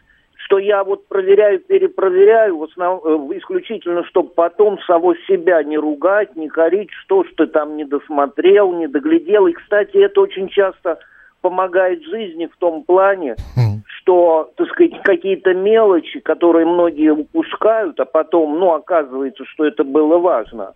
что 0.46 0.60
я 0.60 0.84
вот 0.84 1.08
проверяю, 1.08 1.60
перепроверяю, 1.60 2.58
в 2.58 2.64
основ... 2.64 3.02
э, 3.06 3.38
исключительно, 3.38 4.04
чтобы 4.06 4.30
потом 4.30 4.78
самого 4.86 5.16
себя 5.28 5.64
не 5.64 5.78
ругать, 5.78 6.36
не 6.36 6.50
корить, 6.50 6.90
что 7.06 7.24
ж 7.24 7.28
ты 7.38 7.48
там 7.48 7.78
не 7.78 7.86
досмотрел, 7.86 8.74
не 8.74 8.88
доглядел. 8.88 9.48
И, 9.48 9.54
кстати, 9.54 9.98
это 9.98 10.22
очень 10.22 10.50
часто 10.50 11.00
помогает 11.42 12.04
жизни 12.04 12.48
в 12.48 12.58
том 12.58 12.84
плане, 12.84 13.36
что, 14.06 14.52
так 14.56 14.68
сказать, 14.70 15.02
какие-то 15.04 15.56
мелочи, 15.56 16.20
которые 16.20 16.68
многие 16.68 17.12
упускают, 17.12 18.00
а 18.00 18.06
потом, 18.06 18.60
ну, 18.60 18.74
оказывается, 18.74 19.44
что 19.46 19.66
это 19.66 19.84
было 19.84 20.20
важно, 20.20 20.74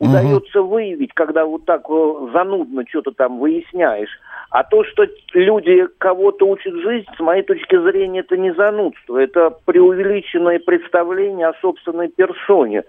удается 0.00 0.62
выявить, 0.62 1.14
когда 1.14 1.44
вот 1.46 1.64
так 1.64 1.82
э, 1.88 2.14
занудно 2.32 2.82
что-то 2.88 3.12
там 3.12 3.38
выясняешь. 3.38 4.10
А 4.50 4.64
то, 4.64 4.82
что 4.82 5.06
люди 5.32 5.86
кого-то 5.98 6.44
учат 6.44 6.74
жизнь, 6.74 7.06
с 7.16 7.20
моей 7.20 7.44
точки 7.44 7.80
зрения, 7.80 8.20
это 8.20 8.36
не 8.36 8.52
занудство, 8.52 9.16
это 9.16 9.50
преувеличенное 9.64 10.58
представление 10.58 11.46
о 11.46 11.60
собственной 11.60 12.08
персоне. 12.08 12.82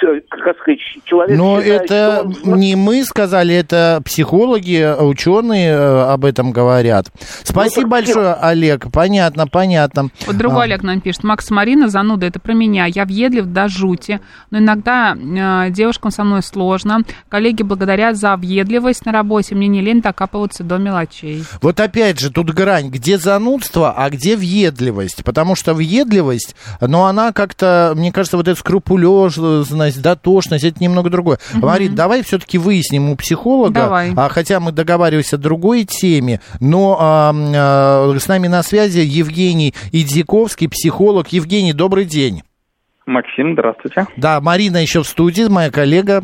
Как 0.00 0.56
сказать, 0.60 0.78
человек 1.04 1.36
Но 1.36 1.60
считает, 1.60 1.82
это 1.90 2.30
что 2.40 2.50
он- 2.52 2.58
не 2.60 2.76
мы 2.76 3.04
сказали, 3.04 3.54
это 3.54 4.00
психологи, 4.04 4.94
ученые 5.00 5.70
э, 5.72 6.02
об 6.12 6.24
этом 6.24 6.52
говорят. 6.52 7.06
Спасибо 7.42 7.82
так 7.82 7.90
большое, 7.90 8.34
Олег. 8.34 8.92
Понятно, 8.92 9.46
понятно. 9.46 10.08
Вот 10.26 10.36
другой 10.36 10.62
А, 10.62 10.64
Олег 10.64 10.82
нам 10.82 11.00
пишет. 11.00 11.24
Макс 11.24 11.50
Марина, 11.50 11.88
зануда, 11.88 12.26
это 12.26 12.38
про 12.38 12.52
меня. 12.54 12.86
Я 12.86 13.04
въедлив 13.04 13.46
до 13.46 13.68
жути, 13.68 14.20
но 14.50 14.58
иногда 14.58 15.16
э, 15.16 15.70
девушкам 15.70 16.10
со 16.10 16.22
мной 16.24 16.42
сложно. 16.42 17.00
Коллеги 17.28 17.62
благодарят 17.62 18.16
за 18.16 18.36
въедливость 18.36 19.04
на 19.06 19.12
работе. 19.12 19.54
Мне 19.54 19.68
не 19.68 19.80
лень 19.80 20.00
докапываться 20.00 20.62
до 20.64 20.78
мелочей. 20.78 21.44
Вот 21.62 21.80
опять 21.80 22.20
же, 22.20 22.30
тут 22.30 22.50
грань, 22.50 22.90
где 22.90 23.18
занудство, 23.18 23.92
а 23.96 24.10
где 24.10 24.36
въедливость. 24.36 25.24
Потому 25.24 25.56
что 25.56 25.74
въедливость, 25.74 26.54
но 26.80 27.06
она 27.06 27.32
как-то, 27.32 27.94
мне 27.96 28.12
кажется, 28.12 28.36
вот 28.36 28.46
эта 28.48 28.58
скрупулезность, 28.58 29.87
дотошность, 29.96 30.64
это 30.64 30.82
немного 30.82 31.10
другое. 31.10 31.38
Мгм. 31.54 31.66
Марин, 31.66 31.94
давай 31.94 32.22
все-таки 32.22 32.58
выясним 32.58 33.10
у 33.10 33.16
психолога, 33.16 33.74
Давай. 33.74 34.12
а, 34.16 34.28
хотя 34.28 34.60
мы 34.60 34.72
договариваемся 34.72 35.36
о 35.36 35.38
другой 35.38 35.84
теме, 35.84 36.40
но 36.60 36.96
а, 37.00 37.32
а, 37.34 38.16
с 38.18 38.28
нами 38.28 38.48
на 38.48 38.62
связи 38.62 39.00
Евгений 39.00 39.74
Идзиковский, 39.92 40.68
психолог. 40.68 41.28
Евгений, 41.28 41.72
добрый 41.72 42.04
день. 42.04 42.42
Максим, 43.06 43.54
здравствуйте. 43.54 44.06
Да, 44.16 44.40
Марина 44.40 44.76
еще 44.76 45.02
в 45.02 45.06
студии, 45.06 45.48
моя 45.48 45.70
коллега. 45.70 46.22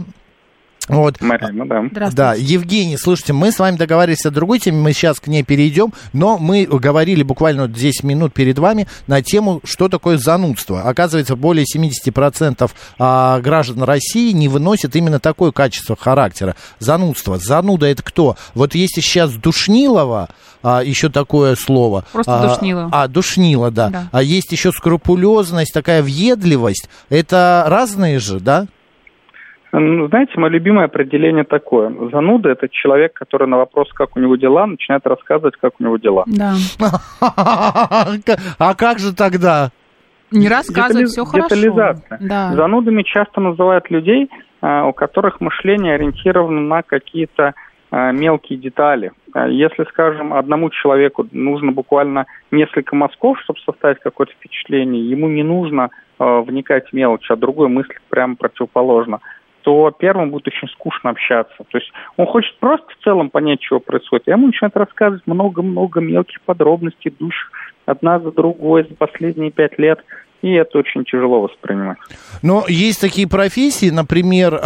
Вот. 0.88 1.20
Марина, 1.20 1.66
да. 1.66 2.10
Да, 2.12 2.34
Евгений, 2.34 2.96
слушайте, 2.98 3.32
мы 3.32 3.52
с 3.52 3.58
вами 3.58 3.76
договаривались 3.76 4.26
о 4.26 4.30
другой 4.30 4.58
теме, 4.58 4.78
мы 4.78 4.92
сейчас 4.92 5.18
к 5.18 5.28
ней 5.28 5.42
перейдем, 5.42 5.92
но 6.12 6.36
мы 6.36 6.66
говорили 6.66 7.22
буквально 7.22 7.62
вот 7.62 7.72
10 7.72 8.04
минут 8.04 8.34
перед 8.34 8.58
вами 8.58 8.86
на 9.06 9.22
тему, 9.22 9.60
что 9.64 9.88
такое 9.88 10.18
занудство. 10.18 10.82
Оказывается, 10.82 11.36
более 11.36 11.64
70% 11.64 12.70
а, 12.98 13.40
граждан 13.40 13.82
России 13.84 14.32
не 14.32 14.48
выносят 14.48 14.94
именно 14.96 15.20
такое 15.20 15.52
качество 15.52 15.96
характера. 15.96 16.54
Занудство. 16.78 17.38
Зануда 17.38 17.86
это 17.86 18.02
кто? 18.02 18.36
Вот 18.54 18.74
если 18.74 19.00
сейчас 19.00 19.32
Душнилова, 19.32 20.28
а, 20.62 20.82
еще 20.82 21.08
такое 21.08 21.56
слово. 21.56 22.04
Просто 22.12 22.42
а, 22.42 22.48
душнило. 22.48 22.88
А, 22.92 23.08
душнило, 23.08 23.70
да. 23.70 23.88
Да. 23.88 24.08
А 24.12 24.22
есть 24.22 24.50
еще 24.52 24.72
скрупулезность, 24.72 25.72
такая 25.72 26.02
въедливость. 26.02 26.88
Это 27.08 27.64
разные 27.68 28.18
же, 28.18 28.40
да? 28.40 28.66
Ну, 29.80 30.06
Знаете, 30.08 30.32
мое 30.36 30.50
любимое 30.50 30.84
определение 30.84 31.42
такое. 31.44 31.92
Зануда– 32.12 32.48
это 32.50 32.68
человек, 32.68 33.12
который 33.14 33.48
на 33.48 33.56
вопрос, 33.56 33.92
как 33.92 34.16
у 34.16 34.20
него 34.20 34.36
дела, 34.36 34.66
начинает 34.66 35.04
рассказывать, 35.06 35.56
как 35.56 35.72
у 35.80 35.84
него 35.84 35.96
дела. 35.96 36.24
Да. 36.26 36.54
А 38.58 38.74
как 38.74 38.98
же 38.98 39.14
тогда? 39.14 39.70
Не 40.30 40.48
рассказывать, 40.48 41.08
все 41.08 41.24
хорошо. 41.24 41.48
детализация. 41.48 42.18
Да. 42.20 42.52
Занудами 42.54 43.02
часто 43.02 43.40
называют 43.40 43.90
людей, 43.90 44.30
а, 44.60 44.86
у 44.86 44.92
которых 44.92 45.40
мышление 45.40 45.94
ориентировано 45.94 46.60
на 46.60 46.82
какие-то 46.82 47.54
а, 47.90 48.12
мелкие 48.12 48.58
детали. 48.58 49.12
А, 49.32 49.48
Если, 49.48 49.84
скажем, 49.90 50.34
одному 50.34 50.70
человеку 50.70 51.26
нужно 51.32 51.72
буквально 51.72 52.26
несколько 52.50 52.94
мазков, 52.96 53.38
чтобы 53.40 53.58
составить 53.60 54.00
какое-то 54.00 54.32
впечатление, 54.34 55.08
ему 55.08 55.28
не 55.28 55.42
нужно 55.42 55.90
а, 56.18 56.40
вникать 56.40 56.88
в 56.88 56.92
мелочь, 56.92 57.30
а 57.30 57.36
другой 57.36 57.68
мыслит 57.68 58.00
прямо 58.08 58.36
противоположно 58.36 59.20
то 59.64 59.90
первым 59.90 60.30
будет 60.30 60.48
очень 60.48 60.68
скучно 60.68 61.10
общаться. 61.10 61.56
То 61.56 61.78
есть 61.78 61.90
он 62.18 62.26
хочет 62.26 62.56
просто 62.58 62.86
в 62.88 63.02
целом 63.02 63.30
понять, 63.30 63.62
что 63.62 63.80
происходит. 63.80 64.28
И 64.28 64.30
ему 64.30 64.46
начинает 64.46 64.76
рассказывать 64.76 65.26
много-много 65.26 66.00
мелких 66.00 66.40
подробностей, 66.42 67.10
идущих 67.10 67.50
одна 67.86 68.20
за 68.20 68.30
другой 68.30 68.84
за 68.84 68.94
последние 68.94 69.50
пять 69.50 69.78
лет. 69.78 70.04
И 70.44 70.50
это 70.52 70.78
очень 70.78 71.04
тяжело 71.04 71.40
воспринимать. 71.42 71.96
Но 72.42 72.64
есть 72.68 73.00
такие 73.00 73.26
профессии, 73.26 73.88
например, 73.88 74.60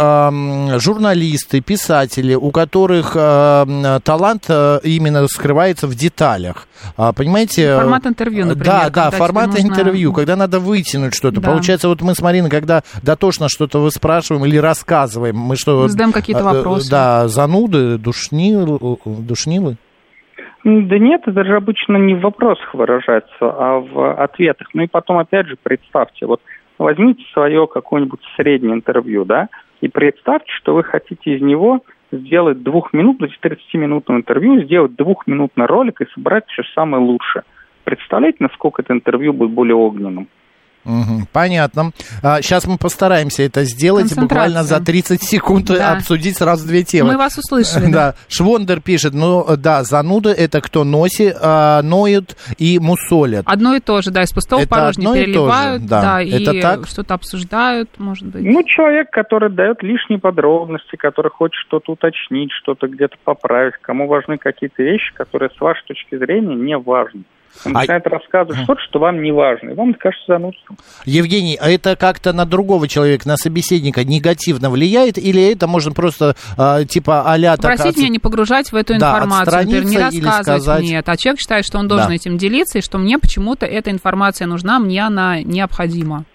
журналисты, 0.79 1.61
писатели, 1.61 2.35
у 2.35 2.51
которых 2.51 3.13
талант 3.13 4.45
э, 4.49 4.79
именно 4.83 5.27
скрывается 5.27 5.87
в 5.87 5.95
деталях. 5.95 6.67
А, 6.97 7.13
Понимаете? 7.13 7.75
Формат 7.75 8.05
интервью, 8.05 8.45
например, 8.45 8.65
Да, 8.65 8.89
да, 8.89 9.11
формат 9.11 9.47
нужно- 9.47 9.67
интервью, 9.67 10.13
когда 10.13 10.35
надо 10.35 10.59
вытянуть 10.59 11.15
что-то. 11.15 11.39
Да. 11.39 11.51
Получается, 11.51 11.87
вот 11.87 12.01
мы 12.01 12.13
с 12.15 12.21
Мариной, 12.21 12.49
когда 12.49 12.83
дотошно 13.01 13.47
что-то 13.49 13.79
выспрашиваем 13.79 14.45
или 14.45 14.57
рассказываем, 14.57 15.37
мы 15.37 15.55
что... 15.55 15.87
Задаем 15.87 16.11
какие-то 16.11 16.41
э, 16.41 16.45
вопросы. 16.45 16.89
Да, 16.89 17.27
зануды, 17.27 17.97
душнилы, 17.97 18.79
душнилы. 19.05 19.77
Да 20.63 20.99
нет, 20.99 21.21
это 21.25 21.45
же 21.45 21.55
обычно 21.55 21.95
не 21.97 22.15
в 22.15 22.21
вопросах 22.21 22.73
выражается, 22.73 23.29
а 23.41 23.79
в 23.79 24.13
ответах. 24.21 24.67
Ну 24.73 24.83
и 24.83 24.87
потом, 24.87 25.17
опять 25.17 25.47
же, 25.47 25.55
представьте, 25.61 26.25
вот 26.25 26.41
возьмите 26.77 27.23
свое 27.33 27.65
какое-нибудь 27.67 28.19
среднее 28.35 28.73
интервью, 28.73 29.23
да, 29.25 29.47
и 29.81 29.87
представьте, 29.87 30.51
что 30.51 30.75
вы 30.75 30.83
хотите 30.83 31.35
из 31.35 31.41
него 31.41 31.81
сделать 32.11 32.63
двух 32.63 32.91
минут, 32.91 33.19
то 33.19 33.25
есть 33.25 33.39
30-минутное 33.41 34.17
интервью, 34.17 34.61
сделать 34.63 34.95
двухминутный 34.95 35.65
ролик 35.65 36.01
и 36.01 36.09
собрать 36.13 36.45
все 36.47 36.63
самое 36.75 37.01
лучшее. 37.03 37.43
Представляете, 37.83 38.37
насколько 38.41 38.81
это 38.81 38.93
интервью 38.93 39.33
будет 39.33 39.51
более 39.51 39.75
огненным? 39.75 40.27
Понятно. 41.31 41.91
сейчас 42.41 42.65
мы 42.65 42.77
постараемся 42.77 43.43
это 43.43 43.63
сделать 43.63 44.15
буквально 44.15 44.63
за 44.63 44.79
30 44.79 45.23
секунд 45.23 45.67
Да. 45.67 45.93
обсудить 45.93 46.37
сразу 46.37 46.67
две 46.67 46.83
темы. 46.83 47.11
Мы 47.11 47.17
вас 47.17 47.37
услышали, 47.37 47.85
да. 47.85 47.99
Да, 47.99 48.15
Швондер 48.27 48.79
пишет, 48.81 49.13
ну 49.13 49.45
да, 49.57 49.83
зануды 49.83 50.29
это 50.29 50.61
кто 50.61 50.83
носит, 50.83 51.35
а, 51.41 51.81
ноют 51.81 52.35
и 52.57 52.79
мусолят. 52.79 53.43
Одно 53.45 53.75
и 53.75 53.79
то 53.79 54.01
же, 54.01 54.09
да, 54.11 54.23
из 54.23 54.31
пустого 54.31 54.61
Это 54.61 54.89
и 54.89 54.93
то 54.93 54.93
же, 54.93 55.13
переливают, 55.13 55.85
да. 55.85 56.01
да, 56.01 56.21
и 56.21 56.31
Это 56.43 56.61
так? 56.61 56.87
что-то 56.87 57.13
обсуждают, 57.13 57.89
может 57.97 58.27
быть. 58.27 58.43
Ну, 58.43 58.63
человек, 58.63 59.09
который 59.11 59.49
дает 59.51 59.83
лишние 59.83 60.19
подробности, 60.19 60.95
который 60.95 61.29
хочет 61.31 61.59
что-то 61.67 61.91
уточнить, 61.91 62.51
что-то 62.63 62.87
где-то 62.87 63.17
поправить, 63.23 63.75
кому 63.81 64.07
важны 64.07 64.37
какие-то 64.37 64.81
вещи, 64.81 65.13
которые 65.13 65.49
с 65.55 65.59
вашей 65.59 65.83
точки 65.87 66.17
зрения 66.17 66.55
не 66.55 66.77
важны. 66.77 67.23
Он 67.65 67.75
А- 67.75 67.79
начинает 67.81 68.07
рассказывать 68.07 68.63
что-то, 68.63 68.81
что 68.89 68.99
вам 68.99 69.21
не 69.21 69.31
важно, 69.31 69.71
и 69.71 69.73
вам 69.73 69.89
это 69.91 69.99
кажется 69.99 70.25
занудством. 70.27 70.77
Евгений, 71.05 71.57
а 71.59 71.69
это 71.69 71.95
как-то 71.95 72.31
на 72.33 72.45
другого 72.45 72.87
человека, 72.87 73.27
на 73.27 73.37
собеседника 73.37 74.03
негативно 74.03 74.69
влияет, 74.69 75.17
или 75.17 75.51
это 75.51 75.67
можно 75.67 75.91
просто 75.91 76.35
а, 76.57 76.85
типа 76.85 77.31
а-ля 77.31 77.57
так 77.57 77.77
Попросить 77.77 77.97
меня 77.97 78.09
не 78.09 78.19
погружать 78.19 78.71
в 78.71 78.75
эту 78.75 78.97
Да, 78.97 79.09
информацию, 79.17 79.57
например, 79.65 79.83
не 79.85 79.97
рассказывать 79.97 80.43
сказать- 80.43 80.81
мне 80.81 80.97
это. 80.97 81.11
А 81.11 81.17
человек 81.17 81.39
считает, 81.41 81.65
что 81.65 81.77
он 81.79 81.87
должен 81.87 82.07
Да. 82.09 82.13
этим 82.13 82.37
делиться, 82.37 82.79
и 82.79 82.81
что 82.81 82.97
мне 82.97 83.17
почему-то 83.19 83.65
эта 83.65 83.91
информация 83.91 84.47
нужна, 84.47 84.79
мне 84.79 85.05
она 85.05 85.41
необходима. 85.41 86.25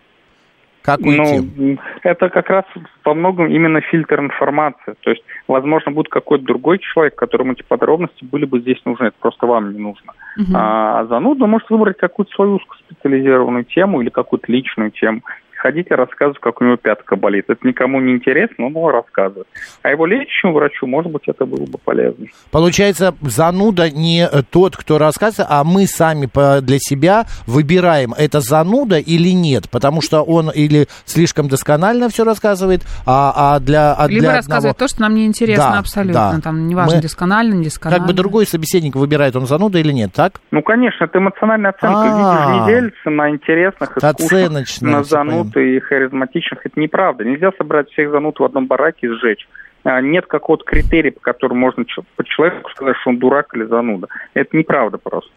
Как 0.85 1.01
уйти? 1.01 1.41
Ну, 1.57 1.79
это 2.03 2.29
как 2.29 2.51
раз 2.51 2.65
во 3.05 3.15
многом 3.15 3.49
именно 3.49 3.81
фильтр 3.81 4.21
информации. 4.21 4.95
То 5.01 5.11
есть, 5.11 5.23
возможно, 5.49 5.93
будет 5.93 6.09
какой-то 6.09 6.45
другой 6.45 6.79
человек, 6.79 7.15
которому 7.15 7.53
эти 7.53 7.63
подробности 7.63 8.23
были 8.23 8.45
бы 8.45 8.61
здесь 8.61 8.81
нужны, 8.85 9.07
это 9.07 9.17
просто 9.19 9.47
вам 9.47 9.73
не 9.73 9.79
нужно. 9.79 10.13
Мгм. 10.37 10.53
А 10.55 11.07
зануда 11.07 11.47
может 11.47 11.71
выбрать 11.71 11.97
какую-то 11.97 12.33
свою 12.35 12.57
узкоспециализированную 12.57 13.65
тему 13.65 14.03
или 14.03 14.11
какую-то 14.11 14.53
личную 14.53 14.91
тему. 14.91 15.23
Ходить 15.65 15.87
и 15.91 15.95
рассказывать, 15.95 16.39
как 16.41 16.61
у 16.61 16.65
него 16.65 16.77
пятка 16.77 17.17
болит. 17.17 17.47
Это 17.49 17.67
никому 17.67 17.99
не 17.99 18.13
интересно, 18.13 18.69
но 18.69 18.83
он 18.83 18.93
рассказывает. 18.93 19.47
А 19.81 19.89
его 19.89 20.05
лечащему 20.05 20.53
врачу, 20.53 20.87
может 20.87 21.11
быть, 21.11 21.23
это 21.27 21.47
было 21.47 21.65
бы 21.65 21.79
полезно. 21.83 22.27
Получается, 22.51 23.15
зануда 23.23 23.91
не 23.91 24.29
тот, 24.51 24.77
кто 24.77 24.99
рассказывает, 24.99 25.49
а 25.51 25.65
мы 25.65 25.87
сами 25.87 26.29
для 26.61 26.79
себя 26.79 27.25
выбираем, 27.47 28.13
это 28.13 28.41
зануда 28.41 28.99
или 28.99 29.31
нет, 29.31 29.71
потому 29.71 30.03
что 30.03 30.21
он 30.21 30.51
или 30.51 30.87
слишком 31.07 31.49
досконально 31.49 32.11
все 32.11 32.25
рассказывает, 32.25 32.83
а, 33.07 33.55
а 33.55 33.59
для, 33.59 33.95
а 33.95 34.07
Либо 34.07 34.21
для 34.21 34.33
рассказывать 34.35 34.75
одного... 34.75 34.75
то, 34.75 34.89
что 34.89 35.01
нам 35.01 35.15
не 35.15 35.25
интересно 35.25 35.71
Да, 35.73 35.79
абсолютно. 35.79 36.33
да. 36.35 36.41
Там 36.43 36.69
неважно, 36.69 36.97
Мы- 36.97 37.03
досконально, 37.03 37.55
не 37.55 37.65
досконально. 37.65 38.05
Как 38.05 38.07
бы 38.07 38.13
другой 38.13 38.47
собеседник 38.47 38.97
выбирает, 38.97 39.35
он 39.35 39.47
зануда 39.47 39.79
или 39.79 39.93
нет, 39.93 40.13
так? 40.13 40.43
Ну, 40.51 40.61
конечно, 40.61 41.05
это 41.05 41.19
эмоциональная 41.19 41.71
оценка. 41.71 42.03
А. 42.05 42.49
Же 42.49 42.61
не 42.61 42.67
делятся 42.67 43.09
на 43.09 43.31
интересных 43.31 43.97
и 43.97 44.01
скучных, 44.01 44.83
на 44.83 45.03
всё 45.03 45.54
зануд 45.55 45.77
и 45.77 45.81
харизматичных. 45.81 46.65
Это 46.67 46.79
неправда. 46.81 47.25
Нельзя 47.25 47.53
собрать 47.57 47.91
всех 47.91 48.11
зануд 48.11 48.39
в 48.39 48.45
одном 48.45 48.67
бараке 48.67 49.07
и 49.07 49.11
сжечь. 49.11 49.49
А, 49.85 50.01
Нет 50.01 50.27
какого-то 50.27 50.65
критерия, 50.65 51.13
по 51.13 51.21
которому 51.21 51.61
можно 51.61 51.85
по 52.17 52.25
человеку 52.25 52.71
сказать, 52.71 52.97
что 53.01 53.11
он 53.11 53.19
дурак 53.19 53.55
или 53.55 53.65
зануда. 53.65 54.09
Это 54.35 54.57
неправда 54.57 54.99
просто. 54.99 55.31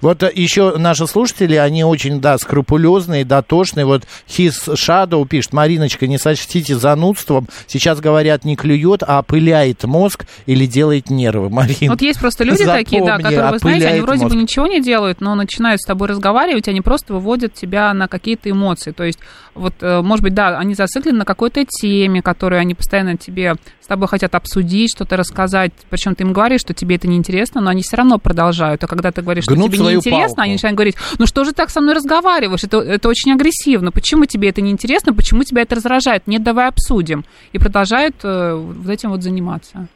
Вот 0.00 0.22
э, 0.22 0.30
еще 0.34 0.76
наши 0.76 1.06
слушатели, 1.06 1.54
они 1.54 1.84
очень, 1.84 2.20
да, 2.20 2.38
скрупулезные, 2.38 3.24
дотошные. 3.24 3.84
Вот 3.84 4.04
His 4.28 4.52
Shadow 4.74 5.26
пишет, 5.26 5.52
Мариночка, 5.52 6.06
не 6.06 6.18
сочтите 6.18 6.74
занудством. 6.76 7.48
Сейчас 7.66 8.00
говорят, 8.00 8.44
не 8.44 8.56
клюет, 8.56 9.02
а 9.06 9.20
опыляет 9.20 9.84
мозг 9.84 10.26
или 10.46 10.66
делает 10.66 11.10
нервы. 11.10 11.50
Марин, 11.50 11.90
Вот 11.90 12.02
есть 12.02 12.20
просто 12.20 12.44
люди 12.44 12.64
такие, 12.64 13.04
да, 13.04 13.16
запомни, 13.16 13.22
которые, 13.22 13.52
вы 13.52 13.58
знаете, 13.58 13.88
они 13.88 14.00
вроде 14.00 14.22
мозг. 14.22 14.34
бы 14.34 14.42
ничего 14.42 14.66
не 14.66 14.80
делают, 14.80 15.20
но 15.20 15.34
начинают 15.34 15.80
с 15.80 15.86
тобой 15.86 16.08
разговаривать, 16.08 16.68
они 16.68 16.80
просто 16.80 17.14
выводят 17.14 17.54
тебя 17.54 17.92
на 17.94 18.08
какие-то 18.08 18.50
эмоции. 18.50 18.92
То 18.92 19.04
есть, 19.04 19.18
вот, 19.54 19.74
э, 19.80 20.00
может 20.02 20.22
быть, 20.22 20.34
да, 20.34 20.58
они 20.58 20.74
зациклены 20.74 21.18
на 21.18 21.24
какой-то 21.24 21.64
теме, 21.64 22.22
которую 22.22 22.60
они 22.60 22.74
постоянно 22.74 23.16
тебе 23.16 23.54
с 23.80 23.86
тобой 23.86 24.08
хотят 24.08 24.34
обсудить, 24.34 24.90
что-то 24.94 25.16
рассказать. 25.16 25.72
Причем 25.90 26.14
ты 26.14 26.24
им 26.24 26.32
говоришь, 26.32 26.60
что 26.60 26.72
тебе 26.72 26.96
это 26.96 27.08
неинтересно, 27.08 27.60
но 27.60 27.70
они 27.70 27.82
все 27.82 27.96
равно 27.96 28.18
продолжают. 28.18 28.82
А 28.84 28.86
когда 28.86 29.10
ты 29.10 29.22
говоришь, 29.22 29.44
что 29.44 29.54
тебе 29.68 29.76
свою 29.78 29.96
неинтересно, 29.96 30.28
палку. 30.28 30.40
они 30.42 30.52
начинают 30.52 30.76
говорить, 30.76 30.96
ну 31.18 31.26
что 31.26 31.44
же 31.44 31.52
так 31.52 31.70
со 31.70 31.80
мной 31.80 31.94
разговариваешь, 31.94 32.64
это, 32.64 32.78
это 32.78 33.08
очень 33.08 33.32
агрессивно, 33.32 33.92
почему 33.92 34.26
тебе 34.26 34.48
это 34.48 34.60
неинтересно, 34.60 35.14
почему 35.14 35.44
тебя 35.44 35.62
это 35.62 35.76
раздражает, 35.76 36.26
нет, 36.26 36.42
давай 36.42 36.68
обсудим. 36.68 37.24
И 37.52 37.58
продолжают 37.58 38.16
э, 38.24 38.54
вот 38.54 38.88
этим 38.88 39.10
вот 39.10 39.22
заниматься. 39.22 39.88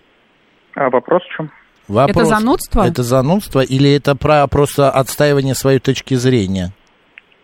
А 0.74 0.90
вопрос 0.90 1.22
в 1.22 1.36
чем? 1.36 1.50
Вопрос, 1.88 2.16
Это 2.16 2.24
занудство? 2.24 2.82
Это 2.82 3.02
занудство 3.02 3.60
или 3.60 3.94
это 3.94 4.16
про 4.16 4.46
просто 4.48 4.90
отстаивание 4.90 5.54
своей 5.54 5.78
точки 5.78 6.14
зрения? 6.14 6.72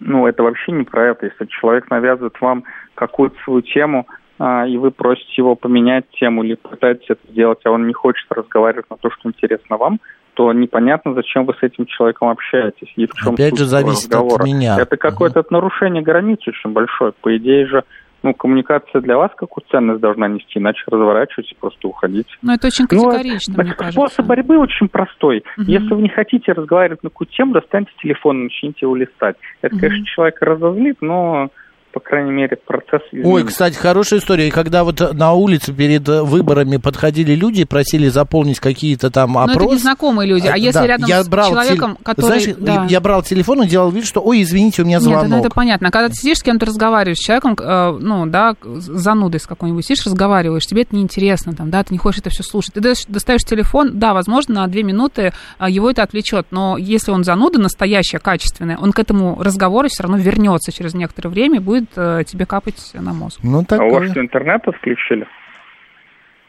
Ну, 0.01 0.27
это 0.27 0.43
вообще 0.43 0.73
не 0.73 0.83
про 0.83 1.11
это. 1.11 1.27
Если 1.27 1.47
человек 1.61 1.89
навязывает 1.91 2.35
вам 2.41 2.65
какую-то 2.95 3.37
свою 3.45 3.63
тему, 3.63 4.07
а, 4.39 4.67
и 4.67 4.77
вы 4.77 4.91
просите 4.91 5.33
его 5.37 5.55
поменять 5.55 6.05
тему 6.19 6.43
или 6.43 6.55
пытаетесь 6.55 7.07
это 7.09 7.21
сделать, 7.31 7.61
а 7.65 7.71
он 7.71 7.87
не 7.87 7.93
хочет 7.93 8.27
разговаривать 8.31 8.91
на 8.91 8.97
то, 8.97 9.11
что 9.11 9.29
интересно 9.29 9.77
вам, 9.77 10.01
то 10.35 10.53
непонятно, 10.53 11.15
зачем 11.15 11.45
вы 11.45 11.55
с 11.55 11.63
этим 11.63 11.87
человеком 11.87 12.29
общаетесь 12.29 12.93
и 12.97 13.07
в 13.07 13.13
чем 13.15 13.35
Опять 13.35 13.59
же, 13.59 13.67
зависит 13.67 14.07
от 14.07 14.21
разговора. 14.23 14.45
меня. 14.45 14.77
Это 14.81 14.97
какое-то 14.97 15.45
нарушение 15.51 16.03
границ 16.03 16.39
очень 16.47 16.71
большое. 16.73 17.13
По 17.21 17.37
идее 17.37 17.67
же, 17.67 17.85
ну, 18.23 18.33
коммуникация 18.35 19.01
для 19.01 19.17
вас 19.19 19.31
какую 19.37 19.65
ценность 19.71 20.01
должна 20.01 20.29
нести, 20.29 20.59
иначе 20.59 20.83
разворачивайтесь, 20.87 21.55
просто 21.61 21.89
уходите. 21.89 22.31
Ну, 22.41 22.53
это 22.55 22.69
очень 22.69 22.87
Ну, 22.91 23.11
категорично, 23.11 23.63
мне 23.63 23.73
кажется. 23.75 23.93
Способ 24.01 24.27
борьбы 24.27 24.59
очень 24.59 24.89
простой. 24.89 25.43
Мгм. 25.57 25.67
Если 25.69 25.95
вы 25.95 26.03
не 26.03 26.09
хотите 26.09 26.53
разговаривать 26.53 27.03
на 27.03 27.11
какую 27.11 27.29
тему, 27.29 27.53
достаньте 27.53 27.91
телефон 28.01 28.41
и 28.41 28.43
начните 28.45 28.79
его 28.83 28.95
листать. 28.97 29.37
Это, 29.61 29.75
Мгм. 29.75 29.81
конечно, 29.81 30.07
человека 30.07 30.45
разозлит, 30.47 30.97
но, 31.01 31.49
по 31.93 32.01
крайней 32.01 32.33
мере, 32.33 32.57
процесс 32.67 33.03
Ой, 33.13 33.21
изменится. 33.21 33.47
кстати, 33.47 33.77
хорошая 33.77 34.21
история. 34.21 34.49
И 34.49 34.51
когда 34.51 34.85
вот 34.85 35.01
на 35.15 35.33
улице 35.33 35.73
перед 35.73 36.07
выборами 36.09 36.77
подходили 36.79 37.35
люди 37.35 37.61
и 37.61 37.65
просили 37.65 38.09
заполнить 38.09 38.61
какие-то 38.61 39.11
там 39.11 39.33
Но 39.35 39.45
это 39.45 39.53
опросы. 39.53 39.75
незнакомые 39.77 40.29
люди. 40.29 40.47
А 40.47 40.57
Э, 40.57 40.61
если 40.61 40.79
да, 40.81 40.87
рядом 40.87 41.09
я 41.09 41.23
с 41.23 41.29
брал 41.29 41.51
человеком, 41.51 41.93
теле- 41.93 42.05
который... 42.05 42.27
Знаешь, 42.41 42.57
да. 42.59 42.87
я 42.89 43.01
брал 43.01 43.23
телефон 43.23 43.63
и 43.63 43.67
делал 43.67 43.91
вид, 43.91 44.07
что, 44.07 44.21
ой, 44.21 44.43
извините, 44.43 44.83
у 44.83 44.85
меня 44.85 44.97
Нет, 44.97 45.03
звонок. 45.05 45.29
ну 45.29 45.39
это 45.39 45.51
понятно. 45.51 45.89
А 45.89 45.91
когда 45.91 46.09
ты 46.09 46.15
сидишь 46.15 46.39
с 46.39 46.43
кем-то 46.43 46.67
разговариваешь, 46.67 47.19
с 47.19 47.21
человеком, 47.25 47.57
э, 47.61 47.99
ну, 48.01 48.27
да, 48.27 48.55
занудой 48.63 49.41
с 49.41 49.47
какой-нибудь, 49.47 49.85
сидишь, 49.85 50.05
разговариваешь, 50.07 50.67
тебе 50.67 50.83
это 50.83 50.95
неинтересно, 50.97 51.53
там, 51.55 51.71
да, 51.71 51.83
ты 51.85 51.93
не 51.95 51.99
хочешь 51.99 52.21
это 52.21 52.31
все 52.31 52.43
слушать. 52.43 52.75
Ты 52.75 52.81
достаешь 53.09 53.43
телефон, 53.45 53.99
да, 53.99 54.15
возможно, 54.15 54.55
на 54.55 54.67
две 54.67 54.83
минуты 54.83 55.33
а, 55.59 55.69
его 55.69 55.91
это 55.91 56.03
отвлечет, 56.03 56.47
но 56.51 56.77
если 56.79 57.11
он 57.13 57.25
зануда 57.25 57.59
настоящая, 57.61 58.19
качественная, 58.19 58.77
он 58.79 58.93
к 58.93 58.99
этому 58.99 59.43
разговору 59.43 59.89
все 59.89 60.03
равно 60.05 60.17
вернется 60.19 60.73
через 60.73 60.95
некоторое 60.95 61.29
время 61.31 61.57
и 61.57 61.61
будет 61.61 61.82
э, 61.97 62.23
тебе 62.27 62.47
капать 62.47 62.93
на 62.95 63.13
мозг. 63.13 63.41
Ну, 63.43 63.59
А 63.59 63.61
у 63.61 63.65
такое. 63.65 63.91
вас 64.01 64.11
что, 64.11 64.21
интернет 64.21 64.67
отключили? 64.69 65.27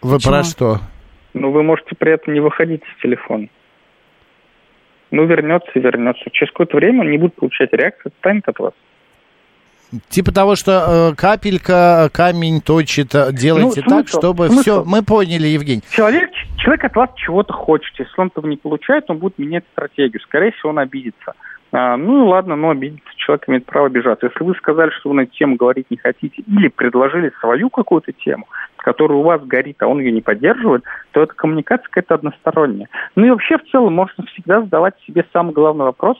Вы 0.01 0.15
Почему? 0.17 0.31
про 0.33 0.43
что? 0.43 0.79
Ну, 1.33 1.51
вы 1.51 1.63
можете 1.63 1.95
при 1.95 2.11
этом 2.13 2.33
не 2.33 2.39
выходить 2.39 2.81
с 2.97 3.01
телефона. 3.01 3.47
Ну, 5.11 5.25
вернется 5.25 5.69
и 5.75 5.79
вернется. 5.79 6.23
Через 6.31 6.51
какое-то 6.51 6.77
время 6.77 7.01
он 7.01 7.11
не 7.11 7.17
будет 7.17 7.35
получать 7.35 7.71
реакцию, 7.73 8.11
отстанет 8.15 8.47
от 8.47 8.59
вас. 8.59 8.73
Типа 10.09 10.31
того, 10.31 10.55
что 10.55 11.11
э, 11.11 11.15
капелька 11.15 12.09
камень 12.11 12.61
точит, 12.61 13.13
э, 13.13 13.31
делайте 13.31 13.83
Ну, 13.85 13.89
так, 13.97 14.07
чтобы 14.07 14.47
Смысл? 14.47 14.61
все. 14.61 14.83
Мы 14.83 15.03
поняли, 15.03 15.45
Евгений. 15.47 15.83
Человек, 15.91 16.31
человек 16.57 16.83
от 16.85 16.95
вас 16.95 17.09
чего-то 17.17 17.53
хочет. 17.53 17.93
Если 17.99 18.13
он 18.19 18.27
этого 18.27 18.47
не 18.47 18.57
получает, 18.57 19.07
он 19.09 19.19
будет 19.19 19.37
менять 19.37 19.65
стратегию. 19.73 20.19
Скорее 20.21 20.51
всего, 20.53 20.69
он 20.69 20.79
обидится. 20.79 21.33
А, 21.75 21.97
ну 21.97 22.23
и 22.23 22.29
ладно, 22.29 22.55
но 22.55 22.69
обидеться. 22.69 23.09
Человек 23.17 23.49
имеет 23.49 23.65
право 23.65 23.87
обижаться. 23.87 24.27
Если 24.27 24.43
вы 24.43 24.53
сказали, 24.55 24.91
что 24.91 25.09
вы 25.09 25.15
на 25.15 25.21
эту 25.21 25.31
тему 25.31 25.55
говорить 25.55 25.89
не 25.89 25.97
хотите, 25.97 26.43
или 26.45 26.67
предложили 26.67 27.31
свою 27.39 27.71
какую-то 27.71 28.11
тему, 28.13 28.47
которая 28.77 29.17
у 29.17 29.23
вас 29.23 29.41
горит, 29.43 29.81
а 29.81 29.87
он 29.87 29.99
ее 29.99 30.11
не 30.11 30.21
поддерживает, 30.21 30.83
то 31.11 31.23
эта 31.23 31.33
коммуникация 31.33 31.85
какая-то 31.85 32.15
односторонняя. 32.15 32.89
Ну 33.15 33.25
и 33.25 33.29
вообще 33.31 33.57
в 33.57 33.65
целом 33.71 33.93
можно 33.93 34.23
всегда 34.27 34.61
задавать 34.61 34.93
себе 35.07 35.25
самый 35.33 35.53
главный 35.53 35.85
вопрос, 35.85 36.17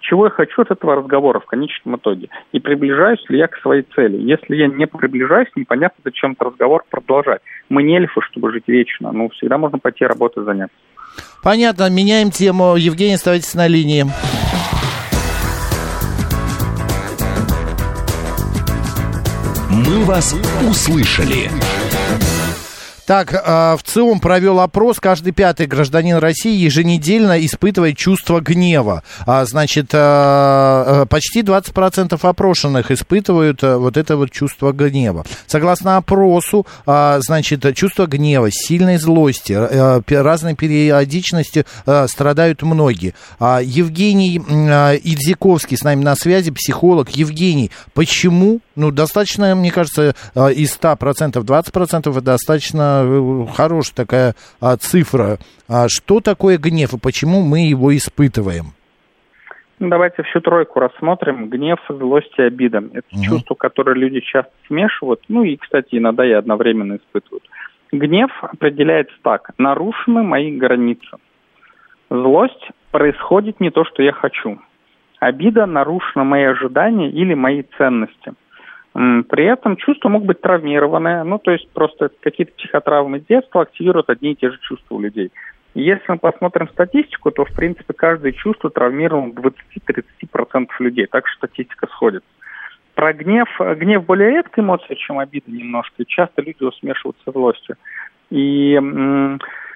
чего 0.00 0.26
я 0.26 0.30
хочу 0.30 0.62
от 0.62 0.70
этого 0.70 0.94
разговора 0.94 1.40
в 1.40 1.46
конечном 1.46 1.96
итоге, 1.96 2.28
и 2.52 2.60
приближаюсь 2.60 3.24
ли 3.28 3.38
я 3.38 3.48
к 3.48 3.56
своей 3.56 3.82
цели. 3.82 4.18
Если 4.18 4.54
я 4.54 4.68
не 4.68 4.86
приближаюсь, 4.86 5.48
непонятно, 5.56 6.00
зачем 6.04 6.32
этот 6.32 6.52
разговор 6.52 6.84
продолжать. 6.88 7.40
Мы 7.68 7.82
не 7.82 7.96
эльфы, 7.96 8.20
чтобы 8.30 8.52
жить 8.52 8.68
вечно, 8.68 9.10
но 9.10 9.30
всегда 9.30 9.58
можно 9.58 9.80
пойти 9.80 10.04
работать 10.04 10.44
заняться. 10.44 10.76
Понятно, 11.42 11.90
меняем 11.90 12.30
тему. 12.30 12.76
Евгений, 12.76 13.14
оставайтесь 13.14 13.54
на 13.54 13.66
линии. 13.66 14.04
«Мы 19.76 20.06
вас 20.06 20.34
услышали». 20.66 21.50
Так, 23.06 23.32
э, 23.32 23.76
в 23.76 23.82
ЦИОМ 23.84 24.18
провел 24.18 24.58
опрос. 24.58 24.98
Каждый 24.98 25.30
пятый 25.30 25.68
гражданин 25.68 26.16
России 26.16 26.56
еженедельно 26.56 27.44
испытывает 27.46 27.96
чувство 27.96 28.40
гнева. 28.40 29.04
А, 29.26 29.44
значит, 29.44 29.90
э, 29.92 29.98
э, 29.98 31.06
почти 31.08 31.42
20% 31.42 32.24
опрошенных 32.24 32.90
испытывают 32.90 33.62
вот 33.62 33.96
это 33.96 34.16
вот 34.16 34.32
чувство 34.32 34.72
гнева. 34.72 35.24
Согласно 35.46 35.98
опросу, 35.98 36.66
значит, 36.84 37.76
чувство 37.76 38.06
гнева, 38.06 38.50
сильной 38.50 38.96
злости, 38.96 39.52
разной 40.12 40.54
периодичности 40.54 41.64
страдают 42.06 42.62
многие. 42.62 43.14
А, 43.38 43.60
Евгений 43.62 44.38
Идзиковский 44.38 45.76
с 45.76 45.84
нами 45.84 46.02
на 46.02 46.16
связи, 46.16 46.50
психолог. 46.50 47.10
Евгений, 47.10 47.70
почему, 47.94 48.60
ну, 48.74 48.90
достаточно, 48.90 49.54
мне 49.54 49.70
кажется, 49.70 50.14
из 50.34 50.76
100%, 50.76 51.44
20% 51.44 52.10
это 52.10 52.20
достаточно 52.20 52.95
э, 53.04 53.46
хорошая 53.54 53.94
такая 53.94 54.34
а, 54.60 54.76
цифра. 54.76 55.38
А 55.68 55.88
что 55.88 56.20
такое 56.20 56.58
гнев 56.58 56.94
и 56.94 56.98
почему 56.98 57.42
мы 57.42 57.60
его 57.68 57.94
испытываем? 57.96 58.66
Ну, 59.78 59.88
Давайте 59.90 60.22
всю 60.22 60.40
тройку 60.40 60.80
рассмотрим. 60.80 61.48
Гнев, 61.50 61.78
злость 61.88 62.32
и 62.38 62.42
обида. 62.42 62.78
Это 62.92 63.06
Мгм. 63.12 63.22
чувства, 63.24 63.54
которые 63.54 63.96
люди 63.98 64.20
часто 64.20 64.52
смешивают, 64.66 65.20
ну 65.28 65.42
и, 65.44 65.56
кстати, 65.56 65.96
иногда 65.96 66.24
и 66.26 66.32
одновременно 66.32 66.96
испытывают. 66.96 67.44
Гнев 67.92 68.30
определяется 68.42 69.14
так. 69.22 69.50
Нарушены 69.58 70.22
мои 70.22 70.56
границы. 70.56 71.18
Злость 72.10 72.70
происходит 72.90 73.60
не 73.60 73.70
то, 73.70 73.84
что 73.84 74.02
я 74.02 74.12
хочу. 74.12 74.58
Обида 75.20 75.66
нарушена 75.66 76.24
мои 76.24 76.44
ожидания 76.44 77.10
или 77.10 77.34
мои 77.34 77.62
ценности. 77.76 78.32
При 78.96 79.44
этом 79.44 79.76
чувства 79.76 80.08
могут 80.08 80.28
быть 80.28 80.40
травмированные, 80.40 81.22
ну 81.22 81.38
то 81.38 81.50
есть 81.50 81.68
просто 81.72 82.10
какие-то 82.20 82.52
психотравмы 82.56 83.20
детства 83.20 83.60
активируют 83.62 84.08
одни 84.08 84.32
и 84.32 84.36
те 84.36 84.50
же 84.50 84.58
чувства 84.62 84.94
у 84.94 85.00
людей. 85.00 85.30
Если 85.74 86.04
мы 86.08 86.16
посмотрим 86.16 86.68
статистику, 86.70 87.30
то, 87.30 87.44
в 87.44 87.54
принципе, 87.54 87.92
каждое 87.92 88.32
чувство 88.32 88.70
травмировано 88.70 89.34
20-30% 89.34 90.68
людей. 90.78 91.06
Так 91.06 91.28
что 91.28 91.46
статистика 91.46 91.86
сходится. 91.88 92.28
Про 92.94 93.12
гнев. 93.12 93.48
Гнев 93.58 94.06
более 94.06 94.30
редкая 94.30 94.64
эмоция, 94.64 94.96
чем 94.96 95.18
обида 95.18 95.50
немножко. 95.50 96.02
И 96.02 96.06
часто 96.06 96.40
люди 96.40 96.56
его 96.60 96.72
смешивают 96.72 97.18
со 97.26 97.32
злостью. 97.32 97.76
И 98.30 98.80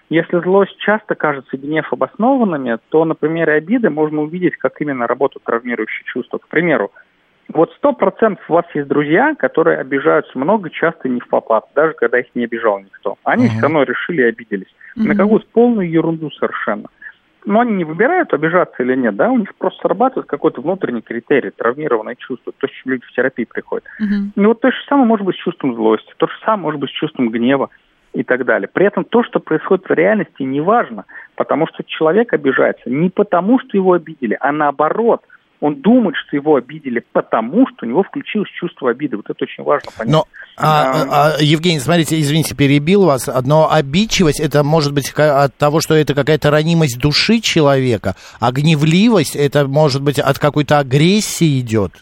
если 0.08 0.40
злость 0.40 0.78
часто 0.78 1.14
кажется 1.14 1.58
гнев 1.58 1.92
обоснованными, 1.92 2.78
то 2.88 3.04
на 3.04 3.14
примере 3.14 3.52
обиды 3.52 3.90
можно 3.90 4.22
увидеть, 4.22 4.56
как 4.56 4.80
именно 4.80 5.06
работают 5.06 5.44
травмирующие 5.44 6.06
чувства. 6.06 6.38
К 6.38 6.48
примеру, 6.48 6.92
вот 7.54 7.72
сто 7.76 7.92
процентов 7.92 8.44
у 8.48 8.54
вас 8.54 8.64
есть 8.74 8.88
друзья, 8.88 9.34
которые 9.34 9.78
обижаются 9.78 10.38
много, 10.38 10.70
часто 10.70 11.08
не 11.08 11.20
в 11.20 11.28
попад, 11.28 11.64
даже 11.74 11.94
когда 11.94 12.18
их 12.20 12.26
не 12.34 12.44
обижал 12.44 12.78
никто. 12.80 13.16
Они 13.24 13.44
Мгм. 13.46 13.52
все 13.52 13.60
равно 13.62 13.82
решили 13.82 14.22
и 14.22 14.26
обиделись. 14.26 14.74
На 14.96 15.14
Мгм. 15.14 15.16
какую-то 15.16 15.46
полную 15.52 15.90
ерунду 15.90 16.30
совершенно. 16.30 16.88
Но 17.46 17.60
они 17.60 17.72
не 17.72 17.84
выбирают, 17.84 18.34
обижаться 18.34 18.82
или 18.82 18.94
нет, 18.94 19.16
да, 19.16 19.30
у 19.30 19.38
них 19.38 19.54
просто 19.56 19.80
срабатывает 19.80 20.28
какой-то 20.28 20.60
внутренний 20.60 21.00
критерий, 21.00 21.50
травмированное 21.50 22.16
чувство, 22.16 22.52
то, 22.58 22.66
с 22.66 22.70
чем 22.70 22.92
люди 22.92 23.04
в 23.06 23.12
терапии 23.12 23.44
приходят. 23.44 23.84
Ну 24.36 24.48
вот 24.48 24.60
то 24.60 24.70
же 24.70 24.76
самое 24.88 25.06
может 25.06 25.24
быть 25.24 25.36
с 25.36 25.38
чувством 25.38 25.74
злости, 25.74 26.12
то 26.18 26.26
же 26.26 26.34
самое 26.44 26.64
может 26.64 26.80
быть 26.80 26.90
с 26.90 26.92
чувством 26.92 27.30
гнева 27.30 27.70
и 28.12 28.24
так 28.24 28.44
далее. 28.44 28.68
При 28.70 28.84
этом 28.86 29.04
то, 29.04 29.22
что 29.22 29.40
происходит 29.40 29.88
в 29.88 29.92
реальности, 29.92 30.42
не 30.42 30.60
важно, 30.60 31.06
потому 31.34 31.66
что 31.66 31.82
человек 31.82 32.32
обижается 32.34 32.90
не 32.90 33.08
потому, 33.08 33.58
что 33.60 33.70
его 33.72 33.94
обидели, 33.94 34.36
а 34.38 34.52
наоборот. 34.52 35.22
Он 35.60 35.76
думает, 35.76 36.16
что 36.16 36.36
его 36.36 36.56
обидели 36.56 37.04
потому, 37.12 37.66
что 37.68 37.84
у 37.84 37.88
него 37.88 38.02
включилось 38.02 38.48
чувство 38.50 38.90
обиды. 38.90 39.16
Вот 39.16 39.28
это 39.28 39.44
очень 39.44 39.62
важно 39.62 39.90
понять. 39.96 40.12
Но, 40.12 40.24
а, 40.56 41.34
а, 41.36 41.42
Евгений, 41.42 41.80
смотрите, 41.80 42.18
извините, 42.18 42.56
перебил 42.56 43.04
вас, 43.04 43.28
но 43.46 43.70
обидчивость, 43.70 44.40
это 44.40 44.64
может 44.64 44.94
быть 44.94 45.12
от 45.12 45.54
того, 45.56 45.80
что 45.80 45.94
это 45.94 46.14
какая-то 46.14 46.50
ранимость 46.50 46.98
души 46.98 47.40
человека, 47.40 48.14
а 48.40 48.52
гневливость, 48.52 49.36
это 49.36 49.66
может 49.66 50.02
быть 50.02 50.18
от 50.18 50.38
какой-то 50.38 50.78
агрессии 50.78 51.60
идет. 51.60 51.92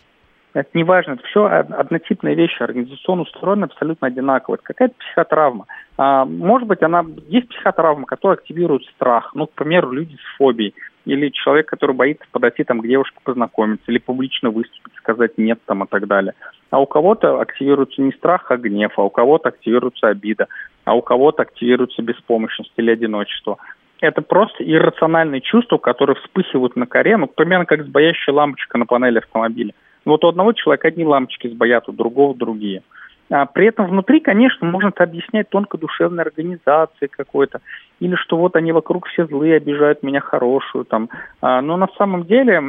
Это 0.55 0.71
не 0.75 0.83
важно, 0.83 1.13
это 1.13 1.23
все 1.25 1.45
однотипные 1.45 2.35
вещи, 2.35 2.63
организационно 2.63 3.23
устроены 3.23 3.65
абсолютно 3.65 4.09
одинаково. 4.09 4.55
Это 4.55 4.65
какая-то 4.65 4.95
психотравма. 4.99 5.67
А, 5.97 6.25
может 6.25 6.67
быть, 6.67 6.83
она 6.83 7.05
есть 7.29 7.49
психотравма, 7.49 8.07
которая 8.07 8.39
активирует 8.39 8.83
страх. 8.97 9.33
Ну, 9.35 9.47
к 9.47 9.53
примеру, 9.53 9.93
люди 9.93 10.17
с 10.17 10.37
фобией. 10.37 10.75
Или 11.09 11.31
человек, 11.31 11.67
который 11.67 11.97
боится 11.97 12.27
подойти 12.31 12.65
там, 12.65 12.81
к 12.81 12.87
девушке 12.87 13.17
познакомиться, 13.25 13.91
или 13.91 13.97
публично 13.99 14.51
выступить, 14.51 14.95
сказать 14.99 15.39
нет 15.39 15.59
там 15.65 15.85
и 15.85 15.87
так 15.87 16.07
далее. 16.07 16.35
А 16.69 16.79
у 16.83 16.85
кого-то 16.85 17.41
активируется 17.41 18.03
не 18.03 18.13
страх, 18.13 18.51
а 18.51 18.59
гнев, 18.59 18.93
а 18.99 19.03
у 19.03 19.09
кого-то 19.09 19.49
активируется 19.49 20.09
обида, 20.09 20.49
а 20.85 20.95
у 20.95 21.01
кого-то 21.01 21.45
активируется 21.45 22.03
беспомощность 22.03 22.73
или 22.77 22.91
одиночество. 22.91 23.57
это 24.01 24.21
просто 24.21 24.63
иррациональные 24.63 25.41
чувства, 25.41 25.79
которые 25.79 26.17
вспыхивают 26.17 26.77
на 26.77 26.87
коре, 26.87 27.17
ну, 27.17 27.27
примерно 27.27 27.65
как 27.65 27.85
сбоящая 27.85 28.35
лампочка 28.35 28.77
на 28.77 28.85
панели 28.85 29.17
автомобиля. 29.17 29.73
Вот 30.05 30.25
у 30.25 30.29
одного 30.29 30.53
человека 30.53 30.89
одни 30.89 31.07
лампочки 31.07 31.49
сбоят, 31.49 31.89
у 31.89 31.93
другого 31.93 32.35
другие. 32.35 32.83
А 33.31 33.47
при 33.47 33.67
этом 33.67 33.87
внутри, 33.87 34.21
конечно, 34.21 34.67
можно 34.67 34.89
это 34.89 35.05
объяснять 35.05 35.49
тонко 35.49 35.79
душевной 35.79 36.25
организацией 36.25 37.09
какой-то, 37.09 37.61
или 38.01 38.15
что 38.17 38.37
вот 38.37 38.55
они 38.57 38.73
вокруг 38.73 39.07
все 39.09 39.27
злые, 39.27 39.57
обижают 39.57 40.03
меня 40.03 40.21
хорошую, 40.21 40.85
там. 40.85 41.09
А, 41.41 41.61
но 41.61 41.77
на 41.77 41.89
самом 41.99 42.25
деле 42.27 42.61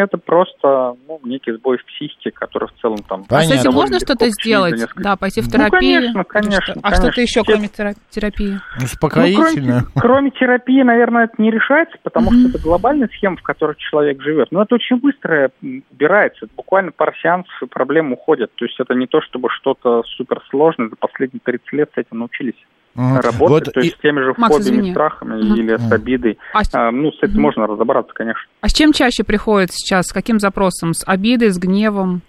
это 0.00 0.18
просто 0.18 0.94
ну, 1.08 1.20
некий 1.24 1.52
сбой 1.52 1.78
в 1.78 1.84
психике, 1.86 2.30
который 2.30 2.68
в 2.68 2.80
целом 2.80 2.98
там... 3.08 3.24
А 3.30 3.40
с 3.42 3.50
этим 3.50 3.72
можно 3.72 3.98
что-то 3.98 4.28
сделать? 4.28 4.74
несколько- 4.74 5.02
Да, 5.02 5.16
пойти 5.16 5.40
в 5.40 5.46
Ну, 5.46 5.50
терапию? 5.50 6.00
конечно, 6.00 6.18
Или 6.18 6.24
конечно, 6.24 6.60
что? 6.62 6.72
А 6.80 6.82
конечно. 6.82 7.02
что-то 7.06 7.20
еще, 7.22 7.42
кроме 7.44 7.68
тера- 7.68 7.94
терапии? 8.10 8.58
Успокоительно. 8.82 9.80
Ну, 9.80 10.00
кроме, 10.00 10.28
кроме 10.28 10.30
терапии, 10.32 10.82
наверное, 10.82 11.24
это 11.24 11.34
не 11.40 11.50
решается, 11.50 11.96
потому 12.02 12.30
что 12.32 12.48
это 12.48 12.58
глобальная 12.62 13.08
схема, 13.08 13.36
в 13.36 13.42
которой 13.42 13.76
человек 13.78 14.20
живет. 14.22 14.48
Но 14.50 14.62
это 14.62 14.74
очень 14.74 14.96
быстро 14.96 15.50
убирается. 15.62 16.44
Это 16.46 16.54
буквально 16.56 16.92
пара 16.92 17.14
сеансов, 17.22 17.52
и 17.62 17.66
проблемы 17.66 18.14
уходят. 18.14 18.50
То 18.56 18.64
есть 18.64 18.78
это 18.80 18.94
не 18.94 19.06
то, 19.06 19.20
чтобы 19.22 19.48
что-то 19.50 20.02
суперсложное. 20.16 20.88
За 20.88 20.96
последние 20.96 21.40
30 21.42 21.72
лет 21.72 21.90
с 21.94 21.98
этим 21.98 22.18
научились 22.18 22.54
Мгм. 22.98 23.16
работать. 23.20 23.66
Вот 23.66 23.72
то 23.74 23.80
есть 23.80 23.94
и- 23.94 23.96
с 23.96 24.00
теми 24.00 24.20
же 24.20 24.34
Макс, 24.36 24.54
фобиями, 24.56 24.76
извини. 24.80 24.90
страхами 24.90 25.34
Мгм. 25.42 25.54
или 25.54 25.76
с 25.76 25.92
обидой. 25.92 26.38
А 26.52 26.64
с- 26.64 26.74
А, 26.74 26.90
ну, 26.90 27.12
с 27.12 27.22
этим 27.22 27.40
можно 27.40 27.66
разобраться, 27.66 28.12
конечно. 28.12 28.42
А 28.60 28.68
с 28.68 28.72
чем 28.74 28.92
чаще 28.92 29.22
приходит 29.24 29.70
сейчас? 29.72 30.06
С 30.06 30.12
каким 30.12 30.38
запросом? 30.40 30.94
С 30.94 31.04
обидой, 31.06 31.50
с 31.50 31.58
гневом? 31.58 32.22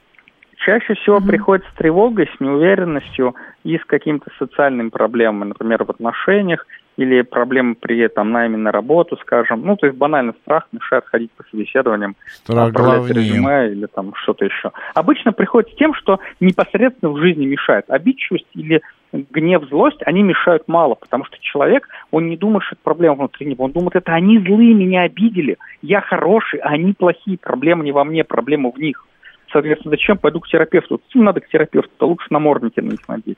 Чаще 0.57 0.93
всего 0.95 1.21
приходит 1.21 1.65
с 1.73 1.77
тревогой, 1.77 2.29
с 2.35 2.39
неуверенностью 2.39 3.33
и 3.63 3.77
с 3.77 3.85
какими-то 3.85 4.29
социальными 4.37 4.89
проблемами, 4.89 5.49
например, 5.49 5.85
в 5.85 5.89
отношениях 5.89 6.65
или 6.97 7.21
проблемы 7.21 7.75
при 7.75 8.09
там, 8.09 8.31
найме 8.33 8.57
на 8.57 8.71
работу, 8.73 9.17
скажем. 9.21 9.61
Ну, 9.65 9.77
то 9.77 9.85
есть 9.87 9.97
банально 9.97 10.33
страх 10.43 10.67
мешает 10.73 11.05
ходить 11.05 11.31
по 11.31 11.43
собеседованиям, 11.49 12.17
Страх 12.27 12.67
отправлять 12.67 12.97
главнее. 13.05 13.15
резюме 13.23 13.71
или 13.71 13.85
там 13.85 14.13
что-то 14.15 14.43
еще. 14.45 14.71
Обычно 14.95 15.31
приходит 15.31 15.71
с 15.71 15.75
тем, 15.77 15.93
что 15.93 16.19
непосредственно 16.41 17.13
в 17.13 17.19
жизни 17.21 17.45
мешает. 17.45 17.85
Обидчивость 17.87 18.47
или 18.53 18.81
гнев, 19.11 19.67
злость, 19.69 19.99
они 20.05 20.23
мешают 20.23 20.67
мало, 20.67 20.95
потому 20.95 21.25
что 21.25 21.37
человек, 21.41 21.87
он 22.11 22.29
не 22.29 22.37
думает, 22.37 22.63
что 22.63 22.75
это 22.75 22.83
проблема 22.83 23.15
внутри 23.15 23.47
него, 23.47 23.65
он 23.65 23.71
думает, 23.71 23.95
это 23.95 24.13
они 24.13 24.39
злые, 24.39 24.73
меня 24.73 25.01
обидели, 25.01 25.57
я 25.81 26.01
хороший, 26.01 26.59
а 26.59 26.69
они 26.69 26.93
плохие, 26.93 27.37
проблема 27.37 27.83
не 27.83 27.91
во 27.91 28.03
мне, 28.03 28.23
проблема 28.23 28.71
в 28.71 28.77
них. 28.77 29.05
Соответственно, 29.51 29.91
зачем 29.91 30.17
пойду 30.17 30.39
к 30.39 30.47
терапевту? 30.47 31.01
Зачем 31.07 31.23
надо 31.23 31.39
к 31.39 31.49
терапевту? 31.49 31.89
То 31.97 32.07
лучше 32.07 32.27
намордники 32.29 32.79
на 32.81 32.91
них 32.91 33.07
надеть. 33.07 33.37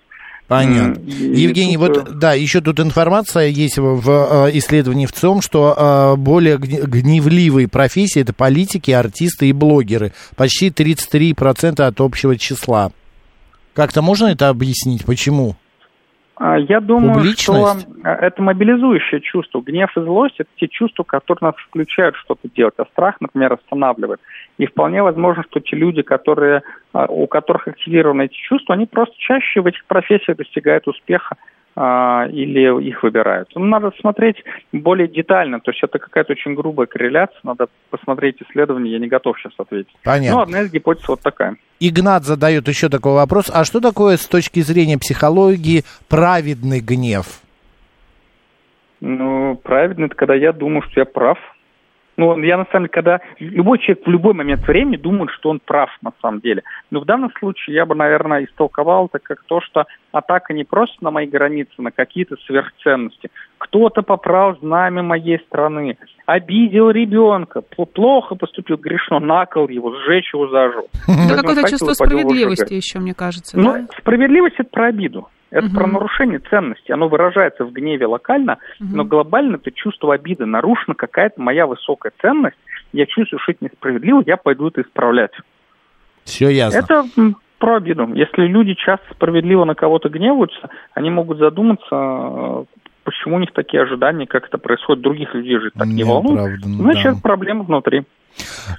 Понятно. 0.52 1.02
И 1.08 1.44
Евгений, 1.44 1.78
тут, 1.78 2.10
вот 2.10 2.20
да, 2.20 2.34
еще 2.34 2.60
тут 2.60 2.82
информация 2.82 3.48
есть 3.48 3.78
в, 3.78 4.10
э, 4.10 4.58
исследовании 4.58 5.06
в 5.06 5.14
том, 5.14 5.42
что 5.42 5.74
э, 5.78 6.16
более 6.18 6.58
гневливые 6.58 7.70
профессии 7.70 8.22
это 8.22 8.34
политики, 8.34 8.92
артисты 8.92 9.48
и 9.48 9.54
блогеры. 9.54 10.12
Почти 10.36 10.68
33% 10.68 11.82
от 11.82 12.02
общего 12.02 12.38
числа. 12.38 12.92
Как-то 13.74 14.02
можно 14.02 14.28
это 14.28 14.50
объяснить? 14.50 15.06
Почему? 15.06 15.56
А, 16.36 16.58
Я 16.58 16.80
думаю, 16.80 17.14
что 17.14 17.54
Публичность? 17.54 17.88
а, 18.04 18.16
это 18.16 18.42
мобилизующее 18.42 19.22
чувство. 19.22 19.62
Гнев 19.62 19.96
и 19.96 20.02
злость– 20.02 20.36
это 20.40 20.50
те 20.58 20.68
чувства, 20.68 21.04
которые 21.04 21.50
нас 21.50 21.56
включают 21.70 22.16
что-то 22.16 22.50
делать, 22.56 22.74
а 22.78 22.86
страх, 22.86 23.18
например, 23.20 23.54
останавливает. 23.54 24.20
И 24.58 24.66
вполне 24.66 25.04
возможно, 25.04 25.44
что 25.50 25.60
те 25.60 25.76
люди, 25.76 26.02
которые, 26.02 26.64
а, 26.94 27.06
у 27.06 27.28
которых 27.28 27.68
активированы 27.68 28.24
эти 28.24 28.34
чувства, 28.34 28.74
они 28.74 28.88
просто 28.88 29.14
чаще 29.20 29.62
в 29.62 29.68
этих 29.68 29.86
профессиях 29.86 30.36
достигают 30.38 30.88
успеха 30.88 31.36
или 31.76 32.88
их 32.88 33.02
выбирают. 33.04 33.50
Ну, 33.56 33.66
надо 33.66 33.92
смотреть 34.02 34.44
более 34.72 35.08
детально, 35.08 35.60
то 35.62 35.72
есть 35.72 35.82
это 35.84 36.00
какая-то 36.00 36.34
очень 36.34 36.54
грубая 36.54 36.86
корреляция, 36.86 37.40
надо 37.44 37.68
посмотреть 37.90 38.42
исследование, 38.42 38.94
я 38.94 39.00
не 39.00 39.08
готов 39.08 39.40
сейчас 39.40 39.54
ответить. 39.58 39.96
Понятно. 40.04 40.38
Ну, 40.38 40.42
одна 40.44 40.62
из 40.62 40.72
гипотез 40.72 41.08
вот 41.08 41.22
такая. 41.22 41.56
Игнат 41.80 42.24
задает 42.24 42.68
еще 42.68 42.90
такой 42.90 43.14
вопрос. 43.14 43.50
А 43.54 43.64
что 43.64 43.80
такое 43.80 44.18
с 44.18 44.28
точки 44.28 44.60
зрения 44.60 44.98
психологии 44.98 45.84
праведный 46.10 46.82
гнев? 46.82 47.42
Ну, 49.00 49.56
правильно, 49.64 50.06
это 50.06 50.16
когда 50.16 50.36
я 50.36 50.52
думаю, 50.52 50.84
что 50.84 51.00
я 51.00 51.06
прав. 51.06 51.40
Ну, 52.18 52.38
я 52.44 52.58
на 52.58 52.66
самом 52.66 52.88
деле, 52.88 52.90
когда 52.90 53.22
любой 53.40 53.80
человек 53.80 54.06
в 54.06 54.10
любой 54.10 54.34
момент 54.34 54.68
времени 54.68 54.98
думает, 54.98 55.32
что 55.32 55.50
он 55.50 55.60
прав 55.60 55.90
на 56.02 56.12
самом 56.22 56.42
деле. 56.42 56.64
Но 56.90 57.00
в 57.00 57.06
данном 57.06 57.32
случае 57.40 57.76
я 57.76 57.86
бы, 57.86 57.96
наверное, 57.96 58.44
истолковал 58.44 59.08
это 59.08 59.20
как 59.20 59.44
то, 59.46 59.62
что 59.62 59.86
атака 60.12 60.54
не 60.54 60.64
просто 60.64 60.96
на 61.02 61.12
мои 61.12 61.26
границы, 61.26 61.72
на 61.78 61.92
какие-то 61.92 62.36
сверхценности. 62.46 63.30
Кто-то 63.58 64.02
поправ 64.02 64.60
знамя 64.60 65.04
моей 65.04 65.40
страны, 65.40 65.98
обидел 66.26 66.90
ребенка, 66.90 67.62
плохо 67.62 68.36
поступил, 68.36 68.78
грешно, 68.78 69.20
накол 69.20 69.70
его, 69.70 69.96
сжечь 69.96 70.34
его 70.34 70.48
заживо. 70.48 70.86
Это 71.08 71.18
Возьму 71.18 71.36
какое-то 71.38 71.70
чувство 71.70 71.94
справедливости 71.94 72.74
еще, 72.74 73.00
мне 73.00 73.14
кажется, 73.14 73.58
Ну, 73.58 73.74
да? 73.74 73.88
справедливость 74.00 74.56
это 74.60 74.70
про 74.70 74.88
обиду. 74.88 75.28
Это 75.52 75.66
Мгм. 75.66 75.76
про 75.76 75.88
нарушение 75.88 76.40
ценностей. 76.40 76.94
Оно 76.94 77.10
выражается 77.10 77.66
в 77.66 77.72
гневе 77.74 78.06
локально, 78.06 78.58
но 78.80 79.04
глобально 79.04 79.58
это 79.58 79.72
чувство 79.72 80.14
обиды. 80.14 80.46
Нарушена 80.46 80.96
какая-то 80.96 81.42
моя 81.42 81.68
высокая 81.68 82.14
ценность. 82.22 82.58
Я 82.94 83.06
чувствую, 83.06 83.40
что 83.42 83.52
это 83.52 83.66
несправедливо, 83.66 84.24
я 84.26 84.38
пойду 84.38 84.68
это 84.70 84.82
исправлять. 84.82 85.32
Все 86.24 86.50
ясно. 86.50 86.78
Это 86.80 87.04
про 87.60 87.76
обиду. 87.76 88.10
Если 88.14 88.44
люди 88.48 88.74
часто 88.74 89.06
справедливо 89.14 89.66
на 89.66 89.76
кого-то 89.76 90.10
гневаются, 90.10 90.70
они 90.94 91.10
могут 91.10 91.38
задуматься, 91.38 91.86
э, 91.92 92.64
почему 93.04 93.36
у 93.36 93.40
них 93.40 93.52
такие 93.54 93.84
ожидания, 93.84 94.26
как 94.28 94.48
это 94.48 94.58
происходит, 94.58 95.04
других 95.04 95.34
людей 95.36 95.60
же 95.60 95.70
так 95.72 95.86
не 95.88 96.04
волнует. 96.04 96.40
Неоправданно, 96.60 96.84
Значит, 96.84 97.14
да. 97.16 97.20
проблема 97.22 97.64
внутри. 97.64 98.04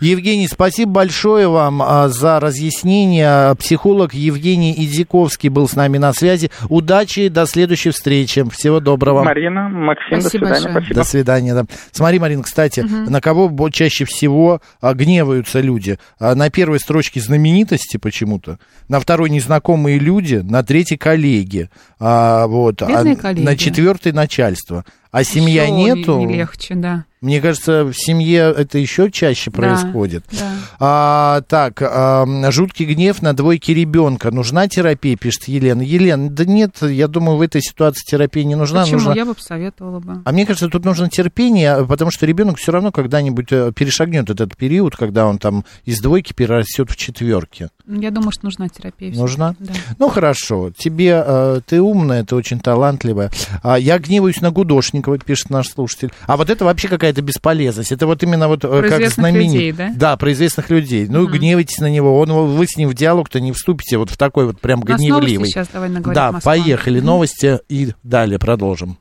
Евгений, 0.00 0.48
спасибо 0.48 0.90
большое 0.92 1.48
вам 1.48 1.82
а, 1.82 2.08
за 2.08 2.40
разъяснение. 2.40 3.54
Психолог 3.56 4.14
Евгений 4.14 4.72
Идзиковский 4.76 5.48
был 5.48 5.68
с 5.68 5.74
нами 5.76 5.98
на 5.98 6.12
связи. 6.12 6.50
Удачи, 6.68 7.28
до 7.28 7.46
следующей 7.46 7.90
встречи. 7.90 8.44
Всего 8.50 8.80
доброго. 8.80 9.22
Марина, 9.22 9.68
Максим, 9.68 10.20
Спасибо 10.20 10.46
до 10.48 10.54
свидания. 10.54 10.62
большое. 10.64 10.72
Спасибо. 10.84 10.94
До 10.94 11.04
свидания. 11.04 11.54
Да. 11.54 11.64
Смотри, 11.92 12.18
Марин, 12.18 12.42
кстати, 12.42 12.80
Мгм. 12.80 13.04
на 13.12 13.20
кого 13.20 13.70
чаще 13.70 14.04
всего 14.04 14.60
а, 14.80 14.94
гневаются 14.94 15.60
люди? 15.60 15.98
А, 16.18 16.34
на 16.34 16.50
первой 16.50 16.80
строчке 16.80 17.20
знаменитости 17.20 17.96
почему-то, 17.96 18.58
на 18.88 18.98
второй 19.00 19.30
незнакомые 19.30 19.98
люди, 19.98 20.36
на 20.36 20.62
третьей 20.62 20.96
коллеги, 20.98 21.68
а, 22.00 22.46
вот, 22.46 22.82
а 22.82 22.86
коллеги. 22.86 23.44
на 23.44 23.56
четвертой 23.56 24.12
начальство. 24.12 24.84
А 25.10 25.24
семья 25.24 25.64
Ещё 25.64 25.74
нету. 25.74 26.18
Не, 26.18 26.24
не 26.26 26.34
легче, 26.38 26.74
да. 26.74 27.04
Мне 27.22 27.40
кажется, 27.40 27.84
в 27.84 27.94
семье 27.94 28.52
это 28.54 28.76
еще 28.78 29.10
чаще 29.10 29.50
Да, 29.50 29.56
происходит. 29.56 30.24
да. 30.32 30.52
А, 30.78 31.40
так, 31.48 31.80
а, 31.80 32.26
жуткий 32.50 32.84
гнев 32.84 33.22
на 33.22 33.32
двойке 33.32 33.72
ребенка. 33.72 34.30
Нужна 34.30 34.68
терапия, 34.68 35.16
пишет 35.16 35.48
Елена. 35.48 35.80
Елена, 35.82 36.28
да 36.28 36.44
нет, 36.44 36.82
я 36.82 37.08
думаю, 37.08 37.38
в 37.38 37.42
этой 37.42 37.62
ситуации 37.62 38.04
терапия 38.04 38.44
не 38.44 38.56
нужна. 38.56 38.82
Почему? 38.82 38.98
нужна- 38.98 39.14
Я 39.14 39.24
бы 39.24 39.34
посоветовала 39.34 40.00
бы. 40.00 40.20
А 40.24 40.32
мне 40.32 40.44
кажется, 40.44 40.68
тут 40.68 40.84
нужно 40.84 41.08
терпение, 41.08 41.86
потому 41.86 42.10
что 42.10 42.26
ребенок 42.26 42.58
все 42.58 42.72
равно 42.72 42.90
когда-нибудь 42.92 43.52
э, 43.52 43.72
перешагнет 43.72 44.28
этот 44.28 44.56
период, 44.56 44.96
когда 44.96 45.26
он 45.26 45.38
там 45.38 45.64
из 45.84 46.00
двойки 46.00 46.32
перерастет 46.32 46.90
в 46.90 46.96
четверки. 46.96 47.68
Я 47.86 48.10
думаю, 48.10 48.32
что 48.32 48.44
нужна 48.46 48.68
терапия. 48.68 49.14
Нужна? 49.14 49.54
Да. 49.58 49.72
Ну 49.98 50.08
хорошо, 50.08 50.70
тебе 50.76 51.22
э, 51.24 51.60
ты 51.66 51.80
умная, 51.80 52.24
ты 52.24 52.34
очень 52.34 52.58
талантливая. 52.60 53.30
А, 53.62 53.78
я 53.78 53.98
гневаюсь 53.98 54.40
на 54.40 54.50
Гудошникова, 54.50 55.18
пишет 55.18 55.50
наш 55.50 55.68
слушатель. 55.68 56.10
А 56.26 56.36
вот 56.36 56.50
это 56.50 56.64
вообще 56.64 56.88
какая-то 57.12 57.22
бесполезность. 57.22 57.92
Это 57.92 58.06
вот 58.06 58.22
именно 58.22 58.48
вот 58.48 58.64
э, 58.64 58.68
Про 58.68 58.88
как 58.88 59.08
знаменит. 59.08 59.52
людей, 59.52 59.72
да? 59.72 59.92
Да, 59.94 60.16
про 60.16 60.32
известных 60.32 60.70
людей. 60.70 61.06
Ну, 61.08 61.22
Мгм. 61.22 61.32
гневайтесь 61.32 61.78
на 61.78 61.90
него. 61.90 62.18
Он, 62.18 62.30
вы 62.56 62.66
с 62.66 62.76
ним 62.76 62.88
в 62.88 62.94
диалог-то 62.94 63.40
не 63.40 63.52
вступите 63.52 63.98
вот 63.98 64.10
в 64.10 64.16
такой 64.16 64.46
вот 64.46 64.60
прям 64.60 64.80
гневливый. 64.80 65.48
сейчас 65.48 65.68
давай 65.72 65.88
наговорим. 65.88 66.14
Да, 66.14 66.40
поехали. 66.42 66.98
Мгм. 66.98 67.06
Новости 67.06 67.60
и 67.68 67.92
далее 68.02 68.38
продолжим. 68.38 68.96